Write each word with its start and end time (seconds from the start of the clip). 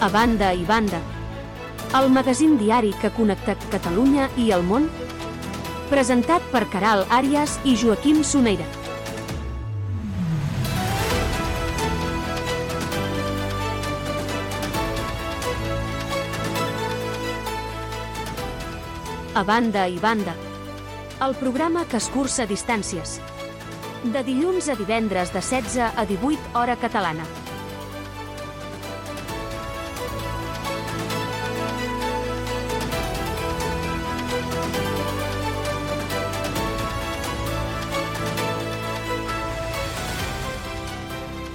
A 0.00 0.08
banda 0.10 0.52
i 0.52 0.64
banda 0.66 0.98
el 1.94 2.08
magazín 2.10 2.56
diari 2.58 2.90
que 2.98 3.12
connecta 3.14 3.54
Catalunya 3.70 4.26
i 4.36 4.48
el 4.50 4.64
món 4.66 4.88
presentat 5.86 6.42
per 6.50 6.64
Caral 6.72 7.04
Àrias 7.14 7.54
i 7.62 7.76
Joaquim 7.78 8.24
Soneira. 8.26 8.66
A 19.34 19.46
banda 19.46 19.86
i 19.86 20.02
banda 20.02 20.34
el 21.22 21.38
programa 21.38 21.86
que 21.86 22.02
escurça 22.02 22.50
distàncies 22.50 23.20
de 24.04 24.26
dilluns 24.26 24.68
a 24.68 24.74
divendres 24.74 25.30
de 25.32 25.40
16 25.40 25.94
a 25.94 26.04
18 26.10 26.58
hora 26.58 26.74
catalana. 26.76 27.43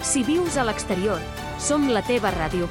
Si 0.01 0.23
vius 0.23 0.55
a 0.57 0.63
l'exterior, 0.63 1.19
som 1.59 1.89
la 1.91 2.01
teva 2.01 2.31
ràdio. 2.31 2.69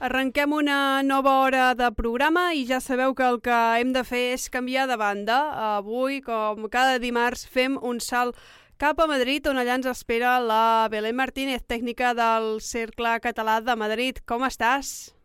Arrenquem 0.00 0.54
una 0.56 1.02
nova 1.02 1.34
hora 1.42 1.74
de 1.76 1.90
programa 1.92 2.54
i 2.56 2.64
ja 2.70 2.80
sabeu 2.80 3.12
que 3.14 3.26
el 3.28 3.36
que 3.44 3.58
hem 3.82 3.92
de 3.92 4.06
fer 4.08 4.22
és 4.38 4.48
canviar 4.48 4.86
de 4.88 4.96
banda. 4.96 5.42
Avui, 5.76 6.22
com 6.24 6.64
cada 6.72 6.96
dimarts, 6.98 7.44
fem 7.44 7.76
un 7.76 8.00
salt 8.00 8.40
cap 8.80 8.98
a 8.98 9.06
Madrid, 9.10 9.44
on 9.52 9.60
allà 9.60 9.76
ens 9.76 9.90
espera 9.90 10.38
la 10.40 10.88
Belén 10.88 11.18
Martínez, 11.20 11.66
tècnica 11.68 12.14
del 12.16 12.62
Cercle 12.64 13.18
Català 13.20 13.60
de 13.60 13.76
Madrid. 13.76 14.24
Com 14.24 14.48
estàs? 14.48 15.19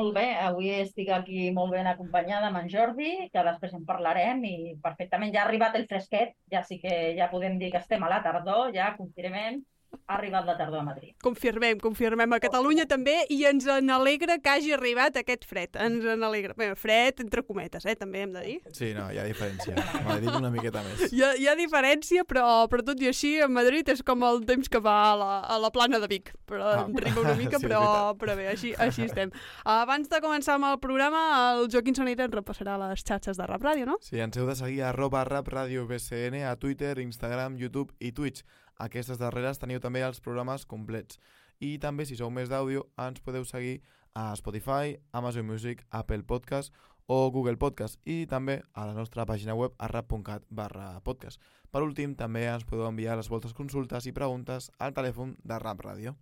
Molt 0.00 0.16
bé, 0.16 0.24
avui 0.42 0.70
estic 0.74 1.10
aquí 1.14 1.50
molt 1.54 1.70
ben 1.74 1.86
acompanyada 1.86 2.48
amb 2.48 2.58
en 2.60 2.70
Jordi, 2.72 3.10
que 3.34 3.44
després 3.48 3.76
en 3.76 3.84
parlarem 3.90 4.40
i 4.48 4.54
perfectament. 4.82 5.30
Ja 5.36 5.44
ha 5.44 5.46
arribat 5.46 5.76
el 5.78 5.86
fresquet, 5.92 6.32
ja 6.50 6.64
sí 6.66 6.80
que 6.82 6.96
ja 7.18 7.28
podem 7.30 7.60
dir 7.60 7.70
que 7.70 7.78
estem 7.78 8.02
a 8.02 8.10
la 8.10 8.18
tardor, 8.24 8.72
ja 8.74 8.88
confirmem 8.98 9.60
ha 10.06 10.16
arribat 10.18 10.46
la 10.46 10.56
tardor 10.58 10.80
a 10.80 10.86
Madrid. 10.86 11.14
Confirmem, 11.22 11.78
confirmem. 11.82 12.32
A 12.32 12.40
Catalunya 12.42 12.86
també 12.90 13.16
i 13.32 13.42
ens 13.48 13.66
en 13.70 13.90
alegra 13.94 14.38
que 14.42 14.52
hagi 14.52 14.74
arribat 14.76 15.18
aquest 15.20 15.46
fred. 15.48 15.76
Ens 15.80 16.04
en 16.14 16.24
alegra. 16.26 16.56
Bé, 16.58 16.70
fred 16.78 17.20
entre 17.24 17.44
cometes, 17.46 17.86
eh, 17.86 17.96
també 17.98 18.24
hem 18.24 18.34
de 18.34 18.44
dir. 18.44 18.56
Sí, 18.72 18.92
no, 18.96 19.06
hi 19.12 19.20
ha 19.20 19.26
diferència. 19.28 19.76
A 19.76 20.02
Madrid 20.06 20.30
una 20.34 20.50
miqueta 20.54 20.82
més. 20.86 21.06
Hi 21.12 21.22
ha, 21.24 21.32
hi 21.38 21.48
ha 21.50 21.56
diferència, 21.58 22.24
però, 22.28 22.46
però 22.70 22.84
tot 22.86 23.00
i 23.02 23.10
així, 23.10 23.34
a 23.44 23.48
Madrid 23.50 23.88
és 23.92 24.02
com 24.06 24.24
el 24.26 24.42
temps 24.48 24.70
que 24.70 24.80
va 24.82 24.96
a 25.12 25.14
la, 25.20 25.32
a 25.54 25.58
la 25.62 25.70
plana 25.74 26.00
de 26.02 26.10
Vic. 26.10 26.32
Però 26.48 26.72
ah, 26.72 26.86
rima 26.88 27.24
una 27.24 27.36
mica, 27.38 27.58
sí, 27.60 27.66
però, 27.66 27.82
però 28.20 28.36
bé, 28.38 28.48
així, 28.52 28.74
així 28.78 29.06
estem. 29.08 29.32
Abans 29.64 30.10
de 30.10 30.20
començar 30.24 30.58
amb 30.58 30.70
el 30.72 30.80
programa, 30.82 31.24
el 31.54 31.68
Joaquim 31.72 31.96
Sonita 31.96 32.26
ens 32.26 32.34
repassarà 32.34 32.76
les 32.80 33.04
xarxes 33.04 33.40
de 33.40 33.48
Rap 33.48 33.64
Ràdio, 33.64 33.88
no? 33.88 33.98
Sí, 34.04 34.20
ens 34.22 34.38
heu 34.38 34.48
de 34.48 34.56
seguir 34.58 34.82
a 34.82 34.92
arroba 34.94 35.24
Rap 35.28 35.48
Ràdio 35.52 35.86
BCN 35.88 36.44
a 36.48 36.56
Twitter, 36.56 36.98
Instagram, 37.02 37.58
YouTube 37.60 37.94
i 38.00 38.12
Twitch. 38.12 38.44
Aquestes 38.80 39.20
darreres 39.20 39.60
teniu 39.62 39.80
també 39.80 40.02
els 40.02 40.20
programes 40.20 40.66
complets. 40.66 41.20
I 41.60 41.78
també, 41.78 42.06
si 42.06 42.16
sou 42.18 42.30
més 42.30 42.50
d'àudio, 42.50 42.88
ens 42.98 43.22
podeu 43.22 43.44
seguir 43.44 43.80
a 44.14 44.34
Spotify, 44.36 44.96
Amazon 45.12 45.46
Music, 45.46 45.84
Apple 45.90 46.22
Podcast 46.22 46.74
o 47.06 47.30
Google 47.30 47.58
Podcast 47.60 47.98
i 48.08 48.24
també 48.26 48.60
a 48.72 48.86
la 48.88 48.94
nostra 48.96 49.26
pàgina 49.28 49.56
web 49.58 49.74
a 49.78 49.88
rap.cat 49.90 50.46
barra 50.48 51.00
podcast. 51.04 51.40
Per 51.70 51.82
últim, 51.84 52.14
també 52.16 52.46
ens 52.48 52.64
podeu 52.64 52.86
enviar 52.88 53.18
les 53.18 53.28
vostres 53.28 53.54
consultes 53.54 54.06
i 54.06 54.14
preguntes 54.16 54.70
al 54.78 54.94
telèfon 54.96 55.36
de 55.44 55.58
Rap 55.60 55.84
Ràdio. 55.84 56.14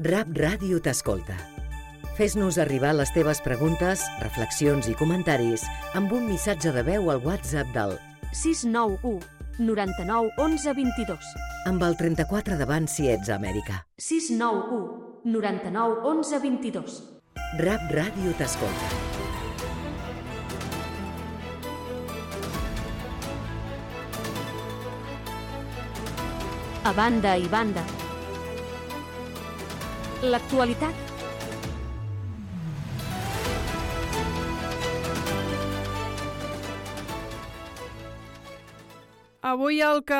Rap 0.00 0.30
Ràdio 0.36 0.80
t'escolta. 0.80 1.36
Fes-nos 2.20 2.58
arribar 2.60 2.92
les 2.94 3.10
teves 3.16 3.40
preguntes, 3.40 4.04
reflexions 4.20 4.90
i 4.90 4.96
comentaris 4.98 5.64
amb 5.96 6.12
un 6.12 6.28
missatge 6.28 6.72
de 6.76 6.84
veu 6.84 7.10
al 7.10 7.22
WhatsApp 7.24 7.72
del 7.76 7.96
691 8.32 9.39
99 9.60 10.30
11 10.38 10.72
22. 10.72 11.34
amb 11.68 11.82
el 11.84 11.94
34 12.00 12.56
davant 12.56 12.86
si 12.88 13.10
ets 13.12 13.28
a 13.28 13.34
Amèrica. 13.36 13.74
691 14.00 15.20
99 15.28 15.98
11 16.08 16.38
22. 16.40 16.94
Rap 17.60 17.84
Ràdio 17.92 18.32
t'escolta. 18.38 18.88
A 26.88 26.94
banda 26.96 27.36
i 27.36 27.44
banda. 27.52 27.84
L'actualitat 30.24 31.09
Avui 39.50 39.80
el 39.82 40.02
que 40.06 40.18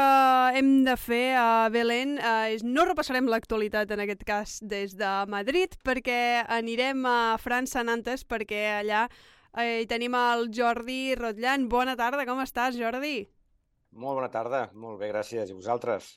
hem 0.59 0.71
de 0.87 0.95
fer 0.99 1.35
a 1.39 1.69
Belén 1.71 2.17
eh, 2.19 2.55
és 2.57 2.63
no 2.67 2.87
repassarem 2.89 3.29
l'actualitat 3.31 3.91
en 3.95 4.01
aquest 4.03 4.23
cas 4.27 4.55
des 4.73 4.95
de 4.99 5.11
Madrid 5.31 5.77
perquè 5.87 6.41
anirem 6.57 7.05
a 7.07 7.37
França, 7.39 7.83
Nantes, 7.87 8.25
perquè 8.25 8.63
allà 8.81 9.03
eh, 9.61 9.83
hi 9.83 9.87
tenim 9.91 10.17
el 10.19 10.49
Jordi 10.57 11.15
Rotllan. 11.21 11.69
Bona 11.71 11.95
tarda, 12.01 12.25
com 12.27 12.41
estàs, 12.43 12.79
Jordi? 12.81 13.27
Molt 13.93 14.19
bona 14.19 14.31
tarda, 14.33 14.65
molt 14.73 14.99
bé, 15.03 15.13
gràcies. 15.13 15.53
I 15.53 15.59
vosaltres? 15.59 16.11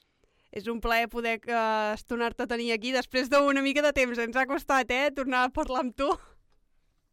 És 0.54 0.66
un 0.72 0.80
plaer 0.82 1.10
poder 1.12 1.36
eh, 1.44 1.94
estonar-te 1.98 2.48
a 2.48 2.50
tenir 2.56 2.72
aquí 2.74 2.96
després 2.96 3.30
d'una 3.30 3.62
mica 3.66 3.84
de 3.86 3.94
temps. 4.00 4.24
Ens 4.26 4.40
ha 4.40 4.48
costat, 4.50 4.90
eh, 4.96 5.12
tornar 5.14 5.44
a 5.50 5.54
parlar 5.54 5.84
amb 5.84 5.94
tu. 5.98 6.10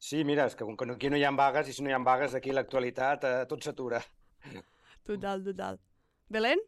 Sí, 0.00 0.22
mira, 0.24 0.46
és 0.48 0.56
que 0.56 0.64
com 0.64 0.78
que 0.80 0.86
no- 0.88 0.96
aquí 0.96 1.10
no 1.12 1.18
hi 1.20 1.26
ha 1.28 1.34
vagues, 1.34 1.68
i 1.68 1.76
si 1.76 1.82
no 1.84 1.90
hi 1.92 1.98
ha 1.98 2.00
vagues, 2.00 2.38
aquí 2.38 2.54
l'actualitat 2.56 3.26
eh, 3.28 3.36
tot 3.50 3.60
s'atura. 3.68 4.00
Total, 5.04 5.42
total. 5.44 5.80
Belén? 6.30 6.60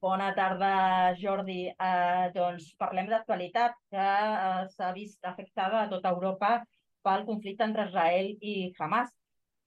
Bona 0.00 0.28
tarda, 0.34 1.14
Jordi. 1.18 1.66
Eh, 1.70 2.26
doncs 2.34 2.68
parlem 2.78 3.08
d'actualitat 3.10 3.74
que 3.90 4.04
eh, 4.04 4.68
s'ha 4.74 4.92
vist 4.94 5.26
afectada 5.26 5.80
a 5.80 5.88
tota 5.90 6.12
Europa 6.14 6.52
pel 7.02 7.26
conflicte 7.26 7.66
entre 7.66 7.88
Israel 7.90 8.30
i 8.52 8.54
Hamas 8.78 9.10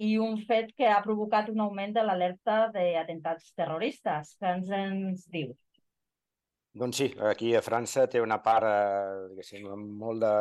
i 0.08 0.16
un 0.24 0.40
fet 0.48 0.72
que 0.80 0.88
ha 0.88 1.04
provocat 1.04 1.52
un 1.52 1.64
augment 1.66 1.96
de 1.98 2.04
l'alerta 2.08 2.58
d'atemptats 2.72 3.52
terroristes. 3.60 4.36
Què 4.40 4.56
ens 4.56 4.72
ens 4.80 5.28
dius? 5.36 5.60
Doncs 6.76 6.98
sí, 7.00 7.06
aquí 7.24 7.54
a 7.56 7.62
França 7.64 8.04
té 8.12 8.20
una 8.20 8.42
part, 8.44 8.68
eh, 8.68 9.28
diguéssim, 9.32 9.68
molt 10.00 10.24
de, 10.24 10.32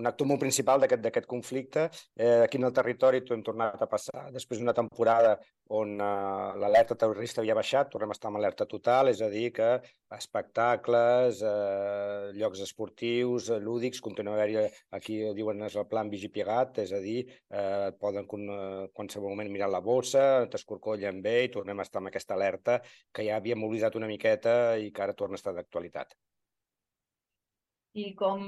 un 0.00 0.08
actor 0.08 0.28
molt 0.28 0.40
principal 0.40 0.80
d'aquest 0.80 1.02
d'aquest 1.04 1.28
conflicte. 1.28 1.88
Eh, 2.16 2.38
aquí 2.44 2.60
en 2.60 2.68
el 2.68 2.76
territori 2.76 3.20
t'ho 3.20 3.36
hem 3.36 3.42
tornat 3.48 3.80
a 3.80 3.88
passar 3.88 4.30
després 4.36 4.60
d'una 4.60 4.76
temporada 4.76 5.34
on 5.70 5.92
uh, 6.02 6.56
l'alerta 6.58 6.96
terrorista 6.98 7.40
havia 7.42 7.54
baixat, 7.54 7.90
tornem 7.92 8.10
a 8.10 8.16
estar 8.16 8.30
amb 8.30 8.40
alerta 8.40 8.66
total, 8.70 9.10
és 9.12 9.20
a 9.22 9.28
dir, 9.30 9.50
que 9.54 9.68
espectacles, 10.16 11.42
uh, 11.46 12.30
llocs 12.38 12.62
esportius, 12.66 13.50
uh, 13.54 13.60
lúdics, 13.62 14.02
continua 14.02 14.34
haver-hi, 14.34 14.64
aquí 14.98 15.20
diuen 15.36 15.62
és 15.68 15.76
el 15.78 15.86
plan 15.92 16.10
vigipiegat, 16.10 16.82
és 16.86 16.94
a 16.96 17.02
dir, 17.04 17.20
uh, 17.54 17.90
poden 18.02 18.26
uh, 18.26 18.88
qualsevol 18.96 19.36
moment 19.36 19.52
mirar 19.54 19.70
la 19.70 19.82
bossa, 19.84 20.26
t'escorcollen 20.50 21.22
bé 21.22 21.36
i 21.46 21.54
tornem 21.54 21.78
a 21.78 21.86
estar 21.86 22.02
amb 22.02 22.10
aquesta 22.10 22.34
alerta 22.34 22.80
que 23.14 23.28
ja 23.28 23.38
havíem 23.38 23.62
oblidat 23.70 23.94
una 24.00 24.10
miqueta 24.10 24.76
i 24.76 24.90
que 24.90 25.06
ara 25.06 25.14
torna 25.14 25.38
a 25.38 25.42
estar 25.42 25.54
d'actualitat 25.54 26.18
i 27.98 28.12
com, 28.14 28.42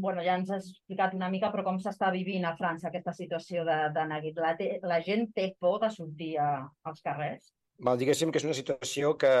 bueno, 0.00 0.22
ja 0.24 0.36
ens 0.38 0.50
has 0.52 0.68
explicat 0.68 1.14
una 1.16 1.30
mica, 1.32 1.50
però 1.52 1.64
com 1.64 1.78
s'està 1.80 2.10
vivint 2.12 2.44
a 2.44 2.54
França 2.58 2.90
aquesta 2.90 3.14
situació 3.16 3.64
de, 3.64 3.78
de 3.94 4.06
neguit? 4.10 4.40
La, 4.40 4.54
la 4.84 5.00
gent 5.04 5.30
té 5.36 5.54
por 5.60 5.80
de 5.84 5.90
sortir 5.94 6.34
a, 6.42 6.50
als 6.84 7.04
carrers? 7.04 7.54
Val, 7.84 7.98
diguéssim 7.98 8.30
que 8.30 8.38
és 8.38 8.46
una 8.46 8.56
situació 8.56 9.14
que, 9.18 9.32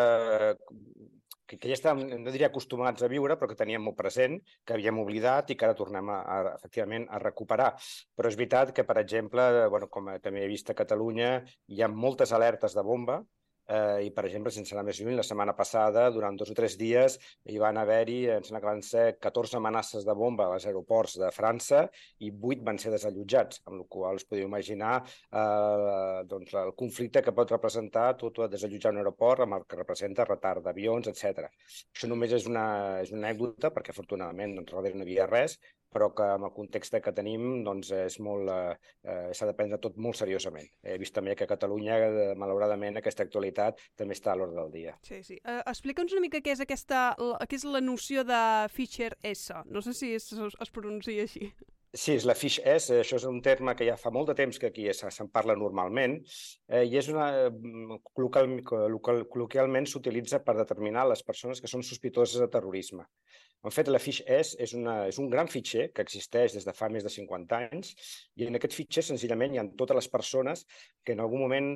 que, 1.46 1.58
que 1.58 1.68
ja 1.68 1.76
estàvem, 1.76 2.08
no 2.24 2.32
diria 2.32 2.48
acostumats 2.48 3.04
a 3.04 3.10
viure, 3.12 3.36
però 3.38 3.50
que 3.50 3.58
teníem 3.58 3.84
molt 3.84 3.98
present, 4.00 4.40
que 4.64 4.74
havíem 4.74 4.98
oblidat 5.02 5.52
i 5.52 5.58
que 5.60 5.68
ara 5.68 5.76
tornem 5.78 6.08
a, 6.10 6.18
a, 6.24 6.56
efectivament 6.56 7.06
a 7.10 7.20
recuperar. 7.22 7.70
Però 8.16 8.30
és 8.30 8.40
veritat 8.40 8.72
que, 8.74 8.86
per 8.88 8.98
exemple, 9.02 9.44
bueno, 9.72 9.90
com 9.92 10.10
també 10.24 10.44
he 10.44 10.50
vist 10.50 10.72
a 10.72 10.78
Catalunya, 10.78 11.36
hi 11.68 11.84
ha 11.84 11.92
moltes 11.92 12.32
alertes 12.32 12.74
de 12.76 12.86
bomba, 12.86 13.20
Eh, 13.66 14.06
I, 14.06 14.10
per 14.12 14.26
exemple, 14.28 14.52
sense 14.52 14.74
anar 14.74 14.84
més 14.88 14.98
lluny, 15.00 15.14
la 15.16 15.24
setmana 15.26 15.54
passada, 15.56 16.06
durant 16.12 16.36
dos 16.36 16.50
o 16.52 16.56
tres 16.56 16.76
dies, 16.80 17.16
hi 17.48 17.60
van 17.62 17.78
haver-hi, 17.80 18.18
em 18.34 18.44
sembla 18.44 18.60
que 18.60 18.70
van 18.70 18.82
ser 18.84 19.04
14 19.26 19.56
amenaces 19.56 20.04
de 20.04 20.16
bomba 20.18 20.50
als 20.52 20.66
aeroports 20.68 21.16
de 21.22 21.30
França 21.32 21.84
i 22.20 22.32
8 22.32 22.66
van 22.68 22.80
ser 22.82 22.92
desallotjats, 22.94 23.62
amb 23.68 23.80
la 23.80 23.86
qual 23.96 24.20
us 24.20 24.26
podeu 24.28 24.48
imaginar 24.48 24.98
eh, 25.00 26.20
doncs, 26.28 26.52
el 26.60 26.74
conflicte 26.76 27.24
que 27.24 27.36
pot 27.36 27.54
representar 27.56 28.10
tot 28.20 28.42
a 28.44 28.50
desallotjar 28.52 28.92
un 28.92 29.00
aeroport 29.00 29.46
amb 29.46 29.58
el 29.58 29.68
que 29.68 29.80
representa 29.80 30.28
retard 30.28 30.64
d'avions, 30.64 31.08
etc. 31.08 31.48
Això 31.94 32.10
només 32.10 32.36
és 32.36 32.48
una, 32.50 32.66
és 33.00 33.14
una 33.14 33.24
anècdota, 33.24 33.72
perquè 33.72 33.94
afortunadament 33.94 34.58
doncs, 34.58 34.76
darrere 34.76 35.00
no 35.00 35.08
hi 35.08 35.14
havia 35.14 35.30
res, 35.30 35.58
però 35.94 36.10
que 36.16 36.26
amb 36.34 36.48
el 36.48 36.54
context 36.56 36.98
que 37.04 37.14
tenim 37.14 37.62
doncs, 37.66 37.92
és 37.94 38.18
molt, 38.22 38.50
eh, 38.50 38.94
eh, 39.04 39.30
s'ha 39.36 39.48
de 39.50 39.54
prendre 39.58 39.78
tot 39.82 39.96
molt 39.96 40.18
seriosament. 40.18 40.66
He 40.82 40.98
vist 41.00 41.14
també 41.14 41.36
que 41.38 41.46
a 41.46 41.52
Catalunya, 41.54 41.98
eh, 42.08 42.34
malauradament, 42.40 42.98
aquesta 42.98 43.26
actualitat 43.26 43.80
també 43.96 44.18
està 44.18 44.32
a 44.32 44.38
l'ordre 44.40 44.60
del 44.60 44.72
dia. 44.72 44.96
Sí, 45.06 45.22
sí. 45.22 45.38
Uh, 45.44 45.62
Explica'ns 45.70 46.16
una 46.16 46.24
mica 46.26 46.42
què 46.44 46.54
és, 46.54 46.64
aquesta, 46.64 47.06
la, 47.18 47.38
què 47.48 47.60
és 47.60 47.64
la 47.68 47.82
noció 47.84 48.24
de 48.26 48.42
Fischer 48.74 49.14
S. 49.22 49.54
No 49.70 49.82
sé 49.84 49.94
si 49.94 50.14
es, 50.18 50.32
es 50.34 50.74
pronuncia 50.74 51.24
així. 51.24 51.52
Sí, 51.94 52.16
és 52.16 52.24
la 52.26 52.34
Fish 52.34 52.56
S, 52.66 52.90
això 52.98 53.18
és 53.20 53.24
un 53.28 53.36
terme 53.42 53.76
que 53.78 53.86
ja 53.86 53.94
fa 53.94 54.10
molt 54.10 54.26
de 54.32 54.34
temps 54.40 54.56
que 54.58 54.66
aquí 54.72 54.88
se'n 54.98 55.28
parla 55.30 55.54
normalment, 55.54 56.16
eh, 56.66 56.82
i 56.90 56.96
és 56.98 57.06
una, 57.12 57.28
local, 58.18 58.50
local, 58.90 59.22
col·loquialment 59.30 59.86
s'utilitza 59.86 60.40
per 60.42 60.56
determinar 60.58 61.06
les 61.06 61.22
persones 61.22 61.62
que 61.62 61.70
són 61.70 61.86
sospitoses 61.86 62.42
de 62.42 62.50
terrorisme. 62.50 63.06
En 63.64 63.72
fet, 63.72 63.88
la 63.88 63.98
Fish 64.02 64.20
S 64.28 64.58
és, 64.60 64.74
una, 64.76 64.94
és 65.08 65.16
un 65.22 65.30
gran 65.32 65.48
fitxer 65.48 65.86
que 65.96 66.04
existeix 66.04 66.52
des 66.52 66.66
de 66.68 66.72
fa 66.76 66.90
més 66.92 67.04
de 67.06 67.08
50 67.08 67.60
anys 67.72 67.94
i 68.36 68.44
en 68.44 68.58
aquest 68.58 68.74
fitxer 68.76 69.04
senzillament 69.06 69.54
hi 69.54 69.60
ha 69.62 69.64
totes 69.80 69.96
les 69.96 70.08
persones 70.12 70.66
que 71.04 71.14
en 71.16 71.22
algun 71.24 71.40
moment 71.40 71.70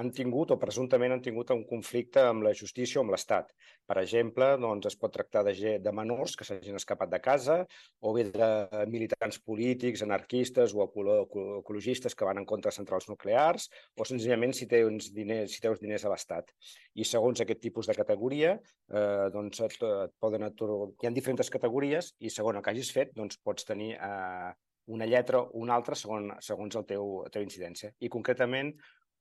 han 0.00 0.08
tingut 0.16 0.54
o 0.54 0.58
presumptament 0.60 1.12
han 1.12 1.22
tingut 1.24 1.52
un 1.52 1.66
conflicte 1.68 2.22
amb 2.24 2.46
la 2.46 2.54
justícia 2.56 3.00
o 3.00 3.04
amb 3.04 3.12
l'Estat. 3.12 3.52
Per 3.84 3.98
exemple, 4.00 4.48
doncs, 4.62 4.88
es 4.88 4.96
pot 4.96 5.12
tractar 5.12 5.42
de, 5.44 5.54
de 5.84 5.92
menors 5.92 6.38
que 6.40 6.46
s'hagin 6.48 6.80
escapat 6.80 7.12
de 7.12 7.20
casa 7.20 7.58
o 8.00 8.14
bé 8.16 8.24
de 8.30 8.48
militants 8.88 9.36
polítics, 9.44 10.04
anarquistes 10.06 10.72
o 10.72 10.88
ecologistes 10.88 12.16
que 12.16 12.24
van 12.24 12.40
en 12.40 12.48
contra 12.48 12.72
de 12.72 12.78
centrals 12.78 13.10
nuclears 13.12 13.68
o 14.00 14.08
senzillament 14.08 14.56
si 14.56 14.70
tens 14.70 15.12
diners, 15.12 15.52
si 15.52 15.60
teus 15.60 15.84
diners 15.84 16.08
a 16.08 16.14
l'Estat. 16.14 16.56
I 16.96 17.04
segons 17.04 17.44
aquest 17.44 17.60
tipus 17.60 17.92
de 17.92 17.98
categoria, 18.00 18.56
eh, 18.88 19.28
doncs 19.36 19.60
et, 19.68 19.78
et 20.08 20.16
poden 20.24 20.48
atorgar... 20.48 20.88
Hi 21.02 21.10
ha 21.10 21.12
diferents 21.12 21.33
diferents 21.34 21.54
categories 21.58 22.12
i 22.20 22.30
segons 22.30 22.58
el 22.58 22.64
que 22.64 22.72
hagis 22.72 22.92
fet 22.94 23.14
doncs 23.16 23.38
pots 23.42 23.66
tenir 23.68 23.94
eh, 23.94 24.50
una 24.86 25.06
lletra 25.06 25.40
o 25.40 25.48
una 25.64 25.74
altra 25.74 25.96
segons, 25.96 26.34
segons 26.44 26.76
el 26.76 26.84
teu, 26.84 27.22
la 27.24 27.32
teva 27.32 27.44
incidència. 27.44 27.92
I 28.00 28.10
concretament, 28.12 28.74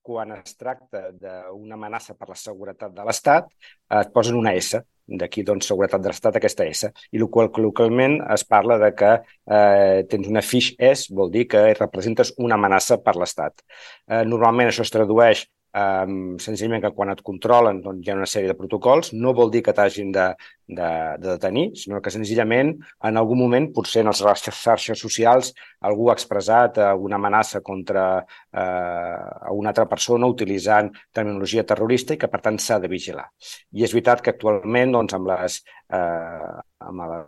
quan 0.04 0.34
es 0.36 0.58
tracta 0.60 1.12
d'una 1.16 1.78
amenaça 1.78 2.16
per 2.20 2.28
la 2.30 2.36
seguretat 2.36 2.92
de 2.96 3.06
l'Estat, 3.08 3.48
eh, 3.48 4.02
et 4.02 4.12
posen 4.14 4.36
una 4.36 4.54
S, 4.60 4.82
d'aquí 5.08 5.44
doncs 5.44 5.68
seguretat 5.68 6.04
de 6.04 6.12
l'Estat 6.12 6.38
aquesta 6.40 6.68
S, 6.68 6.92
i 7.12 7.20
el 7.20 7.30
qual 7.32 7.52
localment 7.64 8.20
es 8.36 8.44
parla 8.48 8.78
de 8.80 8.92
que 9.00 9.14
eh, 9.16 10.04
tens 10.12 10.28
una 10.28 10.44
fish 10.44 10.76
S, 10.78 11.08
vol 11.16 11.32
dir 11.32 11.48
que 11.48 11.66
representes 11.80 12.34
una 12.38 12.60
amenaça 12.60 13.00
per 13.04 13.16
l'Estat. 13.16 13.64
Eh, 14.08 14.24
normalment 14.28 14.72
això 14.72 14.84
es 14.84 14.94
tradueix 14.94 15.48
Um, 15.74 16.36
senzillament 16.38 16.84
que 16.84 16.92
quan 16.94 17.10
et 17.10 17.22
controlen 17.26 17.80
doncs, 17.82 18.04
hi 18.06 18.12
ha 18.12 18.16
una 18.20 18.28
sèrie 18.30 18.52
de 18.52 18.54
protocols, 18.54 19.10
no 19.18 19.32
vol 19.34 19.50
dir 19.50 19.64
que 19.66 19.74
t'hagin 19.74 20.12
de, 20.14 20.28
de, 20.70 20.90
de 21.18 21.32
detenir, 21.32 21.64
sinó 21.82 21.98
que 21.98 22.14
senzillament 22.14 22.76
en 23.10 23.18
algun 23.18 23.42
moment, 23.42 23.72
potser 23.74 24.04
en 24.04 24.12
les 24.12 24.22
xarxes 24.22 25.02
socials, 25.02 25.50
algú 25.90 26.12
ha 26.12 26.18
expressat 26.20 26.78
alguna 26.86 27.18
amenaça 27.18 27.64
contra 27.66 28.06
uh, 28.22 29.58
una 29.58 29.74
altra 29.74 29.90
persona 29.90 30.30
utilitzant 30.30 30.94
terminologia 31.12 31.66
terrorista 31.66 32.14
i 32.14 32.22
que 32.22 32.30
per 32.30 32.44
tant 32.46 32.62
s'ha 32.62 32.78
de 32.84 32.94
vigilar. 32.94 33.26
I 33.74 33.90
és 33.90 33.98
veritat 33.98 34.22
que 34.22 34.38
actualment 34.38 34.94
doncs, 34.94 35.18
amb 35.18 35.34
les, 35.34 35.64
uh, 35.90 36.60
amb 36.86 37.08
la 37.10 37.24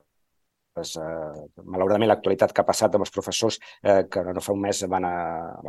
pues, 0.76 0.96
eh, 1.00 1.64
malauradament 1.64 2.12
l'actualitat 2.12 2.54
que 2.54 2.62
ha 2.62 2.68
passat 2.68 2.96
amb 2.98 3.08
els 3.08 3.14
professors 3.16 3.58
eh, 3.82 4.04
que 4.12 4.24
no 4.28 4.44
fa 4.44 4.54
un 4.54 4.62
mes 4.68 4.84
van, 4.92 5.08
a, 5.08 5.16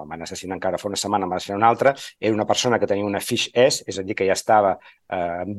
van 0.02 0.26
assassinar 0.26 0.58
encara 0.58 0.82
fa 0.82 0.90
una 0.90 1.00
setmana, 1.00 1.30
van 1.30 1.38
assassinar 1.38 1.62
una 1.62 1.70
altra, 1.72 1.94
era 2.20 2.34
una 2.34 2.48
persona 2.50 2.80
que 2.82 2.90
tenia 2.90 3.06
una 3.06 3.22
fish 3.22 3.48
S, 3.54 3.86
és 3.86 4.00
a 4.02 4.06
dir, 4.06 4.18
que 4.18 4.26
ja 4.26 4.34
estava 4.34 4.74
eh, 4.76 5.56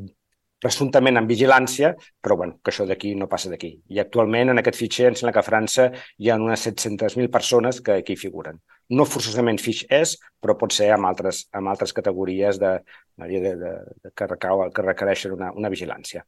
presumptament 0.59 1.19
en 1.19 1.27
vigilància, 1.29 1.94
però 2.21 2.38
bueno, 2.38 2.57
que 2.63 2.73
això 2.73 2.85
d'aquí 2.89 3.13
no 3.15 3.29
passa 3.31 3.51
d'aquí. 3.51 3.71
I 3.94 4.01
actualment 4.03 4.51
en 4.51 4.61
aquest 4.61 4.79
fitxer 4.79 5.11
em 5.11 5.17
sembla 5.17 5.35
que 5.35 5.44
a 5.44 5.47
França 5.47 5.89
hi 6.17 6.31
ha 6.31 6.39
unes 6.41 6.65
700.000 6.67 7.29
persones 7.33 7.81
que 7.81 7.99
aquí 8.01 8.17
figuren. 8.17 8.59
No 8.89 9.05
forçosament 9.05 9.59
fish 9.61 9.85
S, 9.89 10.17
però 10.41 10.57
pot 10.59 10.73
ser 10.73 10.89
amb 10.95 11.07
altres, 11.07 11.45
amb 11.55 11.69
altres 11.71 11.94
categories 11.94 12.59
de, 12.59 12.73
de, 13.21 13.44
de, 13.45 13.53
de, 13.61 14.11
que, 14.11 14.27
recau, 14.33 14.65
que 14.73 14.89
requereixen 14.89 15.38
una, 15.38 15.53
una 15.53 15.71
vigilància. 15.71 16.25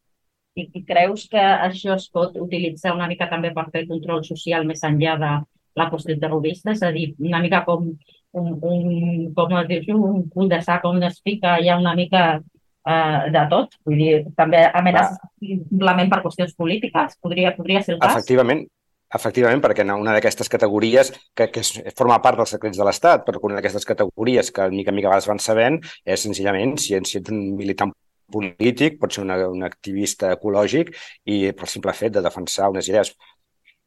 I, 0.59 0.67
I 0.79 0.83
creus 0.87 1.27
que 1.31 1.41
això 1.41 1.95
es 1.95 2.07
pot 2.13 2.37
utilitzar 2.39 2.93
una 2.95 3.07
mica 3.11 3.29
també 3.31 3.53
per 3.55 3.69
fer 3.73 3.85
control 3.89 4.23
social 4.27 4.67
més 4.67 4.83
enllà 4.87 5.17
de 5.21 5.33
la 5.79 5.89
qüestió 5.91 6.17
terrorista? 6.19 6.73
És 6.75 6.83
a 6.83 6.91
dir, 6.95 7.11
una 7.19 7.41
mica 7.43 7.63
com 7.67 7.91
un, 8.39 8.49
un 8.61 9.29
com 9.35 9.55
es 9.61 9.69
diu, 9.69 9.99
un 9.99 10.25
cul 10.33 10.49
de 10.51 10.61
sac 10.65 10.85
on 10.89 11.03
es 11.07 11.21
fica 11.25 11.57
hi 11.59 11.69
ha 11.69 11.77
una 11.79 11.95
mica 11.97 12.25
eh, 12.39 13.21
de 13.35 13.45
tot. 13.51 13.79
Vull 13.85 14.01
dir, 14.01 14.11
també 14.37 14.65
amenaces 14.67 15.21
simplement 15.39 16.11
per 16.11 16.23
qüestions 16.25 16.57
polítiques. 16.57 17.17
Podria, 17.23 17.55
podria 17.57 17.85
ser 17.85 17.95
el 17.95 18.03
cas? 18.03 18.17
Efectivament, 18.17 18.67
Efectivament, 19.09 19.57
perquè 19.63 19.81
en 19.81 19.89
una 19.95 20.11
d'aquestes 20.13 20.51
categories 20.53 21.07
que, 21.33 21.47
que 21.49 21.63
forma 21.97 22.19
part 22.21 22.37
dels 22.37 22.51
secrets 22.53 22.77
de 22.77 22.85
l'Estat, 22.85 23.23
però 23.25 23.39
una 23.47 23.55
d'aquestes 23.57 23.87
categories 23.89 24.51
que 24.53 24.67
mica 24.69 24.93
en 24.93 24.97
mica 24.99 25.09
vas 25.09 25.25
van 25.25 25.41
sabent 25.41 25.79
és 26.05 26.27
senzillament 26.27 26.75
si, 26.77 26.93
si 27.09 27.17
ets 27.17 27.33
un 27.33 27.39
militant 27.57 27.95
polític, 28.31 28.99
pot 29.01 29.15
ser 29.15 29.25
una, 29.25 29.39
un 29.49 29.65
activista 29.67 30.31
ecològic 30.35 30.93
i 31.25 31.41
pel 31.57 31.71
simple 31.71 31.95
fet 31.97 32.15
de 32.15 32.25
defensar 32.25 32.71
unes 32.73 32.89
idees 32.91 33.13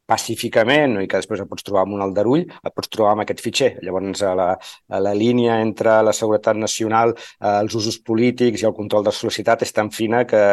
pacíficament 0.09 0.97
i 1.01 1.07
que 1.07 1.19
després 1.19 1.41
et 1.41 1.49
pots 1.49 1.63
trobar 1.63 1.85
amb 1.85 1.95
un 1.97 2.03
aldarull, 2.03 2.43
et 2.43 2.73
pots 2.75 2.91
trobar 2.91 3.13
amb 3.13 3.23
aquest 3.23 3.43
fitxer. 3.43 3.69
Llavors, 3.85 4.23
a 4.27 4.33
la, 4.35 4.49
a 4.91 4.99
la 5.03 5.13
línia 5.15 5.59
entre 5.63 6.01
la 6.03 6.13
seguretat 6.15 6.59
nacional, 6.59 7.15
eh, 7.15 7.53
els 7.61 7.77
usos 7.79 7.99
polítics 8.09 8.63
i 8.63 8.67
el 8.69 8.75
control 8.75 9.05
de 9.05 9.13
la 9.13 9.21
societat 9.21 9.63
és 9.63 9.71
tan 9.75 9.91
fina 9.95 10.25
que 10.27 10.43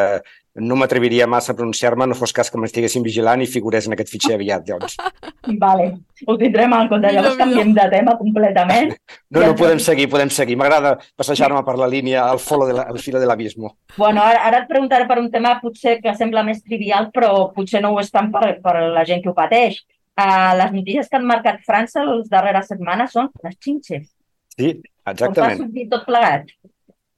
no 0.54 0.74
m'atreviria 0.74 1.28
massa 1.30 1.52
a 1.52 1.56
pronunciar-me, 1.56 2.06
no 2.10 2.16
fos 2.18 2.32
cas 2.34 2.50
que 2.50 2.58
m'estiguessin 2.58 3.04
vigilant 3.06 3.42
i 3.42 3.46
figurés 3.46 3.86
en 3.86 3.94
aquest 3.94 4.10
fitxer 4.10 4.34
aviat, 4.34 4.64
doncs. 4.66 4.96
Vale, 5.62 5.86
ho 6.26 6.36
tindrem 6.40 6.74
en 6.74 6.88
compte. 6.90 7.12
Llavors 7.14 7.38
canviem 7.38 7.70
de 7.76 7.86
tema 7.92 8.16
completament. 8.18 8.94
No, 9.30 9.44
no, 9.44 9.52
podem 9.54 9.78
seguir, 9.78 10.08
podem 10.10 10.30
seguir. 10.34 10.56
M'agrada 10.58 10.96
passejar-me 11.18 11.60
per 11.62 11.76
la 11.78 11.86
línia 11.86 12.24
al, 12.26 12.40
folo 12.42 12.66
de 12.66 12.74
la, 12.74 12.88
al 12.90 12.98
filo 12.98 13.20
de 13.22 13.28
l'abismo. 13.30 13.76
Bueno, 13.94 14.24
ara, 14.26 14.40
ara 14.48 14.58
et 14.64 14.66
preguntaré 14.66 15.06
per 15.06 15.20
un 15.20 15.28
tema 15.30 15.52
potser 15.62 16.00
que 16.02 16.16
sembla 16.18 16.42
més 16.46 16.58
trivial, 16.64 17.12
però 17.14 17.44
potser 17.54 17.78
no 17.84 17.92
ho 17.94 18.00
és 18.02 18.10
tant 18.10 18.32
per, 18.34 18.56
per 18.64 18.74
la 18.90 19.04
gent 19.06 19.22
que 19.22 19.30
ho 19.30 19.36
pateix. 19.36 19.78
Uh, 20.18 20.50
les 20.58 20.74
notícies 20.74 21.06
que 21.06 21.20
han 21.20 21.28
marcat 21.28 21.62
França 21.66 22.02
les 22.08 22.26
darreres 22.32 22.66
setmanes 22.72 23.14
són 23.14 23.30
les 23.46 23.54
xinxes. 23.62 24.08
Sí, 24.56 24.74
exactament. 25.06 25.36
Com 25.36 25.46
va 25.46 25.62
sortir 25.62 25.86
tot 25.94 26.06
plegat? 26.10 26.50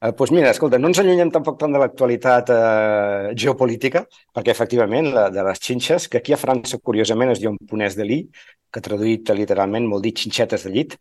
Eh, 0.03 0.11
doncs 0.19 0.33
mira, 0.35 0.51
escolta, 0.51 0.79
no 0.83 0.89
ens 0.91 0.99
allunyem 0.99 1.31
tampoc 1.31 1.61
tant 1.61 1.75
de 1.75 1.79
l'actualitat 1.79 2.49
eh, 2.51 3.29
geopolítica, 3.39 4.03
perquè 4.35 4.51
efectivament 4.51 5.13
la, 5.15 5.29
de 5.31 5.45
les 5.47 5.61
xinxes, 5.63 6.09
que 6.11 6.19
aquí 6.19 6.35
a 6.35 6.39
França 6.41 6.81
curiosament 6.83 7.31
es 7.31 7.43
diu 7.43 7.53
un 7.53 7.61
ponès 7.71 7.95
de 7.99 8.07
lit, 8.09 8.43
que 8.73 8.83
traduït 8.83 9.31
literalment 9.39 9.87
vol 9.93 10.03
dir 10.03 10.15
xinxetes 10.19 10.67
de 10.67 10.73
llit, 10.75 10.97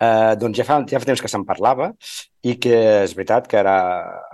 eh, 0.00 0.32
doncs 0.40 0.62
ja 0.62 0.64
fa, 0.64 0.78
ja 0.88 1.02
fa 1.02 1.10
temps 1.10 1.20
que 1.20 1.28
se'n 1.28 1.44
parlava 1.44 1.90
i 2.48 2.56
que 2.62 2.78
és 3.02 3.14
veritat 3.18 3.50
que 3.50 3.60
ara 3.60 3.76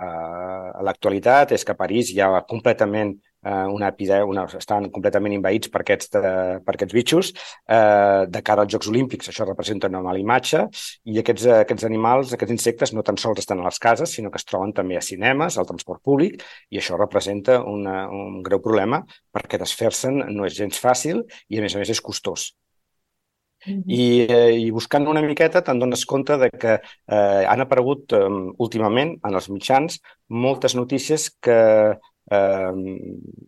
eh, 0.07 0.79
a 0.79 0.87
l'actualitat 0.87 1.51
és 1.57 1.67
que 1.67 1.75
París 1.75 2.13
ha 2.23 2.45
completament 2.47 3.17
eh, 3.43 3.65
una 3.75 3.89
epidèmia, 3.91 4.27
una, 4.29 4.45
estan 4.59 4.89
completament 4.93 5.35
envaïts 5.37 5.71
per 5.73 5.81
aquests, 5.83 6.11
eh, 6.19 6.59
per 6.65 6.75
aquests 6.75 6.95
bitxos. 6.97 7.31
Eh, 7.67 8.27
de 8.29 8.43
cara 8.45 8.65
als 8.65 8.73
Jocs 8.73 8.91
Olímpics, 8.91 9.31
això 9.31 9.47
representa 9.47 9.89
una 9.91 10.03
mala 10.05 10.21
imatge, 10.21 10.63
i 11.05 11.19
aquests, 11.21 11.47
eh, 11.49 11.59
aquests 11.65 11.87
animals, 11.89 12.33
aquests 12.33 12.55
insectes, 12.57 12.93
no 12.93 13.05
tan 13.07 13.17
sols 13.17 13.43
estan 13.43 13.59
a 13.59 13.67
les 13.69 13.79
cases, 13.79 14.15
sinó 14.17 14.31
que 14.31 14.41
es 14.41 14.47
troben 14.47 14.73
també 14.73 14.97
a 14.97 15.05
cinemes, 15.05 15.57
al 15.57 15.69
transport 15.69 16.03
públic, 16.03 16.41
i 16.69 16.81
això 16.81 16.97
representa 16.99 17.61
una, 17.63 18.07
un 18.09 18.41
greu 18.43 18.61
problema 18.61 19.03
perquè 19.31 19.59
desfer-se'n 19.61 20.25
no 20.31 20.45
és 20.47 20.57
gens 20.57 20.79
fàcil 20.79 21.23
i, 21.49 21.59
a 21.59 21.61
més 21.61 21.75
a 21.75 21.81
més, 21.81 21.89
és 21.89 22.01
costós. 22.01 22.51
I, 23.67 24.25
eh, 24.25 24.57
I 24.57 24.71
buscant 24.73 25.05
una 25.09 25.21
miqueta 25.21 25.61
te'n 25.61 25.81
dones 25.81 26.03
compte 26.09 26.37
de 26.41 26.49
que 26.49 26.79
eh, 26.81 27.43
han 27.45 27.61
aparegut 27.61 28.15
eh, 28.17 28.21
últimament 28.65 29.13
en 29.27 29.37
els 29.37 29.49
mitjans 29.53 29.99
moltes 30.45 30.73
notícies 30.73 31.27
que 31.45 31.57
eh, 32.31 32.71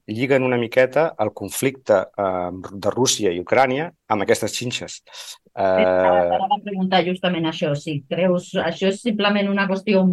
lliguen 0.08 0.44
una 0.44 0.58
miqueta 0.58 1.13
el 1.24 1.32
conflicte 1.34 2.00
eh, 2.18 2.50
de 2.72 2.94
Rússia 2.94 3.32
i 3.32 3.42
Ucrània 3.42 3.90
amb 4.12 4.25
aquestes 4.25 4.56
xinxes. 4.58 5.00
Eh... 5.56 5.63
Ara 5.63 6.50
va 6.52 6.60
preguntar 6.63 7.04
justament 7.08 7.48
això, 7.50 7.74
si 7.80 8.02
creus 8.10 8.52
això 8.60 8.90
és 8.92 9.02
simplement 9.02 9.50
una 9.50 9.68
qüestió, 9.70 10.04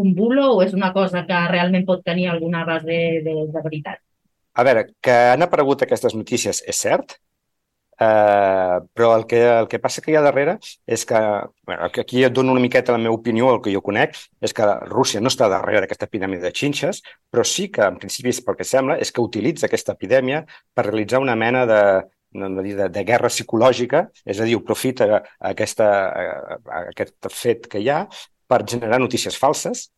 un 0.00 0.14
bulo 0.16 0.52
o 0.56 0.62
és 0.64 0.76
una 0.76 0.92
cosa 0.96 1.24
que 1.26 1.40
realment 1.50 1.88
pot 1.88 2.04
tenir 2.06 2.30
alguna 2.30 2.64
base 2.68 2.86
de, 2.86 3.02
de, 3.26 3.34
de 3.50 3.64
veritat? 3.66 4.00
A 4.54 4.64
veure, 4.66 4.86
que 5.02 5.16
han 5.34 5.42
aparegut 5.46 5.82
aquestes 5.84 6.14
notícies 6.18 6.62
és 6.68 6.78
cert, 6.86 7.18
Uh, 8.00 8.80
però 8.96 9.10
el 9.18 9.26
que, 9.28 9.40
el 9.44 9.66
que 9.68 9.78
passa 9.78 10.00
que 10.00 10.08
hi 10.08 10.14
ha 10.16 10.22
darrere 10.24 10.54
és 10.88 11.02
que, 11.04 11.18
bueno, 11.68 11.84
aquí 11.84 12.22
et 12.24 12.32
dono 12.32 12.54
una 12.54 12.62
miqueta 12.64 12.94
la 12.94 13.00
meva 13.02 13.12
opinió, 13.12 13.50
el 13.52 13.60
que 13.60 13.74
jo 13.74 13.82
conec, 13.84 14.16
és 14.40 14.54
que 14.56 14.68
Rússia 14.88 15.20
no 15.20 15.28
està 15.28 15.50
darrere 15.52 15.82
d'aquesta 15.84 16.08
epidèmia 16.08 16.40
de 16.40 16.52
xinxes, 16.56 17.02
però 17.28 17.44
sí 17.44 17.68
que, 17.68 17.84
en 17.84 17.98
principi, 18.00 18.32
pel 18.46 18.56
que 18.56 18.64
sembla, 18.64 18.96
és 18.96 19.12
que 19.12 19.20
utilitza 19.20 19.68
aquesta 19.68 19.92
epidèmia 19.98 20.46
per 20.72 20.86
realitzar 20.88 21.20
una 21.20 21.36
mena 21.36 21.66
de, 21.68 21.82
de, 22.32 22.88
de 22.88 23.04
guerra 23.04 23.28
psicològica, 23.28 24.06
és 24.24 24.40
a 24.40 24.48
dir, 24.48 24.56
aprofita 24.56 25.20
aquesta, 25.52 25.92
aquest 26.86 27.28
fet 27.36 27.68
que 27.68 27.84
hi 27.84 27.92
ha 27.92 28.06
per 28.48 28.64
generar 28.64 28.98
notícies 28.98 29.36
falses 29.36 29.90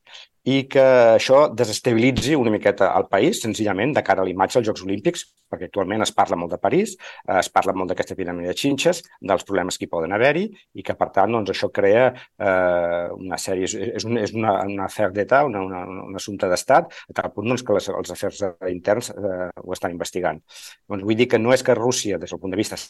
i 0.49 0.65
que 0.71 0.83
això 1.17 1.45
desestabilitzi 1.55 2.35
una 2.35 2.51
miqueta 2.51 2.91
el 2.99 3.07
país, 3.11 3.41
senzillament, 3.45 3.93
de 3.95 4.03
cara 4.03 4.23
a 4.23 4.27
l'imatge 4.27 4.59
dels 4.59 4.69
Jocs 4.71 4.83
Olímpics, 4.87 5.25
perquè 5.53 5.69
actualment 5.69 6.03
es 6.03 6.13
parla 6.17 6.39
molt 6.41 6.55
de 6.55 6.59
París, 6.63 6.97
eh, 7.29 7.39
es 7.39 7.51
parla 7.53 7.75
molt 7.77 7.93
d'aquesta 7.93 8.17
epidèmia 8.17 8.51
de 8.51 8.57
xinxes, 8.59 9.03
dels 9.21 9.47
problemes 9.47 9.79
que 9.79 9.87
hi 9.87 9.93
poden 9.93 10.15
haver-hi, 10.17 10.49
i 10.75 10.83
que, 10.83 10.97
per 10.99 11.11
tant, 11.15 11.31
doncs, 11.37 11.53
això 11.55 11.71
crea 11.71 12.09
eh, 12.11 13.07
una 13.19 13.39
sèrie... 13.39 13.71
És, 13.93 14.09
un, 14.09 14.19
és 14.19 14.35
una, 14.35 14.57
una 14.67 14.89
afer 14.89 15.13
d'etat, 15.15 15.47
una, 15.47 15.63
una, 15.69 15.85
un 16.09 16.19
assumpte 16.19 16.51
d'estat, 16.51 16.91
a 16.91 17.17
tal 17.21 17.31
punt 17.37 17.53
doncs, 17.53 17.63
que 17.67 17.79
les, 17.79 17.89
els 17.93 18.17
afers 18.17 18.43
interns 18.73 19.13
eh, 19.15 19.49
ho 19.63 19.79
estan 19.79 19.95
investigant. 19.95 20.43
Doncs 20.91 21.07
vull 21.07 21.19
dir 21.19 21.31
que 21.31 21.39
no 21.43 21.55
és 21.55 21.63
que 21.63 21.79
Rússia, 21.79 22.19
des 22.19 22.35
del 22.35 22.43
punt 22.43 22.55
de 22.55 22.59
vista 22.59 22.81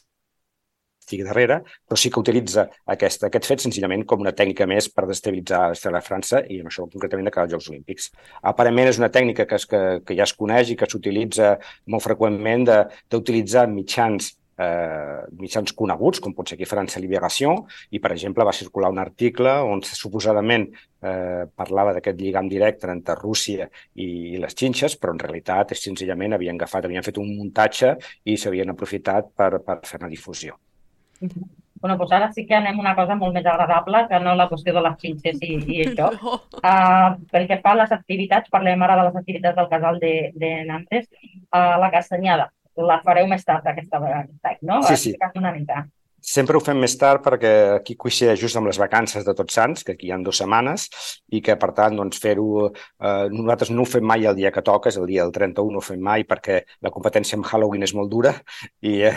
estigui 1.12 1.28
darrere, 1.28 1.61
però 1.87 1.99
sí 2.00 2.11
que 2.11 2.21
utilitza 2.21 2.66
aquest, 2.95 3.26
aquest 3.28 3.49
fet 3.49 3.64
senzillament 3.66 4.07
com 4.09 4.25
una 4.25 4.33
tècnica 4.33 4.66
més 4.66 4.88
per 4.88 5.07
destabilitzar 5.11 5.73
la 5.92 6.04
França 6.04 6.42
i 6.49 6.61
amb 6.62 6.73
això 6.73 6.88
concretament 6.88 7.28
de 7.28 7.35
cada 7.35 7.52
Jocs 7.52 7.71
Olímpics. 7.71 8.11
Aparentment 8.42 8.88
és 8.88 9.00
una 9.00 9.12
tècnica 9.12 9.47
que, 9.47 9.61
es, 9.61 9.66
que, 9.69 9.83
que 10.07 10.16
ja 10.16 10.25
es 10.25 10.37
coneix 10.37 10.73
i 10.73 10.78
que 10.78 10.88
s'utilitza 10.88 11.57
molt 11.92 12.07
freqüentment 12.07 12.69
d'utilitzar 13.12 13.69
mitjans 13.69 14.33
eh, 14.62 15.23
mitjans 15.38 15.73
coneguts, 15.76 16.21
com 16.23 16.35
pot 16.37 16.49
ser 16.49 16.57
aquí 16.59 16.69
França 16.69 17.00
Liberació, 17.02 17.54
i, 17.90 18.00
per 18.02 18.12
exemple, 18.14 18.47
va 18.47 18.54
circular 18.57 18.90
un 18.92 19.00
article 19.02 19.54
on 19.69 19.83
suposadament 19.87 20.69
eh, 20.73 21.45
parlava 21.57 21.95
d'aquest 21.97 22.21
lligam 22.21 22.50
directe 22.50 22.90
entre 22.92 23.19
Rússia 23.19 23.69
i 23.95 24.38
les 24.42 24.59
xinxes, 24.59 24.99
però 25.00 25.16
en 25.16 25.23
realitat 25.23 25.73
és 25.76 25.87
senzillament 25.88 26.37
havien 26.37 26.61
agafat, 26.61 26.88
havien 26.88 27.07
fet 27.07 27.21
un 27.23 27.33
muntatge 27.37 27.97
i 28.25 28.37
s'havien 28.37 28.75
aprofitat 28.75 29.33
per, 29.37 29.57
per 29.64 29.81
fer 29.88 30.02
una 30.02 30.12
difusió. 30.12 30.59
Bueno, 31.83 31.97
doncs 31.99 32.12
ara 32.14 32.29
sí 32.31 32.45
que 32.47 32.55
anem 32.55 32.76
a 32.79 32.83
una 32.85 32.95
cosa 32.95 33.17
molt 33.19 33.35
més 33.35 33.47
agradable 33.47 34.05
que 34.11 34.19
no 34.23 34.37
la 34.38 34.47
qüestió 34.50 34.75
de 34.76 34.83
les 34.85 34.99
xinxes 35.00 35.41
i, 35.43 35.57
i 35.59 35.81
això. 35.87 36.11
No. 36.14 36.37
Uh, 36.61 37.17
pel 37.33 37.49
que 37.50 37.59
fa 37.64 37.73
a 37.75 37.81
les 37.81 37.95
activitats, 37.97 38.52
parlem 38.55 38.85
ara 38.87 39.00
de 39.00 39.09
les 39.09 39.19
activitats 39.23 39.59
del 39.59 39.71
casal 39.73 39.99
de, 40.02 40.12
de 40.38 40.52
Nantes. 40.69 41.09
Uh, 41.50 41.81
la 41.83 41.91
castanyada, 41.95 42.52
la 42.91 43.00
fareu 43.02 43.26
més 43.31 43.43
tard 43.49 43.67
aquesta 43.67 43.99
vegada, 44.02 44.55
no? 44.62 44.79
Sí, 44.87 45.00
sí. 45.09 45.17
Una 45.41 45.52
mica. 45.57 45.83
Sempre 46.23 46.55
ho 46.57 46.62
fem 46.62 46.79
més 46.79 46.95
tard 46.95 47.19
perquè 47.25 47.50
aquí 47.81 47.97
coincideix 47.99 48.38
just 48.38 48.57
amb 48.59 48.69
les 48.71 48.79
vacances 48.79 49.25
de 49.26 49.35
Tots 49.35 49.57
Sants, 49.59 49.83
que 49.83 49.97
aquí 49.97 50.07
hi 50.07 50.12
ha 50.14 50.19
dues 50.23 50.38
setmanes, 50.38 50.85
i 51.35 51.41
que, 51.43 51.57
per 51.59 51.73
tant, 51.75 51.97
doncs, 51.99 52.21
fer-ho... 52.23 52.69
Eh, 52.71 53.26
nosaltres 53.33 53.73
no 53.75 53.83
ho 53.83 53.88
fem 53.91 54.07
mai 54.07 54.29
el 54.31 54.37
dia 54.38 54.52
que 54.55 54.62
toca, 54.62 54.93
és 54.93 54.99
el 55.00 55.09
dia 55.11 55.25
del 55.26 55.33
31 55.35 55.75
no 55.75 55.81
ho 55.81 55.85
fem 55.85 55.99
mai 55.99 56.23
perquè 56.29 56.61
la 56.87 56.93
competència 56.95 57.38
amb 57.38 57.49
Halloween 57.49 57.83
és 57.83 57.95
molt 57.99 58.12
dura 58.12 58.37
i, 58.87 59.00
eh, 59.09 59.14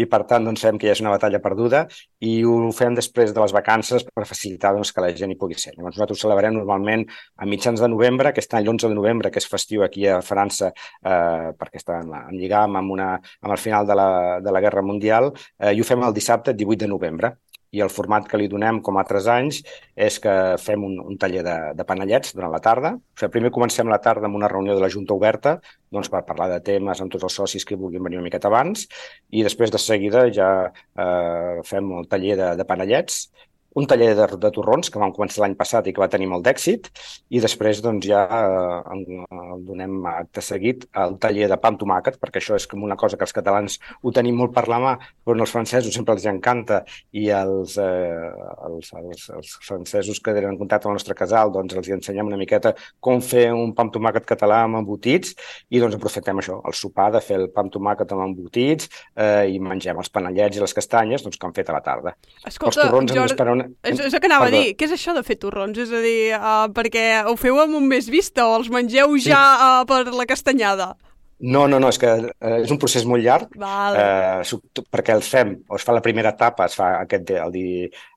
i 0.00 0.06
per 0.08 0.22
tant, 0.30 0.48
doncs, 0.48 0.62
sabem 0.64 0.80
que 0.80 0.88
ja 0.88 0.94
és 0.96 1.02
una 1.04 1.12
batalla 1.12 1.42
perduda 1.44 1.84
i 2.24 2.32
ho 2.48 2.56
fem 2.76 2.96
després 2.96 3.34
de 3.36 3.44
les 3.44 3.52
vacances 3.52 4.06
per 4.08 4.24
facilitar 4.28 4.72
doncs, 4.76 4.94
que 4.96 5.04
la 5.04 5.12
gent 5.16 5.34
hi 5.34 5.38
pugui 5.40 5.60
ser. 5.60 5.74
Llavors, 5.76 5.98
nosaltres 5.98 6.22
ho 6.22 6.24
celebrem 6.24 6.56
normalment 6.56 7.04
a 7.36 7.48
mitjans 7.48 7.84
de 7.84 7.92
novembre, 7.92 8.32
aquest 8.32 8.56
any 8.56 8.64
l'11 8.64 8.88
de 8.88 8.96
novembre, 8.96 9.32
que 9.32 9.44
és 9.44 9.48
festiu 9.48 9.84
aquí 9.84 10.08
a 10.08 10.22
França, 10.24 10.72
eh, 11.04 11.52
perquè 11.60 11.84
està 11.84 12.00
en, 12.00 12.16
en 12.32 12.40
lligam 12.40 12.80
amb, 12.80 12.96
una, 12.96 13.12
amb 13.44 13.52
el 13.52 13.60
final 13.60 13.88
de 13.88 14.00
la, 14.00 14.10
de 14.40 14.56
la 14.56 14.64
Guerra 14.64 14.84
Mundial, 14.84 15.32
eh, 15.60 15.74
i 15.76 15.84
ho 15.84 15.88
fem 15.88 16.08
el 16.08 16.16
dissabte 16.16 16.29
dissabte 16.30 16.54
18 16.54 16.84
de 16.84 16.88
novembre. 16.88 17.36
I 17.70 17.84
el 17.84 17.90
format 17.90 18.24
que 18.26 18.38
li 18.38 18.48
donem, 18.50 18.80
com 18.82 18.96
altres 18.98 19.28
anys, 19.30 19.60
és 19.94 20.16
que 20.18 20.32
fem 20.58 20.82
un, 20.82 20.96
un 21.12 21.18
taller 21.22 21.44
de, 21.46 21.54
de 21.78 21.84
panellets 21.86 22.32
durant 22.34 22.50
la 22.50 22.58
tarda. 22.58 22.96
O 22.98 23.20
sigui, 23.20 23.30
primer 23.36 23.52
comencem 23.54 23.86
la 23.86 24.00
tarda 24.02 24.26
amb 24.26 24.34
una 24.34 24.48
reunió 24.50 24.74
de 24.74 24.82
la 24.82 24.90
Junta 24.90 25.14
Oberta 25.14 25.52
doncs, 25.94 26.10
per 26.10 26.24
parlar 26.26 26.48
de 26.50 26.58
temes 26.66 26.98
amb 26.98 27.12
tots 27.14 27.28
els 27.28 27.36
socis 27.38 27.66
que 27.66 27.78
vulguin 27.78 28.02
venir 28.02 28.18
una 28.18 28.26
miqueta 28.26 28.50
abans. 28.50 28.88
I 29.30 29.44
després 29.46 29.70
de 29.70 29.78
seguida 29.78 30.24
ja 30.34 30.50
eh, 30.66 31.62
fem 31.66 31.94
el 32.00 32.10
taller 32.10 32.40
de, 32.42 32.50
de 32.58 32.66
panellets 32.66 33.28
un 33.74 33.86
taller 33.86 34.14
de, 34.18 34.26
de 34.40 34.50
torrons 34.54 34.90
que 34.90 34.98
vam 34.98 35.12
començar 35.14 35.44
l'any 35.44 35.54
passat 35.58 35.86
i 35.86 35.94
que 35.94 36.02
va 36.02 36.10
tenir 36.10 36.28
molt 36.30 36.44
d'èxit 36.46 36.88
i 37.30 37.42
després 37.42 37.82
doncs, 37.84 38.06
ja 38.06 38.24
eh, 38.26 38.96
el 38.96 39.64
donem 39.66 40.00
acte 40.10 40.42
seguit 40.42 40.86
al 40.98 41.16
taller 41.22 41.48
de 41.50 41.58
pa 41.60 41.70
amb 41.70 41.80
tomàquet, 41.80 42.18
perquè 42.20 42.40
això 42.40 42.58
és 42.58 42.66
com 42.70 42.82
una 42.82 42.98
cosa 42.98 43.18
que 43.18 43.26
els 43.26 43.34
catalans 43.36 43.78
ho 44.02 44.12
tenim 44.14 44.38
molt 44.40 44.54
per 44.56 44.66
la 44.70 44.80
mà, 44.82 44.94
però 45.24 45.38
als 45.38 45.54
francesos 45.54 45.94
sempre 45.94 46.16
els 46.16 46.26
encanta 46.26 46.82
i 47.14 47.28
els, 47.34 47.76
eh, 47.78 48.30
els, 48.68 48.90
els, 48.98 49.28
els 49.38 49.54
francesos 49.66 50.20
que 50.20 50.34
tenen 50.34 50.58
contacte 50.58 50.88
amb 50.88 50.96
el 50.96 51.00
nostre 51.00 51.16
casal 51.18 51.52
doncs 51.54 51.76
els 51.78 51.88
hi 51.88 51.96
ensenyem 51.98 52.30
una 52.32 52.40
miqueta 52.40 52.74
com 53.00 53.22
fer 53.22 53.48
un 53.54 53.74
pa 53.76 53.86
amb 53.86 53.94
tomàquet 53.94 54.26
català 54.26 54.64
amb 54.66 54.80
embotits 54.82 55.36
i 55.70 55.82
doncs 55.82 55.96
aprofitem 55.98 56.42
això, 56.42 56.58
el 56.66 56.76
sopar 56.76 57.10
de 57.14 57.22
fer 57.24 57.38
el 57.38 57.48
pa 57.54 57.64
amb 57.64 57.72
tomàquet 57.74 58.12
amb 58.16 58.26
embotits 58.26 58.90
eh, 59.14 59.46
i 59.54 59.62
mengem 59.62 60.00
els 60.02 60.10
panellets 60.10 60.58
i 60.58 60.64
les 60.64 60.74
castanyes 60.74 61.24
doncs, 61.24 61.38
que 61.38 61.46
han 61.46 61.54
fet 61.56 61.70
a 61.70 61.76
la 61.76 61.82
tarda. 61.84 62.14
Escolta, 62.44 62.66
els 62.66 62.80
torrons 62.80 63.14
Jordi. 63.14 63.59
És, 63.82 63.98
és 63.98 64.14
el 64.14 64.20
que 64.20 64.28
anava 64.30 64.48
Perdó. 64.48 64.60
a 64.60 64.64
dir. 64.64 64.74
Què 64.78 64.88
és 64.88 64.96
això 64.96 65.14
de 65.16 65.22
fer 65.26 65.36
torrons? 65.42 65.78
És 65.78 65.92
a 65.92 66.00
dir, 66.04 66.16
uh, 66.38 66.66
perquè 66.76 67.04
ho 67.26 67.36
feu 67.40 67.60
amb 67.62 67.76
un 67.78 67.86
més 67.90 68.08
vista 68.12 68.48
o 68.48 68.56
els 68.58 68.70
mengeu 68.72 69.16
sí. 69.18 69.30
ja 69.30 69.42
uh, 69.56 69.86
per 69.88 70.04
la 70.14 70.26
castanyada? 70.28 70.94
No, 71.40 71.66
no, 71.68 71.78
no, 71.80 71.88
és 71.88 71.96
que 71.96 72.08
eh, 72.12 72.56
és 72.60 72.72
un 72.72 72.78
procés 72.80 73.06
molt 73.08 73.24
llarg, 73.24 73.54
Val. 73.60 73.96
eh, 73.96 74.82
perquè 74.92 75.14
els 75.16 75.28
fem, 75.32 75.54
o 75.72 75.78
es 75.78 75.86
fa 75.86 75.94
la 75.96 76.02
primera 76.04 76.34
etapa, 76.36 76.66
es 76.68 76.76
fa 76.76 76.90
aquest, 77.00 77.32
el 77.32 77.54
di, 77.54 77.64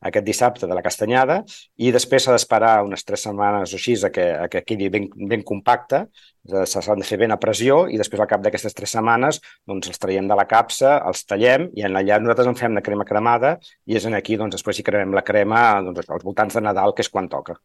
aquest 0.10 0.26
dissabte 0.28 0.68
de 0.68 0.76
la 0.76 0.84
castanyada, 0.84 1.40
i 1.80 1.94
després 1.96 2.28
s'ha 2.28 2.36
d'esperar 2.36 2.74
unes 2.84 3.08
tres 3.08 3.24
setmanes 3.24 3.72
o 3.72 3.80
així 3.80 3.96
a 4.04 4.12
que, 4.12 4.28
a 4.44 4.50
que 4.52 4.64
quedi 4.68 4.90
ben, 4.92 5.08
ben 5.30 5.46
compacte, 5.48 6.04
s'han 6.68 7.00
de 7.00 7.08
fer 7.08 7.22
ben 7.22 7.32
a 7.32 7.40
pressió, 7.40 7.86
i 7.88 8.00
després 8.02 8.20
al 8.20 8.28
cap 8.28 8.44
d'aquestes 8.44 8.76
tres 8.76 8.92
setmanes 8.98 9.40
doncs, 9.64 9.88
els 9.88 10.04
traiem 10.04 10.28
de 10.28 10.36
la 10.36 10.48
capsa, 10.50 10.98
els 11.08 11.24
tallem, 11.24 11.70
i 11.80 11.88
en 11.88 11.96
allà 11.96 12.20
nosaltres 12.20 12.52
en 12.52 12.60
fem 12.60 12.76
la 12.76 12.84
crema 12.84 13.08
cremada, 13.08 13.56
i 13.88 13.96
és 13.96 14.10
en 14.10 14.20
aquí, 14.20 14.36
doncs, 14.36 14.58
després 14.58 14.80
hi 14.80 14.88
cremem 14.90 15.16
la 15.16 15.24
crema 15.24 15.64
doncs, 15.86 16.10
als 16.10 16.28
voltants 16.28 16.60
de 16.60 16.66
Nadal, 16.68 16.92
que 16.92 17.08
és 17.08 17.14
quan 17.14 17.32
toca. 17.32 17.56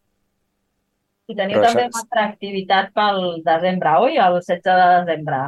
I 1.28 1.35
teniu 1.37 1.58
Però 1.58 1.68
també 1.68 1.82
una 1.90 2.00
altra 2.00 2.23
activitat 2.30 2.92
pel 2.97 3.18
desembre, 3.44 3.94
oi? 4.06 4.14
El 4.26 4.38
16 4.38 4.76
de 4.80 4.87
desembre. 4.94 5.40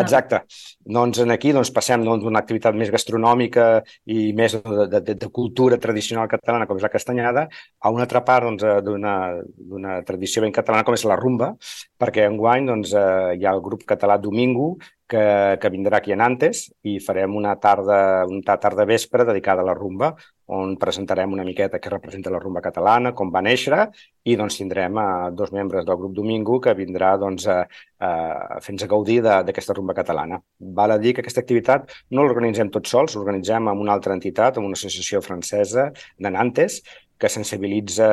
Exacte. 0.00 0.42
Doncs 0.84 1.20
aquí 1.32 1.52
doncs, 1.54 1.72
passem 1.74 2.04
doncs, 2.04 2.24
d'una 2.24 2.42
activitat 2.42 2.76
més 2.78 2.90
gastronòmica 2.92 3.66
i 4.06 4.32
més 4.36 4.56
de, 4.56 4.86
de, 4.92 5.14
de 5.14 5.30
cultura 5.34 5.78
tradicional 5.82 6.30
catalana, 6.30 6.66
com 6.66 6.80
és 6.80 6.86
la 6.86 6.92
castanyada, 6.92 7.46
a 7.80 7.92
una 7.94 8.06
altra 8.06 8.24
part 8.26 8.48
doncs, 8.48 8.64
eh, 8.64 8.80
d'una 8.84 9.14
doncs, 9.42 10.06
tradició 10.08 10.42
ben 10.42 10.54
catalana, 10.54 10.86
com 10.86 10.96
és 10.96 11.06
la 11.08 11.18
rumba, 11.20 11.52
perquè 11.98 12.26
enguany 12.30 12.66
doncs, 12.70 12.96
eh, 12.96 13.38
hi 13.38 13.46
ha 13.46 13.54
el 13.54 13.62
grup 13.64 13.86
català 13.88 14.18
Domingo, 14.18 14.74
que, 15.12 15.58
que 15.60 15.70
vindrà 15.72 15.98
aquí 16.00 16.14
a 16.14 16.16
Nantes 16.16 16.66
i 16.88 16.96
farem 17.04 17.34
una 17.36 17.52
tarda, 17.60 18.24
una 18.28 18.56
tarda 18.56 18.86
vespre 18.88 19.26
dedicada 19.28 19.60
a 19.60 19.68
la 19.68 19.74
rumba, 19.76 20.14
on 20.52 20.74
presentarem 20.80 21.32
una 21.32 21.44
miqueta 21.46 21.80
què 21.80 21.90
representa 21.92 22.32
la 22.32 22.40
rumba 22.40 22.62
catalana, 22.64 23.12
com 23.16 23.30
va 23.32 23.42
néixer, 23.44 23.86
i 24.28 24.36
doncs 24.38 24.58
tindrem 24.60 24.98
a 25.00 25.06
eh, 25.28 25.30
dos 25.36 25.52
membres 25.52 25.86
del 25.88 25.98
grup 26.00 26.16
Domingo 26.16 26.58
que 26.64 26.74
vindrà 26.78 27.14
doncs, 27.20 27.46
a, 27.48 27.62
a 28.02 28.58
fer-nos 28.64 28.88
gaudir 28.90 29.20
d'aquesta 29.22 29.76
rumba 29.76 29.94
catalana. 29.94 30.40
Val 30.78 30.94
a 30.94 30.98
dir 31.02 31.14
que 31.14 31.22
aquesta 31.22 31.42
activitat 31.44 31.92
no 32.10 32.24
l'organitzem 32.26 32.72
tots 32.74 32.90
sols, 32.94 33.14
l'organitzem 33.16 33.70
amb 33.70 33.84
una 33.84 33.94
altra 33.94 34.16
entitat, 34.18 34.58
amb 34.58 34.70
una 34.70 34.78
associació 34.78 35.22
francesa 35.22 35.90
de 36.18 36.34
Nantes, 36.34 36.80
que 37.18 37.30
sensibilitza 37.30 38.08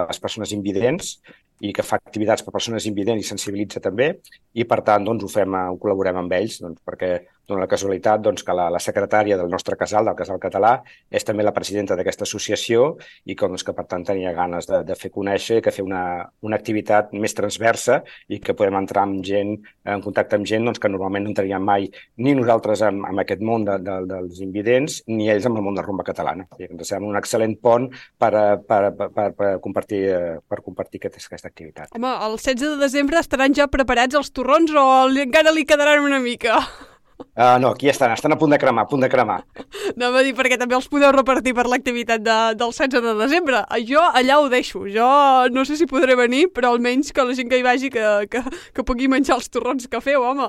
les 0.00 0.18
persones 0.18 0.50
invidents 0.56 1.20
i 1.60 1.72
que 1.76 1.84
fa 1.84 1.98
activitats 2.00 2.44
per 2.44 2.54
persones 2.54 2.86
invidents 2.88 3.24
i 3.24 3.28
sensibilitza 3.28 3.82
també, 3.84 4.14
i 4.56 4.64
per 4.64 4.80
tant 4.86 5.04
doncs, 5.04 5.26
ho, 5.26 5.30
fem, 5.32 5.54
ho 5.72 5.76
col·laborem 5.80 6.22
amb 6.22 6.32
ells, 6.38 6.60
doncs, 6.64 6.80
perquè 6.86 7.12
dona 7.50 7.64
la 7.64 7.70
casualitat 7.70 8.22
doncs, 8.22 8.44
que 8.46 8.54
la, 8.54 8.68
la 8.72 8.80
secretària 8.82 9.36
del 9.38 9.50
nostre 9.50 9.76
casal, 9.78 10.06
del 10.06 10.16
casal 10.18 10.38
català, 10.42 10.76
és 11.10 11.26
també 11.26 11.44
la 11.44 11.54
presidenta 11.56 11.96
d'aquesta 11.98 12.26
associació 12.28 12.94
i 13.26 13.36
com, 13.36 13.52
doncs, 13.52 13.64
que 13.66 13.74
per 13.76 13.86
tant 13.90 14.06
tenia 14.06 14.32
ganes 14.36 14.68
de, 14.70 14.82
de 14.86 14.96
fer 14.98 15.10
conèixer 15.14 15.58
i 15.58 15.64
que 15.64 15.74
fer 15.74 15.84
una, 15.86 16.02
una 16.46 16.58
activitat 16.60 17.12
més 17.12 17.34
transversa 17.36 18.00
i 18.30 18.40
que 18.44 18.54
podem 18.56 18.78
entrar 18.80 19.04
amb 19.08 19.24
gent, 19.26 19.56
en 19.84 20.04
contacte 20.04 20.38
amb 20.38 20.48
gent 20.48 20.68
doncs, 20.68 20.80
que 20.82 20.92
normalment 20.92 21.26
no 21.26 21.34
entraríem 21.34 21.66
mai 21.66 21.88
ni 22.22 22.36
nosaltres 22.38 22.84
en, 22.86 23.02
en 23.10 23.22
aquest 23.24 23.44
món 23.46 23.66
de, 23.68 23.78
de, 23.84 23.98
dels 24.10 24.40
invidents 24.46 25.00
ni 25.10 25.28
ells 25.32 25.48
amb 25.50 25.60
el 25.60 25.66
món 25.66 25.78
de 25.78 25.84
rumba 25.86 26.06
catalana. 26.06 26.46
I 26.60 26.70
ens 26.70 26.86
sembla 26.88 27.10
un 27.10 27.20
excel·lent 27.20 27.58
pont 27.60 27.90
per, 27.90 28.32
per, 28.66 28.82
per, 28.96 29.10
per, 29.16 29.28
per 29.36 29.52
compartir, 29.64 30.04
per 30.48 30.62
compartir 30.64 31.02
aquesta, 31.02 31.49
aquesta 31.50 31.84
activitat. 31.84 31.90
Home, 31.94 32.12
el 32.26 32.36
16 32.38 32.76
de 32.76 32.76
desembre 32.80 33.18
estaran 33.20 33.54
ja 33.54 33.68
preparats 33.68 34.14
els 34.14 34.30
torrons 34.30 34.70
o 34.74 34.86
encara 35.20 35.52
li 35.52 35.66
quedaran 35.66 36.04
una 36.04 36.20
mica? 36.20 36.60
Uh, 37.36 37.60
no, 37.60 37.74
aquí 37.74 37.88
estan, 37.88 38.12
estan 38.12 38.32
a 38.32 38.38
punt 38.38 38.50
de 38.50 38.58
cremar, 38.58 38.86
a 38.86 38.88
punt 38.88 39.02
de 39.02 39.08
cremar. 39.12 39.42
No, 39.96 40.08
va 40.14 40.22
dir, 40.24 40.32
perquè 40.36 40.56
també 40.56 40.74
els 40.74 40.88
podeu 40.88 41.12
repartir 41.12 41.52
per 41.54 41.66
l'activitat 41.68 42.22
de, 42.24 42.36
del 42.56 42.72
16 42.72 43.04
de 43.04 43.14
desembre. 43.18 43.60
Jo 43.84 44.00
allà 44.00 44.40
ho 44.40 44.48
deixo. 44.48 44.86
Jo 44.88 45.10
no 45.52 45.66
sé 45.68 45.76
si 45.76 45.88
podré 45.90 46.16
venir, 46.16 46.46
però 46.54 46.72
almenys 46.72 47.12
que 47.12 47.26
la 47.26 47.36
gent 47.36 47.50
que 47.52 47.60
hi 47.60 47.66
vagi 47.66 47.92
que, 47.92 48.06
que, 48.32 48.44
que 48.72 48.86
pugui 48.86 49.10
menjar 49.12 49.36
els 49.36 49.52
torrons 49.52 49.90
que 49.90 50.00
feu, 50.00 50.24
home. 50.24 50.48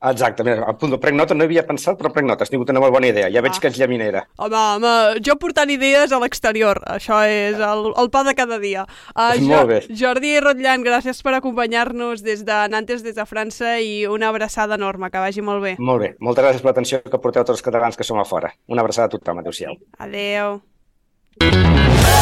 Exacte, 0.00 0.44
mira, 0.44 0.64
a 0.64 0.72
punt, 0.80 0.94
prenc 1.00 1.16
nota, 1.18 1.34
no 1.36 1.44
havia 1.44 1.64
pensat, 1.68 1.98
però 1.98 2.08
prenc 2.14 2.28
nota, 2.30 2.46
has 2.46 2.52
tingut 2.52 2.70
una 2.72 2.80
molt 2.80 2.94
bona 2.94 3.10
idea, 3.10 3.28
ja 3.32 3.42
veig 3.44 3.58
ah. 3.58 3.60
que 3.60 3.68
ets 3.68 3.76
llaminera. 3.80 4.22
Home, 4.40 4.56
home, 4.56 4.92
jo 5.26 5.36
portant 5.42 5.68
idees 5.72 6.14
a 6.16 6.20
l'exterior, 6.22 6.80
això 6.88 7.20
és 7.28 7.60
el, 7.60 7.90
el 8.00 8.08
pa 8.14 8.24
de 8.24 8.34
cada 8.38 8.56
dia. 8.62 8.86
Uh, 9.12 9.34
jo, 9.36 9.50
molt 9.50 9.68
bé. 9.68 9.82
Jordi 10.00 10.32
Rotllant, 10.40 10.86
gràcies 10.86 11.20
per 11.26 11.36
acompanyar-nos 11.36 12.24
des 12.24 12.46
de 12.48 12.62
Nantes, 12.72 13.04
des 13.04 13.18
de 13.18 13.28
França, 13.28 13.76
i 13.84 14.06
una 14.08 14.32
abraçada 14.32 14.80
enorme, 14.80 15.12
que 15.12 15.20
vagi 15.20 15.44
molt 15.44 15.64
bé. 15.66 15.76
Molt 15.76 16.06
bé, 16.06 16.14
moltes 16.24 16.48
gràcies 16.48 16.64
per 16.64 16.72
l'atenció 16.72 17.04
que 17.04 17.20
porteu 17.20 17.44
tots 17.44 17.58
els 17.58 17.68
catalans 17.68 18.00
que 18.00 18.06
som 18.08 18.18
a 18.20 18.24
fora. 18.24 18.54
Una 18.72 18.80
abraçada 18.86 19.12
a 19.12 19.16
tothom, 19.18 19.44
adéu-siau. 19.44 19.76
Adéu. 20.00 20.62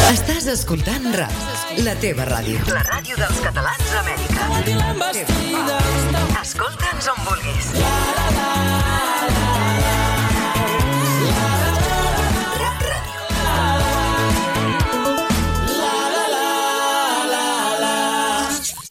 Estàs 0.09 0.47
escoltant 0.53 1.07
RAC, 1.15 1.39
la 1.85 1.95
teva 2.03 2.27
ràdio. 2.29 2.59
La 2.71 2.83
ràdio 2.87 3.17
dels 3.19 3.41
catalans 3.45 3.91
d'Amèrica. 3.95 4.43
Escolta'ns 6.39 6.68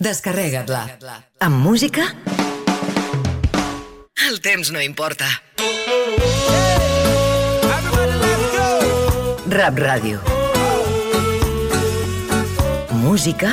Descarrega't-la. 0.07 0.85
Amb 1.43 1.57
música? 1.59 2.05
El 4.27 4.37
temps 4.39 4.71
no 4.71 4.79
importa. 4.79 5.27
Rap 9.51 9.83
Ràdio. 9.83 10.23
Música 13.03 13.51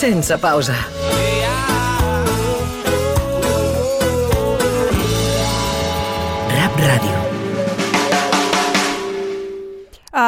sense 0.00 0.38
pausa. 0.40 0.78
Rap 6.56 6.84
Ràdio. 6.88 7.19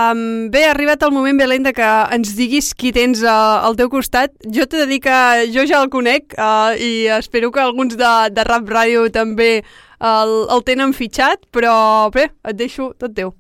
Um, 0.03 0.51
bé, 0.51 0.65
ha 0.65 0.71
arribat 0.73 1.03
el 1.05 1.13
moment, 1.13 1.37
Belén, 1.37 1.63
de 1.67 1.73
que 1.77 1.89
ens 2.17 2.33
diguis 2.39 2.71
qui 2.79 2.93
tens 2.97 3.21
uh, 3.23 3.61
al 3.67 3.77
teu 3.77 3.91
costat. 3.93 4.33
Jo 4.57 4.65
t'he 4.67 4.81
de 4.81 4.89
dir 4.89 5.01
que 5.05 5.17
jo 5.53 5.67
ja 5.69 5.83
el 5.83 5.91
conec 5.93 6.33
uh, 6.39 6.73
i 6.81 7.07
espero 7.19 7.51
que 7.53 7.61
alguns 7.61 7.99
de, 8.01 8.13
de 8.33 8.45
Rap 8.49 8.71
Ràdio 8.73 9.05
també 9.13 9.51
el, 9.59 10.33
el 10.55 10.65
tenen 10.67 10.95
fitxat, 10.97 11.45
però 11.53 11.75
bé, 12.15 12.31
et 12.49 12.59
deixo 12.59 12.93
tot 12.99 13.15
teu. 13.15 13.35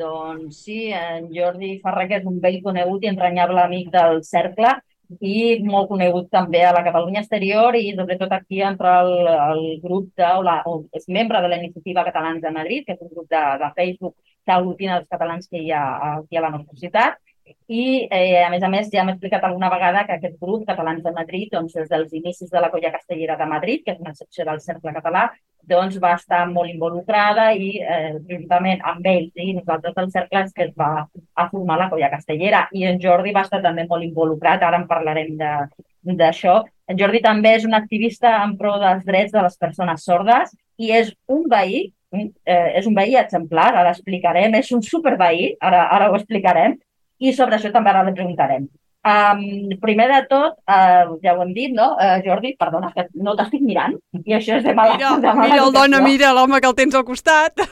Doncs 0.00 0.62
sí, 0.64 0.90
en 0.96 1.28
Jordi 1.32 1.76
Ferrer, 1.84 2.08
que 2.08 2.20
és 2.20 2.28
un 2.28 2.40
vell 2.42 2.60
conegut 2.64 3.04
i 3.04 3.12
entranyable 3.12 3.62
amic 3.62 3.90
del 3.94 4.24
Cercle 4.26 4.78
i 5.18 5.60
molt 5.66 5.88
conegut 5.90 6.28
també 6.30 6.62
a 6.64 6.72
la 6.74 6.84
Catalunya 6.86 7.22
exterior 7.24 7.76
i 7.76 7.92
sobretot 7.96 8.32
aquí 8.32 8.60
entre 8.62 8.92
el, 9.04 9.14
el 9.28 9.62
grup 9.82 10.10
de, 10.16 10.28
o, 10.38 10.42
la, 10.46 10.60
o 10.66 10.84
és 10.96 11.08
membre 11.08 11.40
de 11.42 11.50
la 11.50 11.58
Iniciativa 11.58 12.04
Catalans 12.06 12.42
de 12.42 12.52
Madrid, 12.54 12.86
que 12.86 12.94
és 12.94 13.02
un 13.02 13.10
grup 13.10 13.26
de, 13.30 13.42
de 13.62 13.70
Facebook 13.76 14.14
que 14.44 14.54
aglutina 14.54 15.00
els 15.00 15.08
catalans 15.10 15.48
que 15.48 15.60
hi 15.60 15.72
ha 15.72 15.82
aquí 16.14 16.36
a 16.36 16.46
la 16.46 16.54
nostra 16.56 16.78
ciutat. 16.84 17.18
I, 17.66 18.08
eh, 18.10 18.42
a 18.44 18.50
més 18.50 18.62
a 18.62 18.68
més, 18.70 18.88
ja 18.92 19.02
hem 19.02 19.12
explicat 19.12 19.44
alguna 19.46 19.70
vegada 19.72 20.04
que 20.06 20.16
aquest 20.16 20.36
grup, 20.42 20.64
Catalans 20.66 21.02
de 21.02 21.12
Madrid, 21.14 21.48
doncs, 21.52 21.74
des 21.74 21.88
dels 21.90 22.12
inicis 22.14 22.50
de 22.50 22.60
la 22.62 22.70
Colla 22.70 22.92
Castellera 22.94 23.36
de 23.38 23.46
Madrid, 23.46 23.82
que 23.84 23.94
és 23.96 24.02
una 24.02 24.14
secció 24.14 24.46
del 24.46 24.60
Cercle 24.62 24.94
Català, 24.94 25.28
doncs 25.70 25.98
va 26.02 26.14
estar 26.16 26.44
molt 26.50 26.70
involucrada 26.70 27.50
i 27.52 27.70
eh, 27.80 28.16
juntament 28.28 28.80
amb 28.92 29.06
ells 29.06 29.36
i 29.36 29.52
nosaltres 29.54 29.94
del 29.98 30.10
Cercle 30.14 30.44
és 30.46 30.54
que 30.56 30.66
es 30.68 30.74
va 30.78 30.90
a 31.34 31.48
formar 31.50 31.78
la 31.78 31.88
Colla 31.90 32.10
Castellera. 32.12 32.64
I 32.72 32.86
en 32.90 33.00
Jordi 33.02 33.34
va 33.36 33.44
estar 33.46 33.62
també 33.62 33.86
molt 33.90 34.06
involucrat, 34.06 34.62
ara 34.62 34.80
en 34.80 34.88
parlarem 34.90 35.36
d'això. 35.38 36.60
En 36.90 36.98
Jordi 36.98 37.22
també 37.22 37.54
és 37.58 37.66
un 37.68 37.76
activista 37.78 38.40
en 38.44 38.56
pro 38.58 38.78
dels 38.82 39.04
drets 39.06 39.34
de 39.36 39.42
les 39.46 39.56
persones 39.60 40.04
sordes 40.06 40.54
i 40.80 40.90
és 40.96 41.12
un 41.28 41.46
veí, 41.50 41.90
eh, 42.12 42.68
és 42.80 42.86
un 42.86 42.96
veí 42.96 43.16
exemplar, 43.20 43.70
ara 43.74 43.94
explicarem, 43.94 44.54
és 44.58 44.70
un 44.76 44.82
superveí, 44.82 45.54
ara, 45.60 45.86
ara 45.94 46.10
ho 46.10 46.18
explicarem, 46.18 46.76
i 47.20 47.32
sobre 47.36 47.58
això 47.58 47.72
també 47.72 47.92
ara 47.92 48.04
li 48.06 48.16
preguntarem. 48.16 48.68
Um, 49.00 49.70
primer 49.80 50.10
de 50.10 50.18
tot, 50.28 50.58
uh, 50.68 51.14
ja 51.24 51.32
ho 51.32 51.40
hem 51.40 51.54
dit, 51.56 51.72
no? 51.72 51.94
Uh, 51.96 52.18
Jordi, 52.24 52.50
perdona, 52.60 52.90
que 52.92 53.06
no 53.16 53.32
t'estic 53.38 53.62
mirant, 53.64 53.94
i 54.26 54.34
això 54.36 54.58
és 54.58 54.66
de 54.66 54.74
mala... 54.76 54.98
Mira, 54.98 55.14
de 55.22 55.32
mala 55.38 55.48
mira 55.48 55.62
el 55.64 55.72
dona, 55.72 56.02
mira 56.04 56.32
l'home 56.36 56.60
que 56.60 56.68
el 56.68 56.76
tens 56.76 56.98
al 56.98 57.06
costat. 57.08 57.64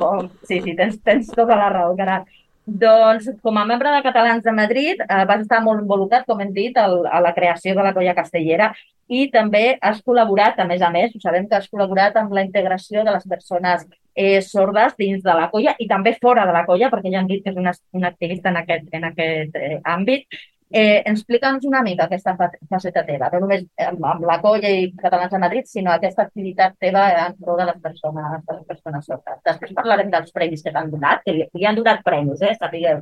Doncs, 0.00 0.32
sí, 0.50 0.58
sí, 0.64 0.74
tens, 0.74 0.98
tens 1.06 1.30
tota 1.30 1.54
la 1.54 1.70
raó, 1.76 1.94
carat. 1.98 2.26
Doncs, 2.68 3.30
com 3.40 3.56
a 3.56 3.64
membre 3.64 3.88
de 3.94 4.02
Catalans 4.04 4.44
de 4.44 4.52
Madrid, 4.52 5.00
eh, 5.00 5.24
vas 5.24 5.40
estar 5.40 5.62
molt 5.64 5.80
involucrat, 5.80 6.26
com 6.28 6.40
hem 6.44 6.50
dit, 6.52 6.76
al, 6.76 7.00
a 7.06 7.20
la 7.24 7.32
creació 7.32 7.72
de 7.74 7.84
la 7.86 7.94
colla 7.96 8.12
castellera 8.18 8.74
i 9.08 9.22
també 9.32 9.78
has 9.80 10.02
col·laborat, 10.04 10.58
a 10.60 10.66
més 10.68 10.82
a 10.84 10.90
més, 10.92 11.14
ho 11.16 11.20
sabem 11.22 11.46
que 11.48 11.56
has 11.56 11.70
col·laborat 11.72 12.18
amb 12.20 12.34
la 12.36 12.44
integració 12.44 13.06
de 13.06 13.14
les 13.14 13.24
persones 13.30 13.86
eh, 14.12 14.42
sordes 14.44 14.92
dins 14.98 15.24
de 15.24 15.38
la 15.38 15.48
colla 15.48 15.72
i 15.80 15.88
també 15.88 16.12
fora 16.20 16.44
de 16.44 16.52
la 16.52 16.66
colla, 16.68 16.90
perquè 16.92 17.14
ja 17.14 17.22
han 17.22 17.30
dit 17.30 17.40
que 17.44 17.54
és 17.54 17.56
una, 17.56 17.72
una 17.96 18.12
activista 18.12 18.52
en 18.52 18.60
aquest, 18.60 18.92
en 18.92 19.08
aquest 19.08 19.56
eh, 19.56 19.80
àmbit. 19.96 20.28
Eh, 20.70 21.00
explica'ns 21.08 21.64
una 21.64 21.80
mica 21.82 22.04
aquesta 22.04 22.34
fa- 22.36 22.50
faceta 22.68 23.00
teva, 23.06 23.30
no 23.32 23.38
només 23.40 23.62
amb, 23.80 24.02
la 24.28 24.36
colla 24.42 24.68
i 24.68 24.90
Catalans 24.98 25.30
de 25.32 25.38
Madrid, 25.40 25.64
sinó 25.64 25.94
aquesta 25.94 26.26
activitat 26.26 26.74
teva 26.78 27.06
en 27.26 27.36
pro 27.40 27.54
de 27.56 27.64
les 27.70 27.78
persones, 27.80 28.42
de 28.44 28.56
les 28.58 28.66
persones 28.68 29.06
sordes. 29.08 29.38
Després 29.46 29.72
parlarem 29.78 30.10
dels 30.12 30.30
premis 30.36 30.62
que 30.62 30.72
t'han 30.74 30.90
donat, 30.92 31.22
que 31.24 31.32
li, 31.32 31.46
li 31.54 31.64
han 31.64 31.78
donat 31.78 32.02
premis, 32.04 32.42
eh, 32.42 32.52
sapigueu. 32.60 33.00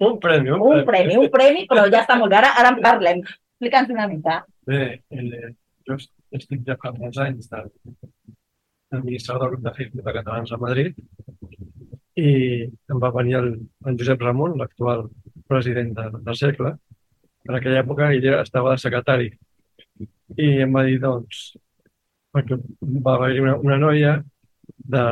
Un 0.00 0.16
premi, 0.18 0.50
un, 0.50 0.62
Un 0.64 0.84
premi, 0.88 1.16
un 1.20 1.28
premi, 1.30 1.66
però 1.68 1.84
ja 1.92 2.00
està 2.06 2.16
molt 2.18 2.32
bé, 2.32 2.38
ara, 2.40 2.54
ara 2.62 2.72
en 2.72 2.80
parlem. 2.82 3.20
Explica'ns 3.20 3.90
una 3.92 4.08
mica. 4.08 4.38
Bé, 4.66 4.80
eh, 5.10 5.52
jo 5.86 5.98
estic 6.32 6.64
ja 6.66 6.78
fa 6.80 6.90
molts 6.96 7.18
anys 7.18 7.50
de- 7.50 7.68
d'administrador 8.90 9.42
del 9.42 9.50
grup 9.58 9.62
de 9.68 9.74
Facebook 9.76 10.04
de 10.06 10.12
Catalans 10.16 10.52
a 10.52 10.56
Madrid 10.56 10.96
i 12.16 12.30
em 12.64 12.98
va 13.02 13.10
venir 13.10 13.34
el, 13.36 13.48
el 13.86 13.96
Josep 13.98 14.20
Ramon, 14.22 14.56
l'actual 14.58 15.08
president 15.48 15.92
de, 15.96 16.04
del 16.24 16.36
Cercle. 16.38 16.74
En 17.48 17.58
aquella 17.58 17.82
època 17.84 18.10
ell 18.14 18.26
estava 18.38 18.72
de 18.72 18.82
secretari 18.82 19.32
i 20.40 20.46
em 20.64 20.72
va 20.74 20.84
dir, 20.86 20.98
doncs, 21.02 21.42
perquè 22.34 22.58
va 23.06 23.16
haver-hi 23.16 23.42
una, 23.42 23.56
una 23.68 23.78
noia 23.78 24.14
de, 24.66 25.04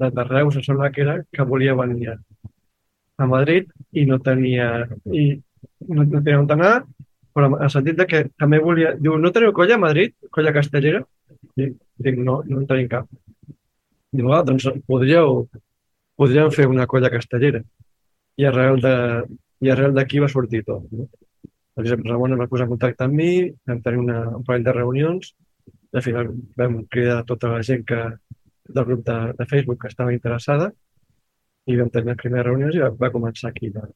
de, 0.00 0.10
de 0.16 0.24
Reus, 0.28 0.56
em 0.56 0.64
sembla 0.64 0.90
que 0.94 1.02
era, 1.04 1.16
que 1.32 1.46
volia 1.52 1.76
venir 1.78 2.14
a, 2.14 3.26
Madrid 3.28 3.68
i 3.92 4.06
no 4.08 4.16
tenia, 4.24 4.86
i 5.12 5.24
no, 5.88 6.04
no 6.04 6.22
tenia 6.22 6.40
on 6.40 6.48
anar, 6.56 6.74
però 7.36 7.50
en 7.50 7.56
el 7.66 7.72
sentit 7.74 7.98
de 7.98 8.06
que 8.08 8.22
també 8.40 8.62
volia... 8.64 8.94
Diu, 8.98 9.18
no 9.20 9.32
teniu 9.34 9.52
colla 9.56 9.76
a 9.76 9.82
Madrid? 9.82 10.14
Colla 10.32 10.54
castellera? 10.56 11.02
Dic, 11.58 11.76
dic 12.00 12.16
no, 12.18 12.40
no 12.48 12.62
en 12.62 12.66
tenim 12.70 12.88
cap. 12.88 13.10
Diu, 14.16 14.32
ah, 14.32 14.40
doncs 14.46 14.66
podríeu, 14.88 15.44
podríem 16.18 16.50
fer 16.54 16.66
una 16.70 16.88
colla 16.90 17.12
castellera. 17.12 17.60
I 18.40 18.48
de, 18.48 18.94
i 19.60 19.70
arrel 19.70 19.94
d'aquí 19.94 20.22
va 20.22 20.32
sortir 20.32 20.64
tot. 20.64 20.88
No? 20.90 21.06
Per 21.80 21.86
exemple, 21.86 22.12
Ramon 22.12 22.36
va 22.36 22.46
posar 22.48 22.66
en 22.66 22.74
contacte 22.74 23.06
amb 23.06 23.14
mi, 23.16 23.30
vam 23.64 23.78
tenir 23.80 24.00
una, 24.02 24.18
un 24.36 24.42
parell 24.44 24.64
de 24.66 24.72
reunions, 24.76 25.30
i 25.64 25.96
al 25.96 26.02
final 26.04 26.26
vam 26.60 26.74
cridar 26.92 27.22
tota 27.30 27.54
la 27.54 27.62
gent 27.64 27.86
que, 27.88 28.00
del 28.68 28.86
grup 28.90 29.06
de, 29.06 29.14
de 29.38 29.46
Facebook 29.48 29.80
que 29.80 29.88
estava 29.88 30.12
interessada 30.12 30.66
i 31.72 31.78
vam 31.78 31.88
tenir 31.94 32.10
les 32.12 32.18
primeres 32.20 32.46
reunions 32.50 32.76
i 32.76 32.82
va, 32.84 32.90
va 33.00 33.10
començar 33.14 33.48
aquí 33.48 33.72
la, 33.72 33.86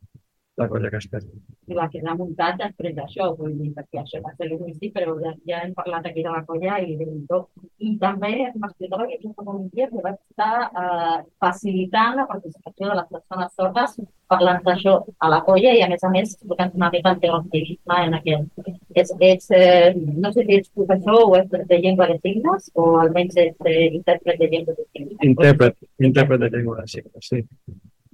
la 0.56 0.68
colla 0.68 0.90
castellera. 0.90 1.40
I 1.66 1.76
va 1.78 1.88
quedar 1.90 2.14
muntat 2.18 2.58
després 2.60 2.94
d'això, 2.96 3.30
vull 3.38 3.54
dir, 3.58 3.70
perquè 3.76 4.00
això 4.02 4.20
va 4.24 4.34
ser 4.36 4.48
l'inici, 4.50 4.90
però 4.94 5.14
ja, 5.22 5.32
ja 5.48 5.62
hem 5.64 5.72
parlat 5.74 6.06
aquí 6.10 6.22
de 6.22 6.34
la 6.34 6.42
colla 6.48 6.78
i 6.84 6.96
de 7.00 7.06
tot. 7.30 7.48
I 7.82 7.94
també 8.02 8.32
m'explicava 8.54 9.08
que 9.08 9.18
aquesta 9.18 9.46
comunitat 9.48 9.94
que 9.94 10.04
va 10.04 10.12
estar 10.14 10.52
eh, 10.82 11.22
facilitant 11.42 12.20
la 12.20 12.28
participació 12.30 12.90
de 12.90 12.98
les 13.00 13.08
persones 13.16 13.56
sordes 13.58 13.96
parlant 14.30 14.60
d'això 14.66 14.94
a 15.18 15.30
la 15.32 15.40
colla 15.46 15.72
i 15.76 15.82
a 15.84 15.88
més 15.90 16.04
a 16.06 16.10
més 16.12 16.34
explicant 16.34 16.76
una 16.78 16.90
mica 16.94 17.12
el 17.14 17.18
teu 17.24 17.34
activisme 17.36 17.98
en 18.06 18.18
aquell. 18.18 18.46
Ets, 18.94 19.10
ets, 19.30 19.50
eh, 19.58 19.90
no 19.94 20.30
sé 20.32 20.46
si 20.46 20.60
ets 20.60 20.70
professor 20.78 21.18
o 21.24 21.34
ets 21.40 21.66
de 21.72 21.80
llengua 21.82 22.08
de 22.12 22.20
signes 22.22 22.70
o 22.74 22.86
almenys 23.02 23.40
ets 23.46 23.72
eh, 23.72 23.90
intèrpret 23.98 24.38
de 24.38 24.50
llengua 24.52 24.78
de 24.78 24.86
signes. 24.92 25.18
Intèrpret, 25.30 25.76
intèrpret 26.10 26.46
de 26.46 26.52
llengua 26.54 26.80
de 26.80 26.86
signes, 26.94 27.32
sí. 27.32 27.42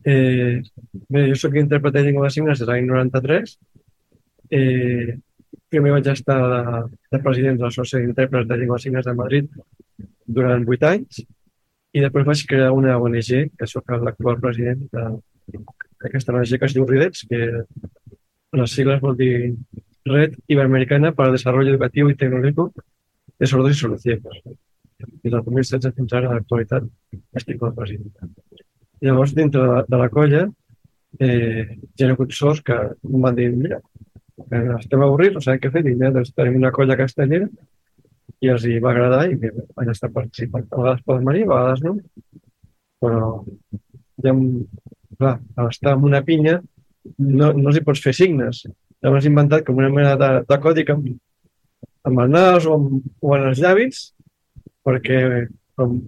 Eh, 0.05 0.63
bé, 1.09 1.27
jo 1.29 1.37
sóc 1.37 1.57
intèrpret 1.61 1.95
de 1.95 2.05
llengua 2.07 2.29
de 2.29 2.35
signes 2.35 2.59
des 2.59 2.67
de 2.67 2.73
l'any 2.73 2.87
93. 2.89 3.59
Eh, 4.51 5.19
primer 5.71 5.93
vaig 5.97 6.09
estar 6.13 6.39
de, 6.53 6.63
de 7.13 7.21
president 7.25 7.59
de 7.59 7.67
l'Associació 7.67 8.07
d'Intèrprets 8.07 8.49
de 8.49 8.57
Llengua 8.59 8.79
de 8.79 8.85
Signes 8.87 9.07
de 9.07 9.15
Madrid 9.15 9.51
durant 10.27 10.65
vuit 10.67 10.83
anys 10.89 11.23
i 11.93 12.03
després 12.05 12.27
vaig 12.27 12.43
crear 12.47 12.71
una 12.75 12.97
ONG, 12.99 13.31
que 13.59 13.69
sóc 13.71 13.91
l'actual 13.91 14.41
president 14.43 14.83
d'aquesta 14.95 16.35
ONG 16.35 16.57
que 16.57 16.69
es 16.69 16.77
diu 16.77 16.87
RIDETS, 16.87 17.27
que 17.31 17.41
les 18.61 18.75
sigles 18.75 19.03
vol 19.03 19.17
dir 19.19 19.55
Red 20.07 20.37
Iberoamericana 20.49 21.13
para 21.13 21.31
el 21.31 21.37
Desarrollo 21.37 21.71
Educativo 21.71 22.11
y 22.11 22.15
Tecnológico 22.15 22.73
de 23.39 23.47
Sordos 23.47 23.73
y 23.73 23.75
Soluciones. 23.75 24.43
Des 25.23 25.33
del 25.33 25.43
2016 25.43 25.95
fins 25.97 26.13
ara, 26.13 26.29
a 26.29 26.35
l'actualitat, 26.37 26.85
estic 27.41 27.59
com 27.61 27.71
a 27.71 27.75
president. 27.75 28.11
Llavors, 29.05 29.35
dintre 29.37 29.63
de, 29.67 29.83
de 29.89 30.01
la 30.01 30.09
colla, 30.13 30.45
eh, 31.19 31.65
hi 31.97 32.05
ha 32.05 32.13
hagut 32.13 32.35
sorts 32.37 32.63
que 32.67 32.77
em 32.77 33.21
van 33.25 33.39
dir, 33.39 33.49
mira, 33.57 33.81
estem 34.79 35.03
avorrits, 35.05 35.37
no 35.37 35.45
sabem 35.45 35.61
què 35.63 35.73
fer, 35.75 35.85
i 35.87 35.95
mira, 35.95 36.13
doncs 36.17 36.35
tenim 36.37 36.59
una 36.61 36.73
colla 36.77 36.99
castellera 37.01 37.49
i 38.41 38.51
els 38.53 38.65
hi 38.65 38.79
va 38.81 38.93
agradar 38.95 39.25
i 39.29 39.37
bé, 39.41 39.51
van 39.77 39.91
estar 39.93 40.13
participant. 40.15 40.67
A 40.71 40.83
vegades 40.83 41.07
poden 41.07 41.27
venir, 41.29 41.47
a 41.47 41.51
vegades 41.53 41.83
no, 41.85 41.97
però 43.01 43.33
ja, 44.25 44.35
clar, 45.19 45.35
al 45.57 45.73
estar 45.73 45.97
en 45.97 46.07
una 46.09 46.23
pinya 46.25 46.61
no, 47.19 47.51
no 47.53 47.69
els 47.69 47.81
hi 47.81 47.85
pots 47.85 48.05
fer 48.05 48.15
signes. 48.17 48.65
Llavors 49.01 49.25
has 49.25 49.29
inventat 49.31 49.67
com 49.67 49.81
una 49.81 49.93
mena 49.93 50.17
de, 50.21 50.31
de 50.49 50.61
còdic 50.61 50.93
amb, 50.95 51.11
amb 52.09 52.25
el 52.25 52.33
nas 52.33 52.69
o, 52.69 52.77
amb, 52.77 53.13
o 53.21 53.37
en 53.37 53.49
els 53.51 53.61
llavis 53.63 54.09
perquè 54.87 55.21
com 55.77 55.99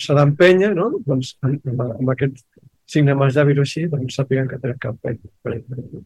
s'ha 0.00 0.16
d'empènyer, 0.18 0.72
no? 0.76 0.90
doncs 1.06 1.34
amb, 1.46 1.82
amb 1.86 2.14
aquest 2.14 2.44
signe 2.86 3.14
llavis 3.18 3.58
o 3.58 3.64
així, 3.64 3.84
doncs 3.90 4.16
sàpiguen 4.18 4.48
que 4.50 4.58
tenen 4.62 4.78
cap 4.82 4.98
penya. 5.02 5.56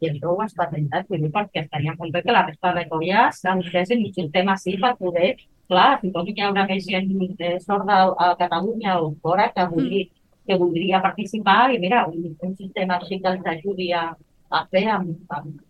I 0.01 0.11
això 0.11 0.33
ho 0.33 0.39
has 0.41 0.55
patentat, 0.57 1.09
vull 1.11 1.27
dir, 1.27 1.33
perquè 1.35 1.65
estaria 1.67 1.95
molt 1.99 2.15
bé 2.15 2.23
que 2.25 2.37
la 2.37 2.47
resta 2.47 2.73
de 2.77 2.87
colles 2.89 3.41
s'entessin 3.43 4.07
i 4.07 4.29
tema 4.33 4.57
així 4.57 4.79
per 4.81 4.95
poder, 5.01 5.35
clar, 5.69 5.91
suposo 6.01 6.33
que 6.33 6.41
hi 6.41 6.47
haurà 6.49 6.67
més 6.71 6.89
gent 6.89 7.13
eh, 7.39 7.59
sorda 7.67 8.01
a 8.17 8.33
Catalunya 8.41 8.99
o 9.01 9.13
fora 9.23 9.51
que 9.55 9.67
voldria, 9.75 10.09
que 10.47 10.57
voldria 10.63 11.03
participar 11.05 11.75
i 11.75 11.79
mira, 11.79 12.07
un, 12.09 12.33
un 12.49 12.57
sistema 12.57 12.97
així 12.97 13.21
que 13.21 13.35
els 13.35 13.51
ajudi 13.55 13.93
a, 13.93 14.07
a 14.51 14.65
fer 14.73 14.87
amb, 14.97 15.13
amb, 15.37 15.61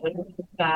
que, 0.00 0.68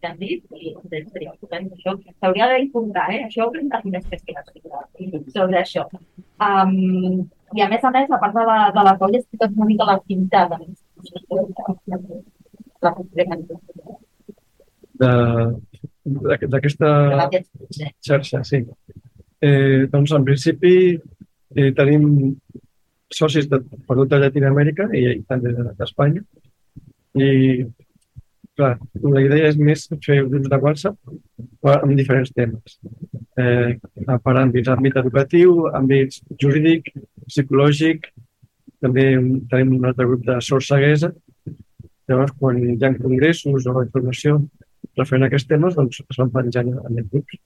que 0.00 0.08
han 0.08 0.18
dit 0.18 0.44
i 0.56 0.72
seria 0.80 1.34
estupend. 1.34 1.74
Això 1.76 1.92
s'hauria 2.16 2.48
d'informar, 2.54 3.10
eh? 3.12 3.24
Això 3.28 3.44
hauríem 3.44 3.68
de 3.68 3.82
fer 3.82 3.92
més 3.92 4.06
investigació 4.06 4.85
sobre 5.34 5.60
això. 5.60 5.86
Um, 6.42 7.26
I 7.56 7.62
a 7.62 7.68
més 7.70 7.84
a 7.84 7.92
més, 7.94 8.10
a 8.10 8.18
part 8.22 8.34
de 8.34 8.44
la, 8.48 8.58
de 8.74 8.84
la 8.88 8.96
colla, 9.00 9.20
és 9.20 9.46
una 9.46 9.68
mica 9.68 9.86
l'activitat. 9.88 10.56
D'aquesta 16.06 16.90
xarxa, 18.08 18.42
sí. 18.46 18.62
Eh, 19.44 19.86
doncs, 19.92 20.12
en 20.16 20.24
principi, 20.26 20.74
eh, 21.54 21.70
tenim 21.76 22.04
socis 23.12 23.46
de, 23.50 23.60
per 23.86 23.96
tota 24.00 24.18
Llatinoamèrica 24.22 24.88
i, 24.94 25.04
i 25.18 25.24
també 25.28 25.52
d'Espanya. 25.78 26.22
I 27.16 27.28
clar, 28.56 28.74
la 29.04 29.22
idea 29.24 29.50
és 29.50 29.58
més 29.60 29.84
fer 30.04 30.22
grups 30.26 30.48
de 30.52 30.58
WhatsApp 30.62 31.72
amb 31.76 31.96
diferents 31.98 32.32
temes. 32.36 32.78
Eh, 33.36 33.76
per 34.24 34.34
àmbits, 34.40 34.70
àmbit 34.72 34.96
educatiu, 34.96 35.66
àmbits 35.76 36.22
jurídic, 36.40 36.88
psicològic, 37.26 38.08
també 38.80 39.06
tenim 39.50 39.74
un 39.76 39.88
altre 39.90 40.06
grup 40.08 40.24
de 40.24 40.38
sorceguesa. 40.44 41.12
Llavors, 42.08 42.32
quan 42.40 42.62
hi 42.62 42.76
ha 42.80 42.92
congressos 42.96 43.66
o 43.66 43.82
informació 43.82 44.38
referent 44.96 45.26
a 45.26 45.30
aquests 45.30 45.50
temes, 45.50 45.76
doncs 45.76 46.00
es 46.00 46.20
van 46.22 46.32
penjant 46.32 46.72
en 46.72 47.00
els 47.02 47.10
grups 47.12 47.40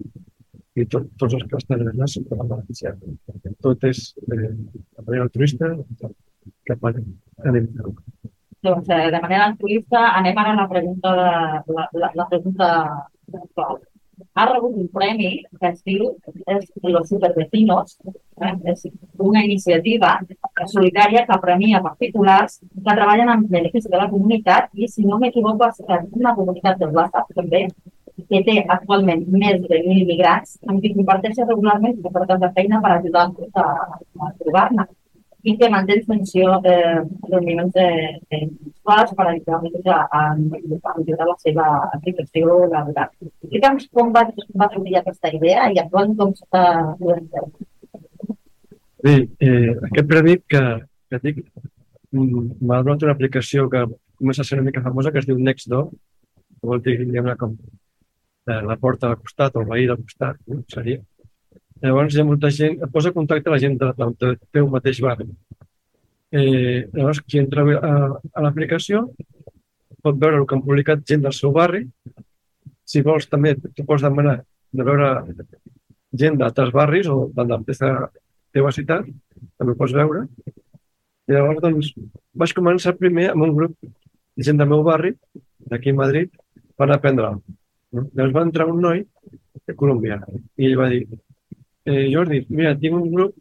i 0.78 0.86
tot, 0.86 1.08
tots 1.18 1.34
els 1.34 1.46
que 1.50 1.58
estan 1.58 1.82
allà 1.82 2.06
se'n 2.06 2.26
poden 2.28 2.50
beneficiar. 2.52 2.94
Tot 3.66 3.86
és 3.90 4.04
eh, 4.30 4.50
de 4.52 5.06
manera 5.06 5.26
altruista, 5.26 5.72
que 6.68 6.78
anem 6.78 7.66
a 7.66 7.90
doncs, 8.62 8.88
eh, 8.92 9.10
de 9.10 9.20
manera 9.24 9.46
altruista, 9.48 10.04
anem 10.20 10.38
ara 10.38 10.52
a 10.52 10.60
la 10.62 10.68
pregunta, 10.68 11.14
de, 11.18 11.74
la, 11.76 11.88
la, 12.02 12.10
la 12.14 12.26
pregunta 12.28 12.66
actual. 13.32 13.80
Ha 14.40 14.46
rebut 14.48 14.76
un 14.80 14.88
premi 14.88 15.30
que 15.60 15.68
es 15.68 15.80
diu 15.84 16.10
Los 16.94 17.08
Supervecinos, 17.10 17.96
és 18.72 18.86
una 19.30 19.42
iniciativa 19.44 20.14
solidària 20.72 21.26
que 21.28 21.38
premia 21.42 21.82
particulars 21.84 22.58
que 22.60 22.94
treballen 22.96 23.32
en 23.34 23.46
benefici 23.52 23.92
de 23.92 24.00
la 24.00 24.08
comunitat 24.12 24.70
i, 24.72 24.88
si 24.88 25.04
no 25.04 25.18
m'equivoco, 25.20 25.68
és 25.68 26.06
una 26.22 26.34
comunitat 26.38 26.80
de 26.80 26.88
WhatsApp 26.94 27.34
també 27.36 27.66
que 28.30 28.40
té 28.46 28.56
actualment 28.76 29.26
més 29.32 29.60
de 29.66 29.80
1.000 29.80 30.08
migrants 30.08 30.56
amb 30.68 30.80
qui 30.80 30.94
comparteix 30.96 31.40
regularment 31.44 32.00
ofertes 32.10 32.40
de 32.42 32.50
feina 32.56 32.80
per 32.84 32.96
ajudar-los 32.96 33.62
a, 33.64 33.68
a 34.24 34.32
trobar-ne 34.40 34.86
i 35.42 35.56
que 35.56 35.70
manté 35.72 35.96
en 35.96 36.04
funció 36.06 36.58
de 36.64 36.76
reunions 37.30 37.72
de, 37.76 37.88
de 38.30 38.40
escoles 38.44 39.14
per 39.16 39.26
ajudar 39.30 39.96
a, 39.96 40.20
a, 40.20 40.22
a 40.34 40.94
millorar 40.98 41.28
la 41.30 41.36
seva 41.40 41.66
aplicació 41.96 42.60
laboral. 42.72 43.10
Explica'ns 43.28 43.88
com 43.96 44.12
va, 44.16 44.26
va 44.62 44.70
sortir 44.74 44.98
aquesta 45.00 45.32
idea 45.36 45.70
i 45.72 45.80
actualment 45.80 46.18
com 46.20 46.34
s'està 46.36 46.64
duent 47.00 47.28
a 47.40 47.48
Bé, 49.00 49.14
eh, 49.40 49.72
aquest 49.88 50.08
premi 50.08 50.36
que, 50.52 50.60
que 51.08 51.18
dic 51.24 51.38
m'ha 52.12 52.82
donat 52.84 53.06
una 53.06 53.14
aplicació 53.16 53.68
que 53.72 53.86
comença 54.20 54.42
a 54.42 54.48
ser 54.48 54.58
una 54.58 54.66
mica 54.66 54.82
famosa 54.84 55.12
que 55.12 55.22
es 55.22 55.28
diu 55.28 55.38
Nextdoor, 55.40 55.86
que 55.88 56.68
vol 56.68 56.82
dir 56.84 56.98
diguem 57.00 57.30
com 57.40 57.54
eh, 57.56 58.60
la 58.68 58.76
porta 58.76 59.08
al 59.08 59.16
costat 59.22 59.56
o 59.56 59.62
el 59.62 59.70
veí 59.70 59.86
del 59.88 60.02
costat, 60.02 60.36
no? 60.52 60.60
seria. 60.74 61.00
Llavors 61.80 62.14
hi 62.14 62.20
ha 62.20 62.26
molta 62.28 62.50
gent, 62.52 62.76
et 62.84 62.92
posa 62.92 63.12
contacte 63.16 63.52
la 63.52 63.58
gent 63.62 63.78
de, 63.80 63.90
del 63.96 64.14
de, 64.20 64.34
teu 64.52 64.68
mateix 64.72 65.00
barri. 65.04 65.26
Eh, 66.30 66.86
llavors, 66.94 67.22
qui 67.26 67.40
entra 67.40 67.64
a, 67.76 67.92
a 68.36 68.44
l'aplicació 68.44 69.06
pot 70.04 70.18
veure 70.20 70.40
el 70.40 70.46
que 70.48 70.56
han 70.56 70.64
publicat 70.64 71.02
gent 71.08 71.24
del 71.24 71.36
seu 71.36 71.52
barri. 71.56 71.84
Si 72.88 73.02
vols, 73.06 73.28
també 73.32 73.54
tu 73.60 73.84
pots 73.88 74.04
demanar 74.04 74.40
de 74.72 74.86
veure 74.86 75.10
gent 76.22 76.38
d'altres 76.40 76.72
barris 76.74 77.08
o 77.10 77.18
de 77.34 77.46
la 77.48 77.60
teva 77.68 78.72
ciutat, 78.74 79.06
també 79.60 79.76
pots 79.78 79.94
veure. 79.96 80.24
I 81.28 81.36
llavors, 81.36 81.60
doncs, 81.62 81.92
vaig 82.34 82.54
començar 82.56 82.96
primer 82.98 83.30
amb 83.32 83.46
un 83.46 83.54
grup 83.56 83.76
de 83.80 84.46
gent 84.46 84.58
del 84.60 84.70
meu 84.72 84.82
barri, 84.86 85.14
d'aquí 85.70 85.94
a 85.94 86.00
Madrid, 86.02 86.32
per 86.76 86.90
aprendre 86.90 87.36
No? 87.90 88.04
Llavors 88.14 88.34
va 88.36 88.42
entrar 88.46 88.68
un 88.70 88.76
noi 88.78 89.00
de 89.66 89.74
colombià 89.74 90.20
i 90.62 90.68
ell 90.68 90.76
va 90.78 90.84
dir 90.92 91.00
eh, 91.90 92.06
Jordi, 92.12 92.44
mira, 92.48 92.76
tinc 92.78 92.96
un 92.96 93.10
grup 93.12 93.36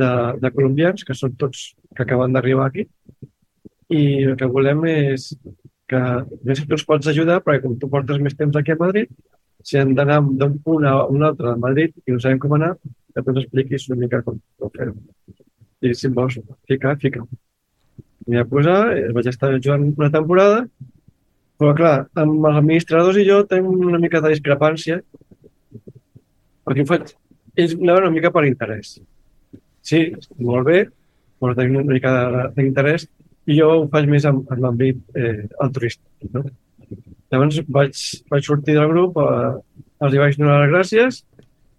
de, 0.00 0.10
de 0.42 0.50
colombians 0.54 1.04
que 1.06 1.16
són 1.18 1.36
tots 1.40 1.66
que 1.94 2.04
acaben 2.06 2.34
d'arribar 2.34 2.68
aquí 2.70 2.86
i 3.94 4.02
el 4.24 4.36
que 4.40 4.48
volem 4.50 4.84
és 4.90 5.28
que 5.90 6.00
no 6.00 6.54
sé 6.54 6.62
si 6.62 6.68
tu 6.68 6.78
ens 6.78 6.86
pots 6.88 7.10
ajudar 7.12 7.42
perquè 7.44 7.62
com 7.64 7.76
tu 7.78 7.90
portes 7.92 8.20
més 8.24 8.36
temps 8.38 8.56
aquí 8.56 8.72
a 8.72 8.80
Madrid 8.80 9.10
si 9.64 9.78
hem 9.80 9.92
d'anar 9.98 10.20
d'un 10.24 10.56
punt 10.64 10.86
a 10.88 10.94
un 11.12 11.26
altre 11.28 11.52
a 11.52 11.60
Madrid 11.60 11.92
i 12.06 12.14
no 12.14 12.22
sabem 12.22 12.40
com 12.40 12.56
anar 12.56 12.72
que 12.80 13.22
tu 13.22 13.34
ens 13.34 13.42
expliquis 13.44 13.88
una 13.90 14.00
mica 14.00 14.22
com, 14.26 14.40
com 14.58 14.72
fer-ho 14.78 14.96
i 15.84 15.92
si 15.92 16.08
em 16.08 16.14
vols 16.16 16.38
ficar, 16.64 16.94
fica. 16.96 17.20
M'hi 18.24 18.38
vaig 18.38 18.48
posar, 18.48 18.78
vaig 19.12 19.26
estar 19.28 19.50
jugant 19.58 19.90
una 19.90 20.08
temporada 20.14 20.62
però 21.60 21.74
clar, 21.78 21.94
amb 22.18 22.46
els 22.48 22.58
administradors 22.60 23.18
i 23.20 23.26
jo 23.28 23.42
tenim 23.50 23.86
una 23.88 24.00
mica 24.02 24.20
de 24.22 24.32
discrepància. 24.32 24.98
Perquè 26.66 26.82
ho 26.82 26.88
faig 26.88 27.12
ells 27.56 27.74
anaven 27.78 28.08
una 28.08 28.14
mica 28.14 28.32
per 28.34 28.44
interès. 28.48 28.96
Sí, 29.84 30.00
molt 30.40 30.66
bé, 30.68 30.84
però 31.40 31.54
tenim 31.56 31.80
una 31.82 31.92
mica 31.92 32.12
d'interès 32.56 33.06
i 33.50 33.58
jo 33.58 33.70
ho 33.70 33.80
faig 33.92 34.08
més 34.10 34.24
en, 34.28 34.40
en 34.50 34.62
l'àmbit 34.64 35.18
eh, 35.20 35.44
altruista. 35.60 36.04
No? 36.32 36.44
Llavors 37.32 37.60
vaig, 37.76 37.98
vaig 38.30 38.46
sortir 38.46 38.78
del 38.78 38.88
grup, 38.92 39.18
eh, 39.20 39.82
els 40.04 40.14
hi 40.14 40.22
vaig 40.22 40.38
donar 40.38 40.62
les 40.62 40.72
gràcies 40.72 41.20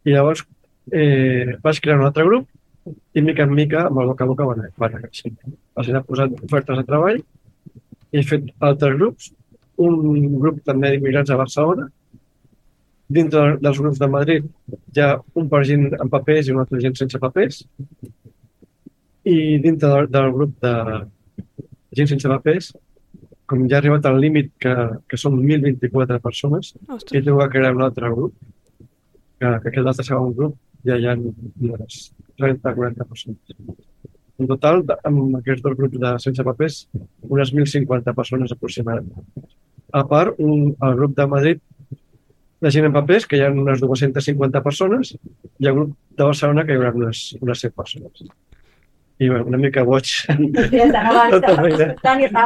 i 0.06 0.14
llavors 0.14 0.44
eh, 0.92 1.56
vaig 1.64 1.82
crear 1.82 1.98
un 2.00 2.06
altre 2.10 2.26
grup 2.28 2.50
i 3.18 3.24
mica 3.26 3.48
en 3.48 3.56
mica 3.58 3.88
amb 3.88 4.04
el 4.04 4.12
boca 4.12 4.26
a 4.26 4.30
boca 4.30 4.48
van, 4.52 4.68
van 4.78 5.00
créixer. 5.00 5.34
Els 5.80 5.90
he 5.90 6.04
posat 6.06 6.36
ofertes 6.46 6.82
de 6.82 6.86
treball, 6.86 7.22
he 8.14 8.24
fet 8.24 8.52
altres 8.70 8.98
grups, 9.00 9.32
un 9.82 10.36
grup 10.40 10.62
també 10.68 10.94
d'immigrants 10.94 11.34
a 11.34 11.40
Barcelona, 11.42 11.90
dintre 13.08 13.58
dels 13.62 13.80
grups 13.80 14.00
de 14.02 14.08
Madrid 14.10 14.46
hi 14.96 15.02
ha 15.04 15.12
un 15.38 15.50
per 15.50 15.64
gent 15.70 15.92
amb 16.00 16.12
papers 16.12 16.48
i 16.48 16.56
un 16.56 16.64
altre 16.64 16.80
gent 16.82 16.96
sense 16.98 17.20
papers 17.22 17.62
i 19.26 19.58
dintre 19.62 19.90
del, 19.90 20.10
del 20.14 20.32
grup 20.34 20.56
de, 20.62 20.74
gent 21.96 22.12
sense 22.12 22.30
papers, 22.30 22.72
com 23.50 23.66
ja 23.70 23.78
ha 23.78 23.82
arribat 23.82 24.06
al 24.10 24.20
límit 24.22 24.52
que, 24.62 24.74
que 25.10 25.20
són 25.22 25.38
1.024 25.40 26.20
persones, 26.24 26.74
Ostres. 26.88 27.14
he 27.14 27.24
tingut 27.24 27.46
que 27.46 27.58
crear 27.58 27.76
un 27.76 27.84
altre 27.86 28.12
grup, 28.12 28.36
que, 29.40 29.52
que 29.64 29.72
aquest 29.72 29.92
altre 29.92 30.08
segon 30.08 30.34
grup 30.38 30.58
ja 30.86 30.98
hi 31.00 31.08
ha 31.10 31.16
unes 31.18 32.00
30-40 32.42 33.08
persones. 33.10 33.84
En 34.36 34.50
total, 34.52 34.82
amb 35.08 35.38
aquests 35.40 35.64
dos 35.64 35.78
grups 35.80 36.02
de 36.02 36.12
sense 36.24 36.44
papers, 36.44 36.82
unes 37.30 37.54
1.050 37.54 38.16
persones 38.18 38.52
aproximadament. 38.52 39.30
A 39.96 40.04
part, 40.10 40.36
un, 40.44 40.74
el 40.84 40.98
grup 41.00 41.16
de 41.16 41.28
Madrid 41.32 41.62
de 42.62 42.72
gent 42.72 42.88
amb 42.88 42.96
papers, 42.96 43.28
que 43.28 43.38
hi 43.38 43.46
ha 43.46 43.52
unes 43.52 43.82
250 43.84 44.64
persones, 44.64 45.16
i 45.60 45.68
el 45.68 45.78
grup 45.78 45.96
de 46.16 46.24
Barcelona, 46.24 46.66
que 46.66 46.76
hi 46.76 46.80
haurà 46.80 46.94
unes, 46.96 47.28
unes 47.42 47.66
100 47.66 47.76
persones. 47.76 48.28
I 49.18 49.30
bueno, 49.30 49.46
una 49.48 49.58
mica 49.58 49.84
boig. 49.84 50.10
Tota 51.32 51.54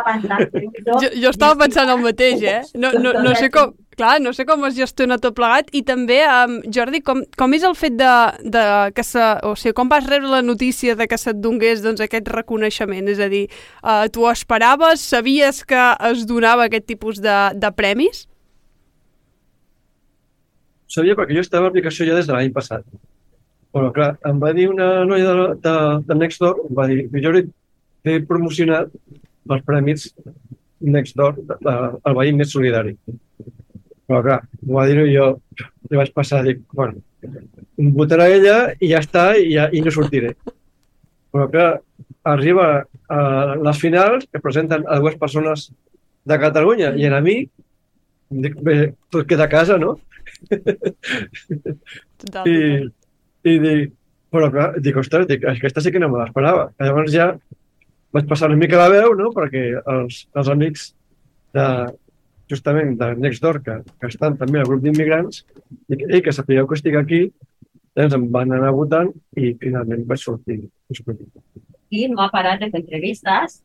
pensant. 0.06 0.58
Jo, 0.86 1.10
jo 1.16 1.30
estava 1.32 1.56
pensant 1.64 1.90
el 1.90 2.02
mateix, 2.04 2.44
eh? 2.46 2.60
No, 2.78 2.92
no, 2.94 3.14
no 3.26 3.38
sé 3.38 3.50
com... 3.54 3.74
Clar, 4.00 4.22
no 4.24 4.32
sé 4.32 4.46
com 4.48 4.62
es 4.64 4.78
gestiona 4.78 5.18
tot 5.20 5.36
plegat 5.36 5.74
i 5.76 5.82
també, 5.84 6.22
um, 6.24 6.54
Jordi, 6.72 7.02
com, 7.04 7.20
com 7.36 7.56
és 7.58 7.66
el 7.68 7.74
fet 7.76 7.98
de, 8.00 8.12
de 8.48 8.62
que 8.96 9.04
se, 9.04 9.26
o 9.44 9.52
sigui, 9.60 9.74
com 9.76 9.92
vas 9.92 10.08
rebre 10.08 10.32
la 10.32 10.40
notícia 10.40 10.96
de 10.96 11.04
que 11.04 11.20
se't 11.20 11.42
donés 11.44 11.84
doncs, 11.84 12.00
aquest 12.06 12.32
reconeixement? 12.32 13.12
És 13.12 13.20
a 13.20 13.28
dir, 13.28 13.50
uh, 13.84 14.06
tu 14.08 14.24
ho 14.24 14.32
esperaves? 14.32 15.04
Sabies 15.04 15.66
que 15.68 15.84
es 16.14 16.24
donava 16.30 16.70
aquest 16.70 16.88
tipus 16.88 17.20
de, 17.20 17.36
de 17.60 17.74
premis? 17.76 18.29
Sabia 20.90 21.16
perquè 21.18 21.38
jo 21.38 21.46
estava 21.46 21.68
a 21.68 21.70
l'aplicació 21.70 22.08
ja 22.10 22.18
des 22.18 22.28
de 22.28 22.36
l'any 22.36 22.52
passat. 22.56 22.86
Però, 23.74 23.92
clar, 23.94 24.16
em 24.26 24.40
va 24.42 24.52
dir 24.58 24.68
una 24.72 25.06
noia 25.06 25.30
de, 25.30 25.48
de, 25.66 25.74
de 26.08 26.18
Nextdoor, 26.18 26.64
em 26.66 26.78
va 26.78 26.88
dir, 26.90 27.04
Jordi, 27.22 27.44
t'he 28.06 28.20
promocionat 28.30 28.90
els 29.50 29.66
premis 29.68 30.08
Nextdoor, 30.80 31.38
el 31.70 32.18
veí 32.18 32.34
més 32.34 32.54
solidari. 32.56 32.96
Però, 34.10 34.24
clar, 34.26 34.40
m'ho 34.64 34.80
va 34.80 34.88
dir 34.90 35.06
jo 35.14 35.28
li 35.90 36.00
vaig 36.00 36.10
passar, 36.16 36.42
dic, 36.48 36.64
bueno, 36.74 36.98
em 37.22 37.92
votarà 37.94 38.26
ella 38.34 38.58
i 38.80 38.90
ja 38.90 39.04
està, 39.04 39.28
i, 39.38 39.54
ja, 39.54 39.68
i 39.70 39.84
no 39.86 39.94
sortiré. 39.94 40.34
Però, 41.30 41.46
clar, 41.52 41.70
arriba 42.34 42.70
a 43.10 43.22
les 43.62 43.82
finals, 43.82 44.26
que 44.32 44.42
presenten 44.42 44.86
a 44.88 44.98
dues 45.04 45.18
persones 45.22 45.70
de 46.26 46.38
Catalunya 46.42 46.96
i 46.98 47.06
a 47.06 47.22
mi, 47.22 47.44
dic, 48.30 48.58
bé, 48.66 48.80
tot 49.14 49.30
queda 49.30 49.46
a 49.46 49.52
casa, 49.52 49.78
no? 49.78 49.98
I, 52.50 52.58
i 53.50 53.56
dic, 53.64 53.94
però 54.34 54.50
clar, 54.54 54.70
dic, 54.84 54.98
ostres, 55.02 55.28
dic, 55.30 55.46
aquesta 55.48 55.84
sí 55.84 55.94
que 55.94 56.02
no 56.02 56.10
me 56.12 56.22
l'esperava. 56.22 56.70
Llavors 56.82 57.14
ja 57.14 57.32
vaig 58.16 58.30
passar 58.30 58.50
una 58.50 58.60
mica 58.62 58.80
la 58.82 58.90
veu, 58.94 59.16
no?, 59.18 59.32
perquè 59.36 59.64
els, 59.80 60.24
els 60.38 60.50
amics 60.54 60.90
de, 61.56 61.68
justament 62.50 62.96
de 62.98 63.14
Nextdoor, 63.22 63.62
que, 63.66 63.80
que 64.02 64.10
estan 64.10 64.38
també 64.40 64.62
al 64.62 64.70
grup 64.70 64.84
d'immigrants, 64.86 65.44
dic, 65.92 66.06
ei, 66.10 66.22
que 66.26 66.34
sapigueu 66.36 66.68
que 66.70 66.78
estic 66.80 66.98
aquí, 67.00 67.22
doncs 67.98 68.16
em 68.16 68.30
van 68.34 68.54
anar 68.56 68.72
votant 68.76 69.10
i 69.38 69.54
finalment 69.62 70.06
vaig 70.10 70.22
sortir. 70.24 70.62
i 71.90 72.06
no 72.10 72.22
ha 72.24 72.30
parat 72.34 72.62
fer 72.62 72.82
entrevistes. 72.82 73.62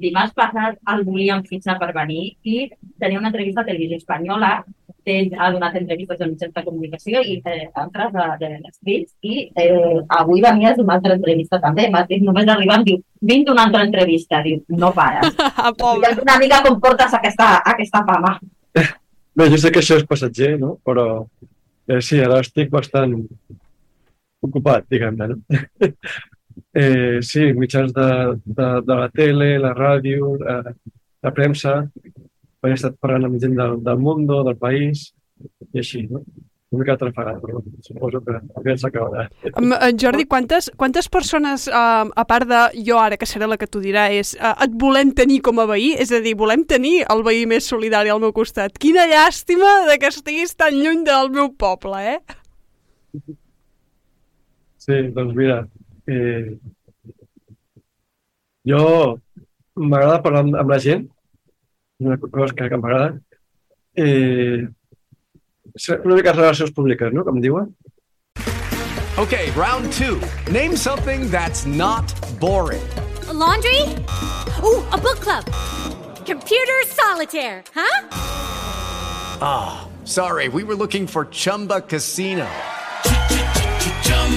Dimarts 0.00 0.34
passat 0.36 0.76
el 0.92 1.04
volíem 1.06 1.40
fitxar 1.48 1.78
per 1.80 1.94
venir 1.96 2.34
i 2.44 2.66
tenia 3.00 3.20
una 3.20 3.30
entrevista 3.30 3.62
a 3.62 3.68
Televisió 3.68 3.96
Espanyola, 4.02 4.50
ell 5.10 5.32
ha 5.38 5.50
donat 5.54 5.76
entrevistes 5.78 6.20
a 6.20 6.28
mitjans 6.28 6.54
de 6.54 6.64
comunicació 6.64 7.22
i 7.22 7.38
eh, 7.44 7.68
altres 7.82 8.12
de, 8.14 8.26
de 8.40 8.50
l'escrits 8.58 9.12
i 9.22 9.46
eh, 9.58 10.00
avui 10.18 10.42
venies 10.44 10.76
d'una 10.78 10.98
altra 10.98 11.16
entrevista 11.18 11.60
també. 11.62 11.88
M'has 11.90 12.08
dit, 12.10 12.22
només 12.22 12.48
arribar, 12.48 12.80
em 12.80 12.86
diu, 12.88 13.00
vinc 13.32 13.46
d'una 13.48 13.66
altra 13.68 13.84
entrevista, 13.86 14.42
diu, 14.46 14.62
no 14.68 14.92
pares. 14.96 15.32
Ah, 15.62 15.70
pobre. 15.78 16.08
una 16.22 16.38
mica 16.40 16.58
com 16.64 16.78
portes 16.80 17.12
aquesta, 17.14 17.48
aquesta 17.70 18.00
fama. 18.08 18.32
Bé, 19.38 19.48
jo 19.52 19.58
sé 19.60 19.70
que 19.72 19.80
això 19.82 19.98
és 20.00 20.06
passatger, 20.08 20.56
no?, 20.58 20.74
però 20.84 21.04
eh, 21.88 22.00
sí, 22.02 22.18
ara 22.20 22.40
estic 22.42 22.70
bastant 22.72 23.14
ocupat, 24.42 24.88
diguem-ne, 24.90 25.28
no? 25.30 25.38
eh, 26.82 27.20
sí, 27.22 27.52
mitjans 27.56 27.94
de, 27.94 28.08
de, 28.44 28.68
de 28.88 28.98
la 28.98 29.08
tele, 29.14 29.54
la 29.62 29.72
ràdio, 29.76 30.34
eh, 30.42 30.74
la 31.22 31.32
premsa, 31.36 31.76
he 32.70 32.76
estat 32.76 32.96
parlant 33.02 33.26
amb 33.26 33.42
gent 33.42 33.58
del, 33.58 33.76
del 33.82 34.00
món, 34.00 34.24
del 34.28 34.56
país, 34.60 35.10
i 35.72 35.82
així, 35.82 36.06
no? 36.10 36.22
Una 36.72 36.80
mica 36.80 36.94
atrafegat, 36.96 37.40
però 37.42 37.60
suposo 37.84 38.20
que 38.24 38.38
aviat 38.56 38.80
s'acabarà. 38.80 39.26
Um, 39.60 39.74
uh, 39.74 39.90
Jordi, 40.00 40.24
quantes, 40.24 40.70
quantes 40.80 41.08
persones, 41.12 41.66
uh, 41.68 42.08
a 42.08 42.24
part 42.24 42.48
de 42.48 42.60
jo 42.86 42.96
ara, 42.96 43.18
que 43.20 43.28
seré 43.28 43.44
la 43.50 43.58
que 43.60 43.68
t'ho 43.68 43.82
dirà, 43.82 44.06
és, 44.16 44.32
uh, 44.38 44.54
et 44.64 44.72
volem 44.80 45.10
tenir 45.12 45.42
com 45.44 45.60
a 45.60 45.66
veí? 45.68 45.90
És 46.00 46.14
a 46.16 46.22
dir, 46.24 46.32
volem 46.40 46.64
tenir 46.64 47.02
el 47.12 47.20
veí 47.26 47.44
més 47.50 47.68
solidari 47.68 48.14
al 48.14 48.22
meu 48.24 48.32
costat. 48.32 48.80
Quina 48.80 49.04
llàstima 49.10 49.74
de 49.90 49.98
que 50.00 50.08
estiguis 50.14 50.56
tan 50.56 50.78
lluny 50.78 51.04
del 51.04 51.28
meu 51.34 51.52
poble, 51.60 52.00
eh? 52.14 52.20
Sí, 54.80 54.96
doncs 55.12 55.36
mira, 55.36 55.60
eh, 56.08 56.56
jo 58.72 58.80
m'agrada 59.76 60.22
parlar 60.24 60.46
amb, 60.46 60.56
amb 60.64 60.72
la 60.72 60.80
gent, 60.80 61.04
una 62.06 62.18
cosa 62.18 62.54
que, 62.54 62.68
que 62.68 62.76
m'agrada, 62.76 63.20
eh, 63.96 64.68
una 66.04 66.14
mica 66.14 66.32
relacions 66.32 66.70
públiques, 66.70 67.12
no?, 67.12 67.24
com 67.24 67.40
diuen. 67.40 67.74
Okay, 69.18 69.50
round 69.52 69.92
two. 69.92 70.20
Name 70.50 70.74
something 70.74 71.30
that's 71.30 71.66
not 71.66 72.12
boring. 72.40 72.82
laundry? 73.32 73.80
Ooh, 74.62 74.82
a 74.90 74.98
book 74.98 75.20
club. 75.20 75.44
Computer 76.24 76.82
solitaire, 76.86 77.62
huh? 77.74 78.08
Ah, 79.40 79.88
sorry, 80.04 80.48
we 80.48 80.64
were 80.64 80.74
looking 80.74 81.06
for 81.06 81.26
Chumba 81.26 81.80
Casino. 81.80 82.48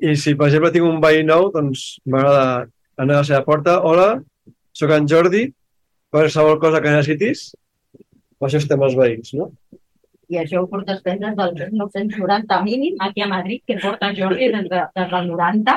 I 0.00 0.14
si, 0.16 0.34
per 0.34 0.48
exemple, 0.48 0.70
tinc 0.72 0.86
un 0.88 1.00
veí 1.02 1.24
nou, 1.26 1.50
doncs 1.52 2.00
m'agrada 2.08 2.44
anar 3.00 3.18
a 3.18 3.22
la 3.22 3.26
seva 3.28 3.42
porta. 3.44 3.80
Hola, 3.84 4.08
sóc 4.76 4.92
en 4.96 5.08
Jordi, 5.08 5.44
qualsevol 6.12 6.58
cosa 6.62 6.80
que 6.80 6.94
necessitis, 6.94 7.50
per 8.40 8.48
això 8.48 8.60
estem 8.62 8.82
els 8.86 8.96
veïns, 8.96 9.34
no? 9.36 9.50
I 10.30 10.38
això 10.40 10.62
ho 10.62 10.68
portes 10.70 11.02
des 11.04 11.20
del 11.20 11.54
1990 11.58 12.60
mínim, 12.64 12.96
aquí 13.02 13.24
a 13.24 13.28
Madrid, 13.28 13.62
que 13.66 13.76
porta 13.82 14.12
Jordi 14.16 14.48
des, 14.54 14.68
de, 14.70 14.82
des 14.96 15.08
del 15.10 15.30
90, 15.32 15.76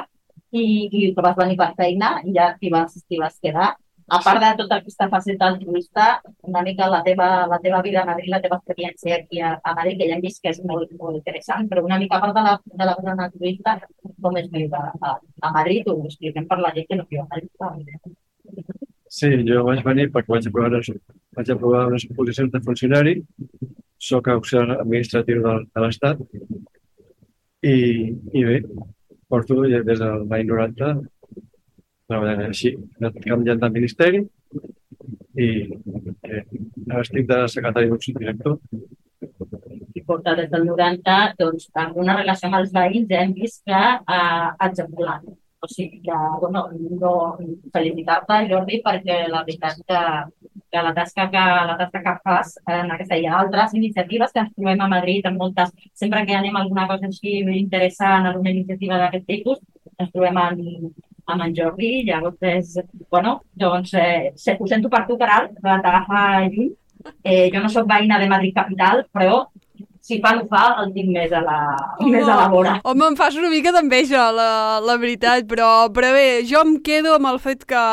i, 0.54 0.66
i 0.88 1.14
que 1.16 1.26
vas 1.26 1.38
venir 1.38 1.58
per 1.60 1.72
feina 1.78 2.14
i 2.24 2.36
ja 2.36 2.52
t'hi 2.60 2.72
vas, 2.74 2.96
vas 3.20 3.40
quedar. 3.42 3.74
A 4.08 4.20
part 4.20 4.42
de 4.44 4.50
tota 4.60 4.78
aquesta 4.82 5.08
faceta 5.10 5.48
altruista, 5.48 6.06
una 6.50 6.62
mica 6.62 6.90
la 6.92 7.02
teva, 7.04 7.28
la 7.48 7.60
teva 7.64 7.82
vida 7.82 8.02
a 8.02 8.06
Madrid, 8.06 8.30
la 8.34 8.42
teva 8.44 8.58
experiència 8.60 9.20
aquí 9.22 9.40
a, 9.40 9.54
a 9.64 9.74
Madrid, 9.78 9.98
que 10.00 10.08
ja 10.10 10.18
hem 10.18 10.24
vist 10.26 10.42
que 10.44 10.52
és 10.52 10.60
molt, 10.68 10.92
molt 11.00 11.20
interessant, 11.20 11.70
però 11.72 11.84
una 11.86 12.00
mica 12.02 12.18
a 12.18 12.24
part 12.26 12.36
de 12.36 12.44
la, 12.48 12.58
de 12.66 12.90
la 12.90 12.96
vida 13.00 13.16
altruista, 13.28 13.78
com 14.26 14.40
és 14.42 14.50
viure 14.52 14.82
a, 14.82 15.14
a 15.18 15.54
Madrid, 15.56 15.88
ho 15.88 15.96
expliquem 16.10 16.50
per 16.50 16.60
la 16.60 16.74
gent 16.76 16.90
que 16.90 17.00
no 17.00 17.08
viu 17.10 17.24
a 17.24 17.28
Madrid. 17.32 18.20
Sí, 19.14 19.30
jo 19.48 19.64
vaig 19.70 19.84
venir 19.86 20.10
perquè 20.12 20.34
vaig 20.34 20.50
aprovar 20.50 20.82
vaig 21.38 21.50
aprovar 21.54 21.88
unes 21.92 22.08
posicions 22.18 22.52
de 22.52 22.62
funcionari, 22.68 23.16
sóc 24.02 24.28
auxiliar 24.28 24.82
administratiu 24.82 25.44
de, 25.46 25.54
de 25.70 25.86
l'Estat. 25.86 26.24
I, 27.64 27.76
i 28.36 28.44
bé, 28.44 28.58
porto 29.32 29.62
des 29.64 30.00
del 30.02 30.26
l'any 30.28 30.50
90 30.50 30.90
treballant 32.14 32.48
així, 32.48 32.74
he 32.74 33.04
anat 33.04 33.20
canviant 33.26 33.70
ministeri 33.74 34.24
i 35.44 35.48
eh, 36.30 36.44
estic 37.02 37.30
de 37.30 37.40
secretari 37.56 37.90
d'un 37.90 38.02
subdirector. 38.02 38.60
i 39.98 40.02
porta 40.04 40.34
des 40.36 40.50
del 40.52 40.66
90, 40.68 41.14
doncs, 41.40 41.70
amb 41.84 41.98
una 42.04 42.18
relació 42.18 42.50
amb 42.50 42.60
els 42.60 42.74
veïns 42.76 43.14
hem 43.20 43.34
vist 43.38 43.62
que 43.70 43.84
eh, 44.18 44.50
exemplar. 44.68 45.22
O 45.64 45.68
sigui 45.72 46.02
que, 46.04 46.16
bueno, 46.42 46.64
no, 47.02 47.12
felicitar-te, 47.76 48.40
Jordi, 48.50 48.82
perquè 48.84 49.22
la 49.32 49.46
veritat 49.48 49.78
que, 49.88 50.02
que 50.74 50.82
la 50.88 50.92
tasca 50.98 51.30
que, 51.32 51.44
la 51.70 51.78
tasca 51.80 52.02
que 52.08 52.16
fas 52.26 52.58
en 52.68 52.92
aquesta 52.92 53.16
i 53.22 53.30
en 53.30 53.38
altres 53.38 53.78
iniciatives 53.80 54.34
que 54.34 54.44
ens 54.44 54.52
trobem 54.58 54.84
a 54.84 54.90
Madrid, 54.96 55.30
en 55.30 55.40
moltes, 55.40 55.72
sempre 56.02 56.26
que 56.28 56.36
anem 56.36 56.60
a 56.60 56.66
alguna 56.66 56.86
cosa 56.92 57.08
així 57.08 57.40
interessant, 57.62 58.28
alguna 58.28 58.52
iniciativa 58.52 59.00
d'aquest 59.06 59.26
tipus, 59.32 59.64
ens 59.96 60.12
trobem 60.12 60.42
amb, 60.44 60.68
amb 61.26 61.42
en 61.46 61.54
Jordi, 61.56 62.04
llavors 62.08 62.38
és, 62.42 62.78
bueno, 63.12 63.42
doncs 63.56 63.94
eh, 63.96 64.32
se- 64.36 64.58
ho 64.60 64.68
sento 64.68 64.90
per 64.90 65.06
tu, 65.08 65.18
Caral, 65.18 65.50
que 65.56 65.62
t'agafa 65.64 66.24
lluny. 66.48 66.72
Eh, 67.24 67.50
jo 67.52 67.60
no 67.60 67.70
sóc 67.70 67.88
veïna 67.90 68.20
de 68.20 68.30
Madrid 68.32 68.54
Capital, 68.56 69.06
però 69.12 69.46
si 70.04 70.18
fa 70.20 70.34
no 70.36 70.44
fa, 70.52 70.76
el 70.84 70.90
tinc 70.92 71.10
més 71.16 71.32
a 71.32 71.40
la, 71.44 71.58
més 72.04 72.28
a 72.28 72.36
la 72.36 72.48
vora. 72.52 72.74
Home, 72.84 73.06
em 73.08 73.16
fas 73.16 73.38
una 73.40 73.50
mica 73.52 73.72
d'enveja, 73.72 74.26
la, 74.36 74.48
la 74.84 74.96
veritat, 75.00 75.46
però, 75.48 75.88
però 75.96 76.10
bé, 76.16 76.42
jo 76.48 76.60
em 76.64 76.74
quedo 76.84 77.14
amb 77.16 77.30
el 77.32 77.40
fet 77.40 77.64
que 77.68 77.84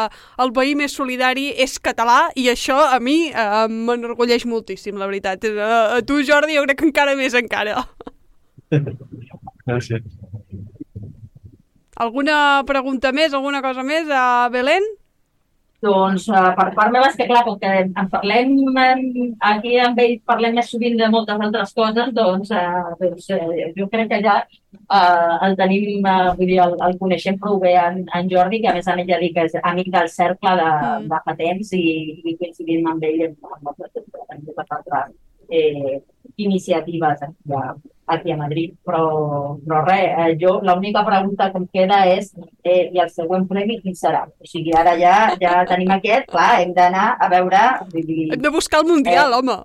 el 0.42 0.50
veí 0.56 0.74
més 0.78 0.94
solidari 0.98 1.52
és 1.54 1.78
català 1.78 2.24
i 2.34 2.48
això 2.50 2.80
a 2.90 2.98
mi 3.02 3.28
eh, 3.30 3.66
m'enorgulleix 3.70 4.46
moltíssim, 4.50 4.98
la 4.98 5.06
veritat. 5.06 5.46
A, 5.54 5.70
a 5.98 6.02
tu, 6.02 6.18
Jordi, 6.26 6.58
jo 6.58 6.66
crec 6.66 6.82
que 6.82 6.88
encara 6.90 7.14
més 7.18 7.34
encara. 7.38 7.78
Gràcies. 9.66 10.02
Alguna 12.00 12.64
pregunta 12.66 13.12
més, 13.12 13.34
alguna 13.36 13.60
cosa 13.60 13.84
més 13.84 14.08
a 14.08 14.48
Belén? 14.52 14.86
Doncs 15.84 16.26
uh, 16.28 16.50
per 16.56 16.66
part 16.76 16.92
meva 16.92 17.06
és 17.08 17.14
que 17.16 17.26
clar, 17.28 17.40
com 17.46 17.54
que 17.60 17.68
en 17.84 18.08
parlem 18.12 18.50
en, 18.82 19.04
aquí 19.50 19.78
amb 19.80 20.00
ell 20.02 20.18
parlem 20.28 20.58
més 20.58 20.68
sovint 20.72 20.98
de 21.00 21.08
moltes 21.12 21.40
altres 21.40 21.72
coses, 21.76 22.10
doncs, 22.16 22.50
uh, 22.52 22.90
doncs 23.00 23.30
uh, 23.32 23.46
jo 23.78 23.88
crec 23.92 24.10
que 24.12 24.18
ja 24.26 24.34
uh, 24.44 25.38
el 25.46 25.56
tenim, 25.60 26.04
uh, 26.04 26.34
vull 26.36 26.52
dir, 26.52 26.58
el, 26.66 26.76
el 26.84 26.98
coneixem 27.00 27.40
prou 27.40 27.56
bé 27.64 27.72
en, 27.80 28.02
en 28.16 28.28
Jordi, 28.32 28.60
que 28.60 28.68
a 28.72 28.76
més 28.76 28.92
a 28.92 28.96
més 28.98 29.08
ja 29.08 29.20
dic 29.24 29.32
que 29.38 29.46
és 29.48 29.56
amic 29.72 29.88
del 29.96 30.12
cercle 30.12 30.54
de, 30.60 30.68
Mm. 30.70 31.08
de 31.08 31.18
fa 31.24 31.34
temps 31.40 31.72
i, 31.76 31.86
i 32.28 32.36
coincidim 32.40 32.86
amb 32.92 33.04
ell 33.08 33.26
en, 33.30 33.34
en 33.36 33.64
moltes 33.64 34.76
altres 34.76 35.16
eh, 35.50 36.00
iniciatives 36.44 37.22
aquí 37.22 37.54
a, 37.56 37.74
aquí 38.10 38.32
a 38.32 38.36
Madrid, 38.36 38.72
però, 38.82 39.02
però 39.62 39.84
res, 39.86 40.08
eh, 40.18 40.32
jo 40.40 40.56
l'única 40.66 41.04
pregunta 41.06 41.46
que 41.52 41.60
em 41.60 41.66
queda 41.70 42.00
és 42.10 42.32
eh, 42.66 42.88
i 42.90 42.98
el 42.98 43.10
següent 43.14 43.44
premi 43.46 43.76
quin 43.84 43.94
serà? 43.94 44.24
O 44.26 44.48
sigui, 44.50 44.72
ara 44.74 44.96
ja, 44.98 45.12
ja 45.38 45.60
tenim 45.68 45.92
aquest, 45.94 46.26
clar, 46.32 46.56
hem 46.64 46.72
d'anar 46.74 47.12
a 47.22 47.28
veure... 47.30 47.60
Dir, 47.94 48.32
Hem 48.34 48.42
de 48.42 48.50
buscar 48.50 48.80
el 48.82 48.88
Mundial, 48.90 49.36
home. 49.38 49.60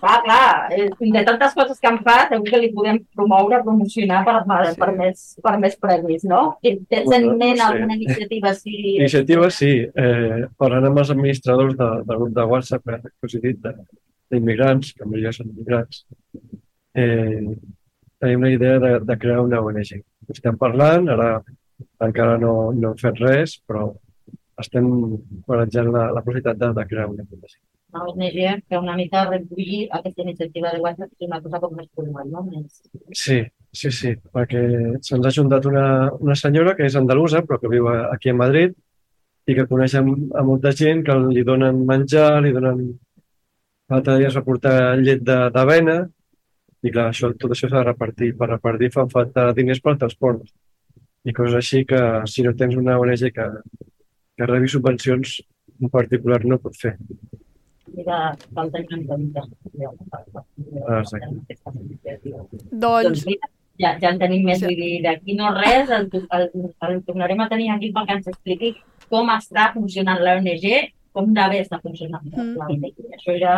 Clar, 0.00 0.16
clar, 0.24 0.48
eh, 0.72 0.88
de 0.88 1.24
tantes 1.28 1.52
coses 1.58 1.78
que 1.82 1.92
em 1.92 2.00
fa, 2.06 2.16
segur 2.32 2.48
que 2.48 2.62
li 2.62 2.72
podem 2.72 3.02
promoure, 3.16 3.60
promocionar 3.66 4.22
per, 4.24 4.38
per, 4.48 4.62
per, 4.80 4.90
més, 4.96 5.28
per 5.44 5.54
més 5.60 5.76
premis, 5.76 6.24
no? 6.24 6.42
I 6.64 6.78
Tens 6.88 7.12
en 7.18 7.30
ment 7.36 7.58
sé. 7.60 7.64
alguna 7.68 8.00
iniciativa 8.00 8.54
així? 8.54 8.76
Iniciativa, 8.96 9.52
sí. 9.52 9.72
Eh, 9.92 10.44
parlant 10.56 10.88
amb 10.88 11.04
els 11.04 11.12
administradors 11.12 11.76
de, 11.76 11.92
del 12.08 12.22
grup 12.24 12.36
de 12.40 12.48
WhatsApp, 12.54 12.94
eh, 12.96 13.02
que 13.08 13.28
us 13.28 13.34
he 13.36 13.44
dit, 13.44 13.60
de- 13.60 13.76
d'immigrants, 14.32 14.92
que 14.94 15.04
la 15.04 15.10
majoria 15.10 15.34
són 15.36 15.52
immigrants, 15.52 16.02
eh, 16.94 17.44
tenim 18.18 18.44
una 18.44 18.52
idea 18.52 18.78
de, 18.82 18.92
de 19.08 19.18
crear 19.18 19.40
una 19.46 19.62
ONG. 19.64 19.94
Estem 20.34 20.58
parlant, 20.60 21.08
ara 21.14 21.30
encara 22.04 22.36
no, 22.42 22.52
no 22.74 22.92
hem 22.92 23.00
fet 23.00 23.22
res, 23.22 23.56
però 23.66 23.88
estem 24.58 24.86
barrejant 25.46 25.90
la, 25.94 26.08
la 26.14 26.22
possibilitat 26.22 26.58
de, 26.60 26.72
de 26.78 26.86
crear 26.90 27.08
una 27.10 27.24
ONG. 27.24 27.58
Una 27.94 28.04
ONG 28.10 28.64
que 28.68 28.78
una 28.78 28.96
mica 28.96 29.24
recollir 29.30 29.86
aquesta 30.00 30.26
iniciativa 30.26 30.72
de 30.74 30.82
WhatsApp 30.84 31.14
és 31.14 31.28
una 31.28 31.40
cosa 31.44 31.62
com 31.62 31.78
més 31.78 31.88
formal, 31.96 32.28
no? 32.34 32.44
Més... 32.50 32.82
Sí, 33.16 33.38
sí, 33.72 33.92
sí, 34.00 34.12
perquè 34.34 34.64
se'ns 35.00 35.24
ha 35.24 35.34
juntat 35.38 35.68
una, 35.70 35.86
una 36.18 36.36
senyora 36.36 36.74
que 36.76 36.84
és 36.88 36.98
andalusa, 37.00 37.44
però 37.46 37.60
que 37.62 37.72
viu 37.72 37.88
aquí 37.94 38.34
a 38.34 38.36
Madrid 38.36 38.76
i 39.48 39.56
que 39.56 39.64
coneix 39.70 39.94
a, 39.96 40.02
a 40.02 40.44
molta 40.44 40.74
gent 40.76 41.04
que 41.06 41.16
li 41.30 41.44
donen 41.46 41.84
menjar, 41.88 42.32
li 42.44 42.52
donen... 42.56 42.82
L'altre 43.88 44.18
dia 44.20 44.28
es 44.28 44.36
va 44.36 44.42
portar 44.44 44.74
llet 45.00 45.22
de- 45.24 45.50
d'avena 45.54 45.98
i 46.84 46.90
clar, 46.94 47.08
això, 47.10 47.30
tot 47.36 47.50
això 47.54 47.68
s'ha 47.68 47.78
de 47.80 47.84
repartir. 47.88 48.34
Per 48.38 48.48
repartir 48.50 48.90
fan 48.94 49.08
falta 49.10 49.52
diners 49.56 49.80
per 49.80 49.92
al 49.94 49.98
transport 50.04 50.42
i 51.24 51.32
coses 51.32 51.54
així 51.58 51.84
que 51.84 52.00
si 52.26 52.42
no 52.46 52.52
tens 52.54 52.76
una 52.76 52.98
ONG 53.00 53.32
que, 53.34 53.46
que 54.36 54.46
rebi 54.46 54.68
subvencions, 54.68 55.40
un 55.80 55.90
particular 55.90 56.44
no 56.44 56.58
pot 56.58 56.76
fer. 56.76 56.96
Mira, 57.94 58.36
tenir 58.54 58.92
en 58.98 59.06
compte. 59.08 59.40
Ah, 60.86 61.00
exacte. 61.00 61.56
Doncs... 62.70 63.24
mira, 63.26 63.48
ja, 63.80 63.94
ja 64.02 64.10
en 64.12 64.18
tenim 64.20 64.44
més, 64.46 64.60
vull 64.62 64.76
dir, 64.76 65.00
d'aquí 65.04 65.34
no 65.38 65.50
res, 65.56 65.90
el, 65.94 66.08
el, 66.36 66.48
el 66.88 67.02
tornarem 67.06 67.40
a 67.40 67.48
tenir 67.50 67.70
aquí 67.74 67.90
perquè 67.94 68.18
ens 68.18 68.28
expliqui 68.30 68.74
com 69.08 69.30
està 69.34 69.70
funcionant 69.74 70.20
la 70.22 70.36
ONG, 70.38 70.66
com 71.16 71.32
d'haver 71.34 71.62
està 71.64 71.80
funcionant 71.82 72.24
Mm. 72.28 72.56
la 72.58 72.66
ONG. 72.66 73.04
Això 73.16 73.36
ja. 73.40 73.54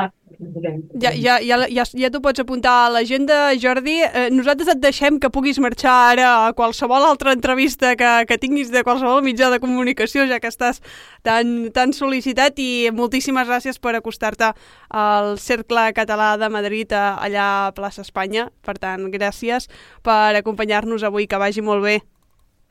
Ja, 1.00 1.12
ja, 1.12 1.38
ja, 1.44 1.58
ja, 1.68 1.84
ja 1.84 2.10
t'ho 2.12 2.20
pots 2.24 2.40
apuntar 2.40 2.72
a 2.86 2.90
l'agenda, 2.94 3.52
Jordi. 3.60 3.98
Eh, 4.04 4.28
nosaltres 4.32 4.70
et 4.72 4.80
deixem 4.80 5.18
que 5.20 5.30
puguis 5.32 5.60
marxar 5.60 5.94
ara 6.14 6.28
a 6.46 6.52
qualsevol 6.56 7.04
altra 7.04 7.34
entrevista 7.36 7.92
que, 7.96 8.10
que 8.28 8.38
tinguis 8.40 8.70
de 8.72 8.82
qualsevol 8.86 9.20
mitjà 9.26 9.50
de 9.52 9.60
comunicació, 9.60 10.24
ja 10.30 10.40
que 10.40 10.48
estàs 10.48 10.80
tan, 11.26 11.70
tan 11.76 11.92
sol·licitat 11.96 12.60
i 12.62 12.88
moltíssimes 12.94 13.48
gràcies 13.48 13.80
per 13.82 13.94
acostar-te 13.98 14.52
al 14.88 15.36
Cercle 15.38 15.90
Català 15.96 16.36
de 16.40 16.48
Madrid 16.52 16.92
a, 16.96 17.18
allà 17.20 17.50
a 17.66 17.74
plaça 17.76 18.06
Espanya. 18.06 18.48
Per 18.64 18.78
tant, 18.80 19.10
gràcies 19.12 19.68
per 20.06 20.38
acompanyar-nos 20.40 21.04
avui, 21.04 21.28
que 21.28 21.40
vagi 21.40 21.64
molt 21.64 21.84
bé. 21.84 22.00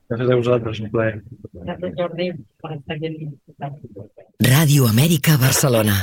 Gràcies 0.10 0.32
a 0.34 0.40
vosaltres, 0.40 0.80
un 0.82 0.90
plaer. 0.90 1.20
Gràcies, 1.54 1.94
Jordi, 2.00 2.32
per 2.64 2.74
estar 2.80 2.98
aquí. 2.98 3.14
Ràdio 4.50 4.90
Amèrica 4.90 5.38
Barcelona. 5.38 6.02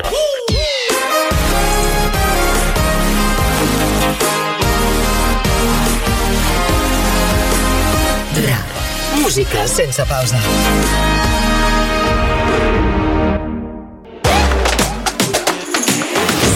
Música 9.36 9.66
sense 9.68 10.02
pausa. 10.06 10.38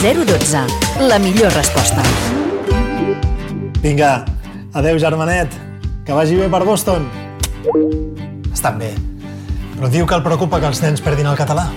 .012. 0.00 0.64
La 1.00 1.18
millor 1.18 1.52
resposta. 1.52 2.02
Vinga, 3.82 4.24
adeu 4.72 4.96
germanet, 4.98 5.52
que 6.06 6.12
vagi 6.16 6.40
bé 6.40 6.48
per 6.48 6.64
Boston. 6.64 7.04
Estan 8.48 8.78
bé, 8.80 8.94
però 9.76 9.92
diu 9.92 10.06
que 10.06 10.16
el 10.16 10.24
preocupa 10.24 10.62
que 10.62 10.72
els 10.72 10.80
nens 10.80 11.04
perdin 11.04 11.28
el 11.28 11.36
català. 11.36 11.68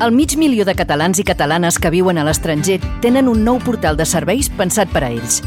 El 0.00 0.12
mig 0.12 0.32
milió 0.40 0.64
de 0.64 0.72
catalans 0.72 1.18
i 1.20 1.24
catalanes 1.28 1.76
que 1.76 1.90
viuen 1.92 2.16
a 2.16 2.22
l'estranger 2.24 2.78
tenen 3.04 3.26
un 3.28 3.42
nou 3.44 3.58
portal 3.60 3.98
de 3.98 4.06
serveis 4.08 4.46
pensat 4.48 4.88
per 4.88 5.02
a 5.04 5.10
ells. 5.12 5.42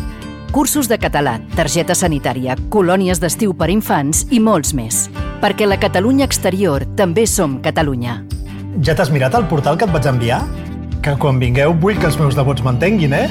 Cursos 0.54 0.86
de 0.86 1.00
català, 1.02 1.40
targeta 1.58 1.96
sanitària, 1.98 2.54
colònies 2.70 3.18
d'estiu 3.18 3.56
per 3.58 3.72
infants 3.74 4.28
i 4.30 4.38
molts 4.38 4.76
més. 4.78 5.08
Perquè 5.42 5.66
la 5.66 5.80
Catalunya 5.82 6.28
exterior 6.30 6.86
també 6.94 7.26
som 7.26 7.58
Catalunya. 7.66 8.20
Ja 8.86 8.94
t'has 8.94 9.10
mirat 9.10 9.34
el 9.34 9.50
portal 9.50 9.80
que 9.82 9.90
et 9.90 9.96
vaig 9.96 10.06
enviar? 10.12 10.44
Que 11.02 11.18
quan 11.18 11.42
vingueu 11.42 11.74
vull 11.74 11.98
que 11.98 12.12
els 12.12 12.20
meus 12.22 12.38
devots 12.38 12.62
m'entenguin, 12.62 13.18
eh? 13.18 13.26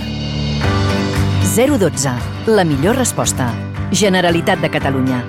012. 1.54 2.18
La 2.50 2.66
millor 2.66 2.98
resposta. 2.98 3.52
Generalitat 3.92 4.58
de 4.58 4.74
Catalunya. 4.74 5.22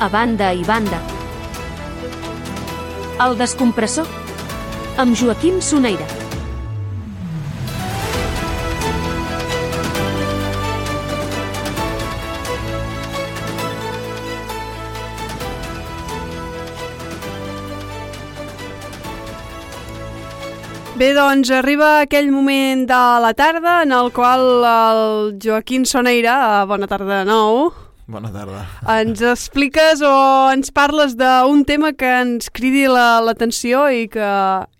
A 0.00 0.08
banda 0.08 0.52
i 0.54 0.62
banda. 0.62 1.00
El 3.18 3.34
descompressor. 3.38 4.06
Amb 5.02 5.18
Joaquim 5.18 5.58
Soneira. 5.60 6.06
Bé, 20.98 21.10
doncs 21.14 21.50
arriba 21.54 21.90
aquell 22.04 22.30
moment 22.30 22.86
de 22.86 23.02
la 23.26 23.34
tarda 23.34 23.82
en 23.82 23.98
el 23.98 24.14
qual 24.14 24.46
el 24.70 25.04
Joaquim 25.42 25.84
Soneira, 25.86 26.38
eh, 26.62 26.64
bona 26.66 26.86
tarda 26.90 27.20
de 27.20 27.28
nou, 27.28 27.70
Bona 28.08 28.30
tarda. 28.32 28.62
ens 28.88 29.20
expliques 29.20 30.00
o 30.00 30.12
ens 30.54 30.70
parles 30.72 31.12
d'un 31.18 31.60
tema 31.68 31.90
que 31.92 32.08
ens 32.22 32.48
cridi 32.48 32.86
la- 32.88 33.20
l'atenció 33.20 33.82
la, 33.84 33.92
i, 33.92 34.06
que, 34.08 34.28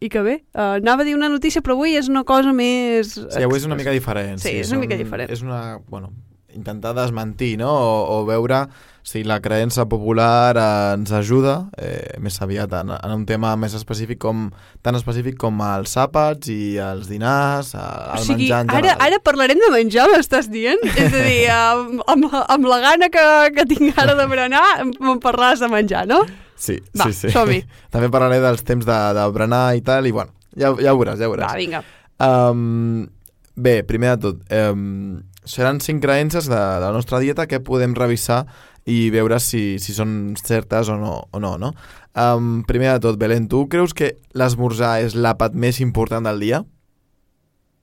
i 0.01 0.09
que 0.09 0.23
bé, 0.25 0.35
eh, 0.55 0.79
anava 0.81 1.05
a 1.05 1.05
dir 1.05 1.13
una 1.15 1.29
notícia 1.29 1.61
però 1.61 1.77
avui 1.77 1.93
és 2.01 2.09
una 2.09 2.25
cosa 2.25 2.55
més... 2.57 3.13
Sí, 3.19 3.43
avui 3.45 3.61
és 3.61 3.67
una 3.69 3.77
mica 3.77 3.93
diferent. 3.93 4.41
Sí, 4.41 4.55
és 4.63 4.73
una 4.73 4.81
mica 4.81 4.97
diferent. 4.97 5.29
És 5.31 5.43
una, 5.45 5.77
bueno, 5.93 6.09
intentar 6.57 6.95
desmentir, 6.97 7.59
no? 7.61 7.69
O, 7.69 8.23
o 8.23 8.25
veure 8.25 8.63
sigui, 9.09 9.25
la 9.29 9.39
creença 9.45 9.87
popular 9.89 10.57
eh, 10.61 10.95
ens 10.99 11.11
ajuda 11.17 11.55
eh, 11.81 12.19
més 12.23 12.37
aviat 12.45 12.73
en, 12.81 12.91
en 12.97 13.15
un 13.15 13.25
tema 13.29 13.55
més 13.61 13.73
específic 13.79 14.19
com 14.23 14.49
tan 14.85 14.99
específic 14.99 15.39
com 15.41 15.59
els 15.65 15.97
àpats 15.99 16.51
i 16.53 16.77
els 16.83 17.09
dinars, 17.11 17.73
eh, 17.75 17.83
el 17.83 18.21
o 18.21 18.25
sigui, 18.27 18.47
menjar 18.49 18.61
en 18.67 18.71
ara, 18.75 18.81
general. 18.83 19.07
ara 19.09 19.21
parlarem 19.25 19.63
de 19.65 19.71
menjar, 19.75 20.07
m'estàs 20.13 20.51
dient? 20.53 20.85
És 20.95 21.09
a 21.17 21.23
dir, 21.25 21.41
amb, 21.57 22.03
amb, 22.07 22.29
la- 22.33 22.45
amb 22.57 22.69
la 22.71 22.81
gana 22.85 23.09
que, 23.15 23.27
que 23.57 23.67
tinc 23.75 23.99
ara 24.05 24.15
de 24.19 24.29
berenar, 24.31 24.65
me'n 24.99 25.23
parlaràs 25.25 25.65
de 25.65 25.73
menjar, 25.73 26.05
no? 26.11 26.23
Sí, 26.59 26.81
Va, 26.99 27.07
sí, 27.07 27.15
sí. 27.15 27.31
som-hi. 27.35 27.63
També 27.95 28.09
parlaré 28.11 28.41
dels 28.43 28.65
temps 28.67 28.85
de, 28.87 28.99
de 29.17 29.29
berenar 29.37 29.65
i 29.79 29.83
tal, 29.87 30.07
i 30.11 30.13
bueno, 30.15 30.35
ja, 30.59 30.73
ja 30.83 30.93
ho 30.93 30.99
veuràs, 30.99 31.21
ja 31.23 31.29
ho 31.31 31.35
veuràs. 31.37 31.53
Va, 31.55 31.59
vinga. 31.61 31.85
Um, 32.19 33.07
bé, 33.55 33.81
primer 33.87 34.17
de 34.17 34.23
tot, 34.29 34.41
um, 34.73 35.21
seran 35.49 35.79
cinc 35.81 36.03
creences 36.05 36.49
de, 36.51 36.59
de 36.59 36.83
la 36.83 36.91
nostra 36.93 37.21
dieta 37.23 37.47
que 37.49 37.61
podem 37.65 37.95
revisar 37.97 38.43
i 38.89 39.11
veure 39.13 39.37
si, 39.43 39.77
si 39.83 39.93
són 39.93 40.35
certes 40.41 40.89
o 40.89 40.97
no, 40.97 41.21
o 41.31 41.41
no, 41.43 41.57
no? 41.61 41.75
Um, 42.19 42.65
primer 42.69 42.95
de 42.95 43.05
tot, 43.05 43.19
Belén, 43.21 43.47
tu 43.53 43.67
creus 43.71 43.93
que 43.95 44.15
l'esmorzar 44.33 44.99
és 45.05 45.15
l'àpat 45.15 45.55
més 45.55 45.83
important 45.85 46.25
del 46.25 46.41
dia? 46.41 46.63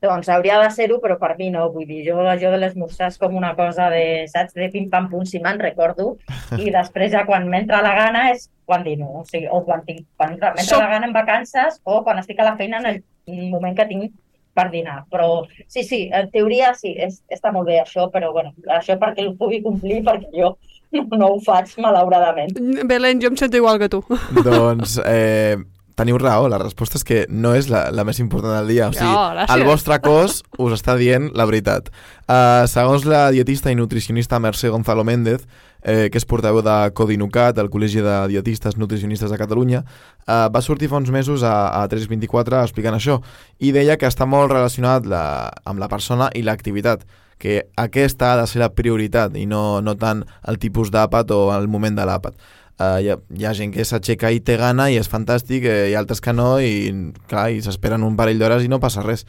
Doncs 0.06 0.28
hauria 0.30 0.58
de 0.62 0.70
ser-ho, 0.74 0.97
però 1.01 1.16
per 1.22 1.32
mi 1.38 1.47
no. 1.53 1.68
Vull 1.74 1.88
dir, 1.89 2.01
jo 2.08 2.18
això 2.26 2.51
de 2.53 2.60
l'esmorzar 2.62 3.10
és 3.14 3.22
com 3.22 3.38
una 3.38 3.53
cosa 3.58 3.88
de, 3.93 4.26
saps, 4.32 4.58
de 4.58 4.68
pim-pam-pum, 4.74 5.24
si 5.30 5.41
me'n 5.41 5.62
recordo, 5.62 6.16
i 6.62 6.74
després 6.74 7.14
ja 7.14 7.24
quan 7.30 7.47
m'entra 7.53 7.82
la 7.86 7.95
gana 7.97 8.28
és 8.34 8.49
quan 8.66 8.84
dino, 8.86 9.22
o 9.22 9.24
sigui, 9.30 9.47
o 9.47 9.62
quan 9.66 9.86
tinc, 9.88 10.06
quan 10.18 10.36
entra- 10.36 10.53
m'entra 10.58 10.82
la 10.82 10.91
gana 10.97 11.10
en 11.10 11.16
vacances 11.16 11.80
o 11.86 12.01
quan 12.06 12.22
estic 12.22 12.41
a 12.41 12.49
la 12.49 12.58
feina 12.60 12.82
en 12.82 12.91
el 12.95 13.49
moment 13.53 13.78
que 13.78 13.88
tinc 13.89 14.14
per 14.56 14.70
dinar. 14.74 15.03
Però 15.12 15.43
sí, 15.68 15.84
sí, 15.84 16.06
en 16.14 16.30
teoria 16.34 16.74
sí, 16.78 16.95
és, 16.97 17.22
està 17.30 17.51
molt 17.53 17.70
bé 17.70 17.80
això, 17.82 18.10
però 18.14 18.32
bueno, 18.36 18.56
això 18.78 18.97
perquè 19.01 19.26
ho 19.28 19.36
pugui 19.39 19.62
complir, 19.66 20.01
perquè 20.06 20.32
jo 20.34 20.56
no, 20.95 21.05
no 21.21 21.31
ho 21.35 21.39
faig, 21.43 21.75
malauradament. 21.83 22.57
Belén, 22.89 23.21
jo 23.21 23.31
em 23.33 23.39
sento 23.39 23.59
igual 23.59 23.79
que 23.81 23.91
tu. 23.91 24.03
doncs 24.47 24.97
eh, 25.05 25.57
teniu 25.95 26.17
raó, 26.19 26.49
la 26.51 26.59
resposta 26.59 26.99
és 26.99 27.05
que 27.07 27.21
no 27.31 27.53
és 27.55 27.69
la, 27.71 27.87
la 27.95 28.03
més 28.07 28.19
important 28.19 28.57
del 28.57 28.73
dia. 28.73 28.89
O 28.89 28.95
sigui, 28.95 29.11
Oh, 29.15 29.45
el 29.55 29.63
vostre 29.67 29.97
cos 30.03 30.41
us 30.63 30.75
està 30.75 30.97
dient 30.99 31.29
la 31.35 31.47
veritat. 31.47 31.91
Uh, 32.25 32.65
segons 32.71 33.07
la 33.07 33.29
dietista 33.35 33.71
i 33.71 33.79
nutricionista 33.79 34.41
Mercè 34.43 34.71
Gonzalo 34.73 35.05
Méndez, 35.07 35.45
eh, 35.85 36.09
que 36.09 36.17
és 36.17 36.25
portaveu 36.25 36.63
de 36.65 36.75
Codinucat, 36.97 37.59
el 37.61 37.69
Col·legi 37.69 38.01
de 38.03 38.15
Dietistes 38.31 38.75
Nutricionistes 38.81 39.31
de 39.31 39.37
Catalunya, 39.37 39.83
eh, 40.25 40.47
va 40.49 40.61
sortir 40.65 40.89
fa 40.89 40.97
uns 40.97 41.11
mesos 41.13 41.45
a, 41.45 41.69
a 41.77 41.85
324 41.91 42.63
explicant 42.65 42.97
això 42.97 43.19
i 43.61 43.71
deia 43.75 43.99
que 44.01 44.09
està 44.09 44.25
molt 44.25 44.51
relacionat 44.51 45.05
la, 45.05 45.51
amb 45.63 45.79
la 45.79 45.89
persona 45.91 46.31
i 46.33 46.41
l'activitat 46.41 47.05
que 47.39 47.65
aquesta 47.77 48.33
ha 48.33 48.38
de 48.41 48.45
ser 48.47 48.61
la 48.63 48.71
prioritat 48.75 49.36
i 49.38 49.45
no, 49.49 49.81
no 49.81 49.95
tant 49.99 50.23
el 50.47 50.59
tipus 50.61 50.91
d'àpat 50.93 51.33
o 51.36 51.41
el 51.55 51.67
moment 51.71 51.97
de 51.97 52.05
l'àpat. 52.07 52.38
Uh, 52.75 52.99
hi, 52.99 53.09
ha, 53.13 53.17
hi 53.31 53.45
ha 53.47 53.53
gent 53.55 53.71
que 53.71 53.86
s'aixeca 53.88 54.33
i 54.36 54.41
té 54.43 54.57
gana 54.59 54.89
i 54.91 54.97
és 54.99 55.07
fantàstic, 55.07 55.63
eh, 55.63 55.89
hi 55.89 55.93
ha 55.95 56.01
altres 56.01 56.19
que 56.19 56.33
no 56.36 56.57
i, 56.59 56.91
clar, 57.31 57.47
i 57.55 57.61
s'esperen 57.63 58.03
un 58.03 58.17
parell 58.19 58.41
d'hores 58.41 58.65
i 58.65 58.71
no 58.71 58.81
passa 58.83 59.03
res. 59.05 59.23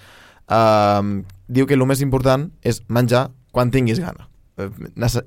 Uh, 0.46 1.22
diu 1.46 1.66
que 1.66 1.78
el 1.78 1.86
més 1.86 2.02
important 2.02 2.48
és 2.66 2.82
menjar 2.90 3.28
quan 3.54 3.70
tinguis 3.74 4.02
gana. 4.02 4.26
Eh, 4.59 4.70